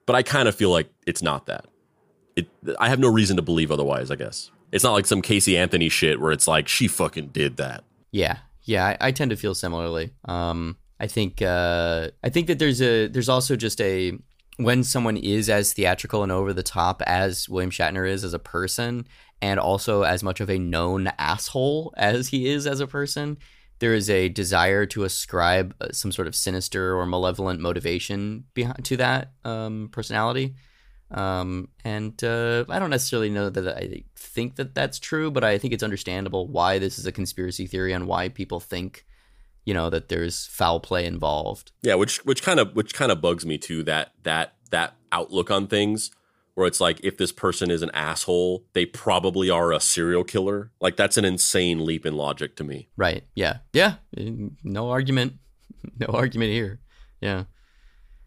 But 0.05 0.17
I 0.17 0.23
kind 0.23 0.49
of 0.49 0.55
feel 0.55 0.71
like 0.71 0.91
it's 1.07 1.23
not 1.23 1.45
that. 1.45 1.67
It. 2.35 2.49
I 2.79 2.89
have 2.89 2.99
no 2.99 3.07
reason 3.07 3.37
to 3.37 3.41
believe 3.41 3.71
otherwise. 3.71 4.11
I 4.11 4.15
guess 4.17 4.51
it's 4.71 4.83
not 4.83 4.93
like 4.93 5.05
some 5.05 5.21
Casey 5.21 5.57
Anthony 5.57 5.89
shit 5.89 6.19
where 6.19 6.31
it's 6.31 6.47
like 6.47 6.67
she 6.67 6.87
fucking 6.87 7.27
did 7.27 7.57
that. 7.57 7.83
Yeah, 8.11 8.37
yeah, 8.63 8.85
I, 8.85 9.07
I 9.07 9.11
tend 9.11 9.31
to 9.31 9.37
feel 9.37 9.55
similarly. 9.55 10.11
Um, 10.25 10.77
I 10.99 11.07
think 11.07 11.41
uh, 11.41 12.09
I 12.23 12.29
think 12.29 12.47
that 12.47 12.59
there's 12.59 12.81
a 12.81 13.07
there's 13.07 13.29
also 13.29 13.55
just 13.55 13.81
a 13.81 14.17
when 14.57 14.83
someone 14.83 15.17
is 15.17 15.49
as 15.49 15.73
theatrical 15.73 16.23
and 16.23 16.31
over 16.31 16.53
the 16.53 16.63
top 16.63 17.01
as 17.07 17.49
William 17.49 17.71
Shatner 17.71 18.07
is 18.07 18.23
as 18.23 18.33
a 18.33 18.39
person, 18.39 19.07
and 19.41 19.59
also 19.59 20.03
as 20.03 20.23
much 20.23 20.39
of 20.39 20.49
a 20.49 20.59
known 20.59 21.11
asshole 21.17 21.93
as 21.97 22.27
he 22.27 22.47
is 22.47 22.67
as 22.67 22.79
a 22.79 22.87
person, 22.87 23.37
there 23.79 23.95
is 23.95 24.09
a 24.09 24.29
desire 24.29 24.85
to 24.85 25.03
ascribe 25.03 25.75
uh, 25.81 25.87
some 25.91 26.11
sort 26.11 26.27
of 26.27 26.35
sinister 26.35 26.95
or 26.95 27.05
malevolent 27.05 27.59
motivation 27.59 28.45
behind 28.53 28.85
to 28.85 28.97
that 28.97 29.31
um, 29.43 29.89
personality. 29.91 30.53
Um, 31.11 31.67
and 31.83 32.21
uh, 32.23 32.65
I 32.69 32.79
don't 32.79 32.89
necessarily 32.89 33.29
know 33.29 33.49
that 33.49 33.67
I 33.67 34.03
think 34.15 34.55
that 34.55 34.73
that's 34.73 34.97
true, 34.99 35.29
but 35.29 35.43
I 35.43 35.57
think 35.57 35.73
it's 35.73 35.83
understandable 35.83 36.47
why 36.47 36.79
this 36.79 36.97
is 36.97 37.05
a 37.05 37.11
conspiracy 37.11 37.67
theory 37.67 37.91
and 37.93 38.07
why 38.07 38.29
people 38.29 38.59
think, 38.59 39.05
you 39.65 39.73
know, 39.73 39.89
that 39.89 40.09
there's 40.09 40.45
foul 40.47 40.79
play 40.79 41.05
involved. 41.05 41.71
Yeah, 41.81 41.95
which 41.95 42.23
which 42.25 42.41
kind 42.41 42.59
of 42.59 42.75
which 42.75 42.93
kind 42.93 43.11
of 43.11 43.21
bugs 43.21 43.45
me 43.45 43.57
too. 43.57 43.83
That 43.83 44.13
that 44.23 44.55
that 44.71 44.95
outlook 45.11 45.51
on 45.51 45.67
things, 45.67 46.11
where 46.55 46.67
it's 46.67 46.79
like 46.79 46.99
if 47.03 47.17
this 47.17 47.31
person 47.31 47.71
is 47.71 47.81
an 47.81 47.91
asshole, 47.93 48.65
they 48.73 48.85
probably 48.85 49.49
are 49.49 49.71
a 49.71 49.79
serial 49.79 50.23
killer. 50.23 50.71
Like 50.79 50.95
that's 50.95 51.17
an 51.17 51.25
insane 51.25 51.83
leap 51.85 52.05
in 52.05 52.15
logic 52.15 52.55
to 52.57 52.63
me. 52.63 52.89
Right. 52.95 53.23
Yeah. 53.35 53.57
Yeah. 53.73 53.95
No 54.63 54.89
argument. 54.89 55.33
No 55.97 56.07
argument 56.13 56.51
here. 56.51 56.79
Yeah. 57.21 57.45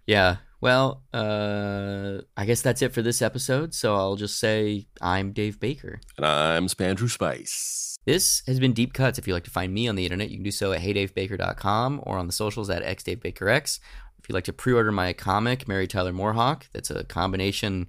Yeah. 0.07 0.39
Well, 0.65 1.03
uh, 1.13 2.23
I 2.39 2.47
guess 2.47 2.63
that's 2.63 2.81
it 2.81 2.95
for 2.95 3.03
this 3.03 3.21
episode. 3.21 3.75
So 3.75 3.97
I'll 3.97 4.17
just 4.17 4.41
say 4.41 4.87
I'm 4.99 5.33
Dave 5.33 5.61
Baker. 5.61 6.01
And 6.17 6.25
I'm 6.25 6.69
Spandrew 6.69 7.11
Spice. 7.11 7.99
This 8.07 8.43
has 8.47 8.59
been 8.59 8.73
Deep 8.73 8.95
Cuts. 8.95 9.19
If 9.19 9.27
you'd 9.27 9.35
like 9.35 9.45
to 9.45 9.51
find 9.51 9.75
me 9.75 9.89
on 9.89 9.95
the 9.95 10.05
internet, 10.05 10.31
you 10.31 10.39
can 10.39 10.43
do 10.43 10.51
so 10.51 10.73
at 10.73 10.81
heydavebaker.com 10.81 12.01
or 12.05 12.17
on 12.17 12.29
the 12.29 12.33
socials 12.33 12.71
at 12.71 12.83
xdavebakerx. 12.83 13.79
If 14.19 14.27
you'd 14.27 14.35
like 14.35 14.45
to 14.45 14.55
pre 14.55 14.73
order 14.73 14.91
my 14.91 15.13
comic, 15.13 15.69
Mary 15.69 15.87
Tyler 15.87 16.15
MooreHawk, 16.15 16.63
that's 16.73 16.91
a 16.91 17.05
combination 17.05 17.89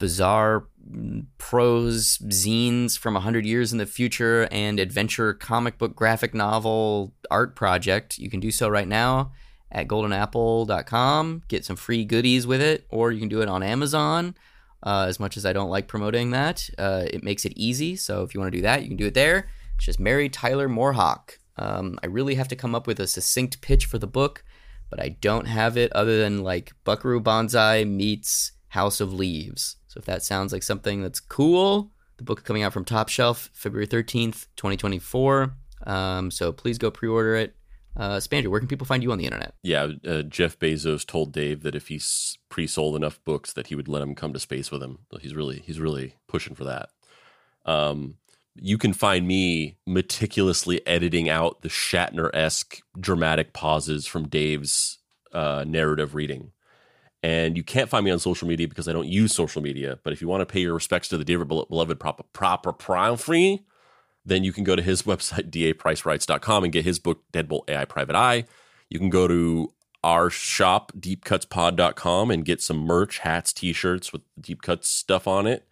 bizarre 0.00 0.66
prose 1.38 2.18
zines 2.24 2.98
from 2.98 3.14
100 3.14 3.46
years 3.46 3.70
in 3.70 3.78
the 3.78 3.86
future 3.86 4.48
and 4.50 4.80
adventure 4.80 5.34
comic 5.34 5.78
book 5.78 5.94
graphic 5.94 6.34
novel 6.34 7.14
art 7.30 7.54
project, 7.54 8.18
you 8.18 8.28
can 8.28 8.40
do 8.40 8.50
so 8.50 8.68
right 8.68 8.88
now 8.88 9.30
at 9.72 9.88
goldenapple.com. 9.88 11.42
Get 11.48 11.64
some 11.64 11.76
free 11.76 12.04
goodies 12.04 12.46
with 12.46 12.60
it, 12.60 12.86
or 12.90 13.10
you 13.10 13.18
can 13.18 13.28
do 13.28 13.40
it 13.40 13.48
on 13.48 13.62
Amazon. 13.62 14.36
Uh, 14.84 15.06
as 15.08 15.18
much 15.18 15.36
as 15.36 15.46
I 15.46 15.52
don't 15.52 15.70
like 15.70 15.88
promoting 15.88 16.30
that, 16.32 16.68
uh, 16.76 17.04
it 17.08 17.22
makes 17.22 17.44
it 17.44 17.52
easy. 17.56 17.96
So 17.96 18.22
if 18.22 18.34
you 18.34 18.40
want 18.40 18.52
to 18.52 18.58
do 18.58 18.62
that, 18.62 18.82
you 18.82 18.88
can 18.88 18.96
do 18.96 19.06
it 19.06 19.14
there. 19.14 19.48
It's 19.76 19.86
just 19.86 20.00
Mary 20.00 20.28
Tyler 20.28 20.68
MooreHawk. 20.68 21.38
Um, 21.56 21.98
I 22.02 22.06
really 22.06 22.34
have 22.34 22.48
to 22.48 22.56
come 22.56 22.74
up 22.74 22.86
with 22.86 22.98
a 23.00 23.06
succinct 23.06 23.60
pitch 23.60 23.86
for 23.86 23.98
the 23.98 24.06
book, 24.06 24.44
but 24.90 25.00
I 25.00 25.10
don't 25.20 25.46
have 25.46 25.76
it 25.76 25.92
other 25.92 26.18
than 26.18 26.42
like 26.42 26.72
Buckaroo 26.84 27.20
Banzai 27.20 27.84
meets 27.84 28.52
House 28.68 29.00
of 29.00 29.12
Leaves. 29.12 29.76
So 29.86 29.98
if 29.98 30.04
that 30.06 30.22
sounds 30.22 30.52
like 30.52 30.62
something 30.62 31.02
that's 31.02 31.20
cool, 31.20 31.92
the 32.16 32.24
book 32.24 32.44
coming 32.44 32.62
out 32.62 32.72
from 32.72 32.84
Top 32.84 33.08
Shelf 33.08 33.50
February 33.52 33.86
13th, 33.86 34.46
2024. 34.56 35.54
Um, 35.86 36.30
so 36.30 36.52
please 36.52 36.78
go 36.78 36.90
pre 36.90 37.08
order 37.08 37.34
it. 37.36 37.54
Uh, 37.96 38.16
Spandrew, 38.16 38.48
where 38.48 38.60
can 38.60 38.68
people 38.68 38.86
find 38.86 39.02
you 39.02 39.12
on 39.12 39.18
the 39.18 39.26
internet? 39.26 39.54
Yeah, 39.62 39.88
uh, 40.06 40.22
Jeff 40.22 40.58
Bezos 40.58 41.06
told 41.06 41.32
Dave 41.32 41.62
that 41.62 41.74
if 41.74 41.88
he 41.88 42.00
pre-sold 42.48 42.96
enough 42.96 43.22
books, 43.24 43.52
that 43.52 43.66
he 43.66 43.74
would 43.74 43.88
let 43.88 44.02
him 44.02 44.14
come 44.14 44.32
to 44.32 44.40
space 44.40 44.70
with 44.70 44.82
him. 44.82 45.00
So 45.10 45.18
he's 45.18 45.34
really 45.34 45.62
he's 45.64 45.78
really 45.78 46.14
pushing 46.26 46.54
for 46.54 46.64
that. 46.64 46.88
Um, 47.66 48.16
you 48.54 48.78
can 48.78 48.92
find 48.92 49.26
me 49.26 49.76
meticulously 49.86 50.86
editing 50.86 51.28
out 51.28 51.62
the 51.62 51.68
Shatner-esque 51.68 52.80
dramatic 52.98 53.52
pauses 53.52 54.06
from 54.06 54.28
Dave's 54.28 54.98
uh, 55.32 55.64
narrative 55.66 56.14
reading. 56.14 56.52
And 57.22 57.56
you 57.56 57.62
can't 57.62 57.88
find 57.88 58.04
me 58.04 58.10
on 58.10 58.18
social 58.18 58.48
media 58.48 58.66
because 58.66 58.88
I 58.88 58.92
don't 58.92 59.06
use 59.06 59.32
social 59.32 59.62
media. 59.62 59.98
But 60.02 60.12
if 60.12 60.20
you 60.20 60.28
want 60.28 60.40
to 60.40 60.46
pay 60.46 60.60
your 60.60 60.74
respects 60.74 61.08
to 61.08 61.18
the 61.18 61.24
David 61.24 61.48
beloved 61.48 62.00
proper 62.00 62.24
proper 62.32 62.72
prime 62.72 63.16
free, 63.16 63.64
then 64.24 64.44
you 64.44 64.52
can 64.52 64.64
go 64.64 64.76
to 64.76 64.82
his 64.82 65.02
website, 65.10 65.50
dapricewrites.com, 65.50 66.64
and 66.64 66.72
get 66.72 66.84
his 66.84 66.98
book, 66.98 67.22
Deadbolt 67.32 67.68
AI 67.68 67.84
Private 67.84 68.16
Eye. 68.16 68.44
You 68.88 68.98
can 68.98 69.10
go 69.10 69.26
to 69.26 69.72
our 70.04 70.30
shop, 70.30 70.92
deepcutspod.com, 70.98 72.30
and 72.30 72.44
get 72.44 72.60
some 72.60 72.78
merch, 72.78 73.18
hats, 73.18 73.52
t 73.52 73.72
shirts 73.72 74.12
with 74.12 74.22
Deep 74.40 74.62
Cuts 74.62 74.88
stuff 74.88 75.26
on 75.28 75.46
it. 75.46 75.66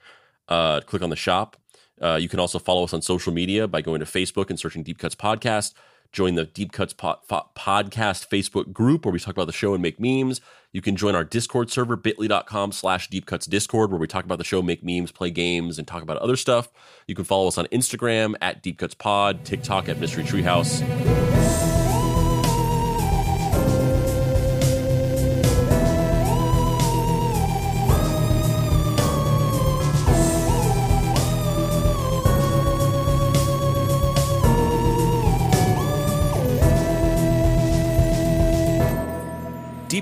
Uh, 0.49 0.81
click 0.81 1.03
on 1.03 1.11
the 1.11 1.17
shop. 1.17 1.57
Uh, 2.01 2.17
you 2.17 2.29
can 2.29 2.41
also 2.41 2.59
follow 2.59 2.85
us 2.85 2.95
on 2.95 3.03
social 3.03 3.33
media 3.33 3.69
by 3.69 3.83
going 3.83 4.01
to 4.01 4.07
Facebook 4.07 4.49
and 4.49 4.59
searching 4.59 4.83
Deep 4.83 4.99
Cuts 4.99 5.15
Podcast. 5.15 5.75
Join 6.13 6.35
the 6.35 6.45
Deep 6.45 6.73
Cuts 6.73 6.93
po- 6.93 7.21
po- 7.29 7.47
Podcast 7.57 8.29
Facebook 8.29 8.73
group 8.73 9.05
where 9.05 9.13
we 9.13 9.19
talk 9.21 9.35
about 9.35 9.47
the 9.47 9.53
show 9.53 9.75
and 9.75 9.83
make 9.83 10.01
memes. 10.01 10.41
You 10.73 10.81
can 10.81 10.97
join 10.97 11.15
our 11.15 11.25
Discord 11.25 11.71
server, 11.71 11.97
bit.ly.com 11.97 12.73
slash 12.73 13.09
Deep 13.09 13.27
Cuts 13.27 13.47
Discord, 13.47 13.91
where 13.91 13.99
we 14.01 14.07
talk 14.07 14.25
about 14.25 14.39
the 14.39 14.45
show, 14.45 14.63
make 14.63 14.85
memes, 14.85 15.11
play 15.13 15.31
games, 15.31 15.79
and 15.79 15.87
talk 15.87 16.03
about 16.03 16.17
other 16.19 16.37
stuff. 16.37 16.69
You 17.07 17.15
can 17.15 17.25
follow 17.25 17.49
us 17.49 17.59
on 17.59 17.67
Instagram 17.67 18.35
at 18.41 18.63
Deep 18.63 18.79
Cuts 18.79 18.95
Pod, 18.95 19.45
TikTok 19.45 19.89
at 19.89 19.99
Mystery 19.99 20.23
Treehouse. 20.25 21.20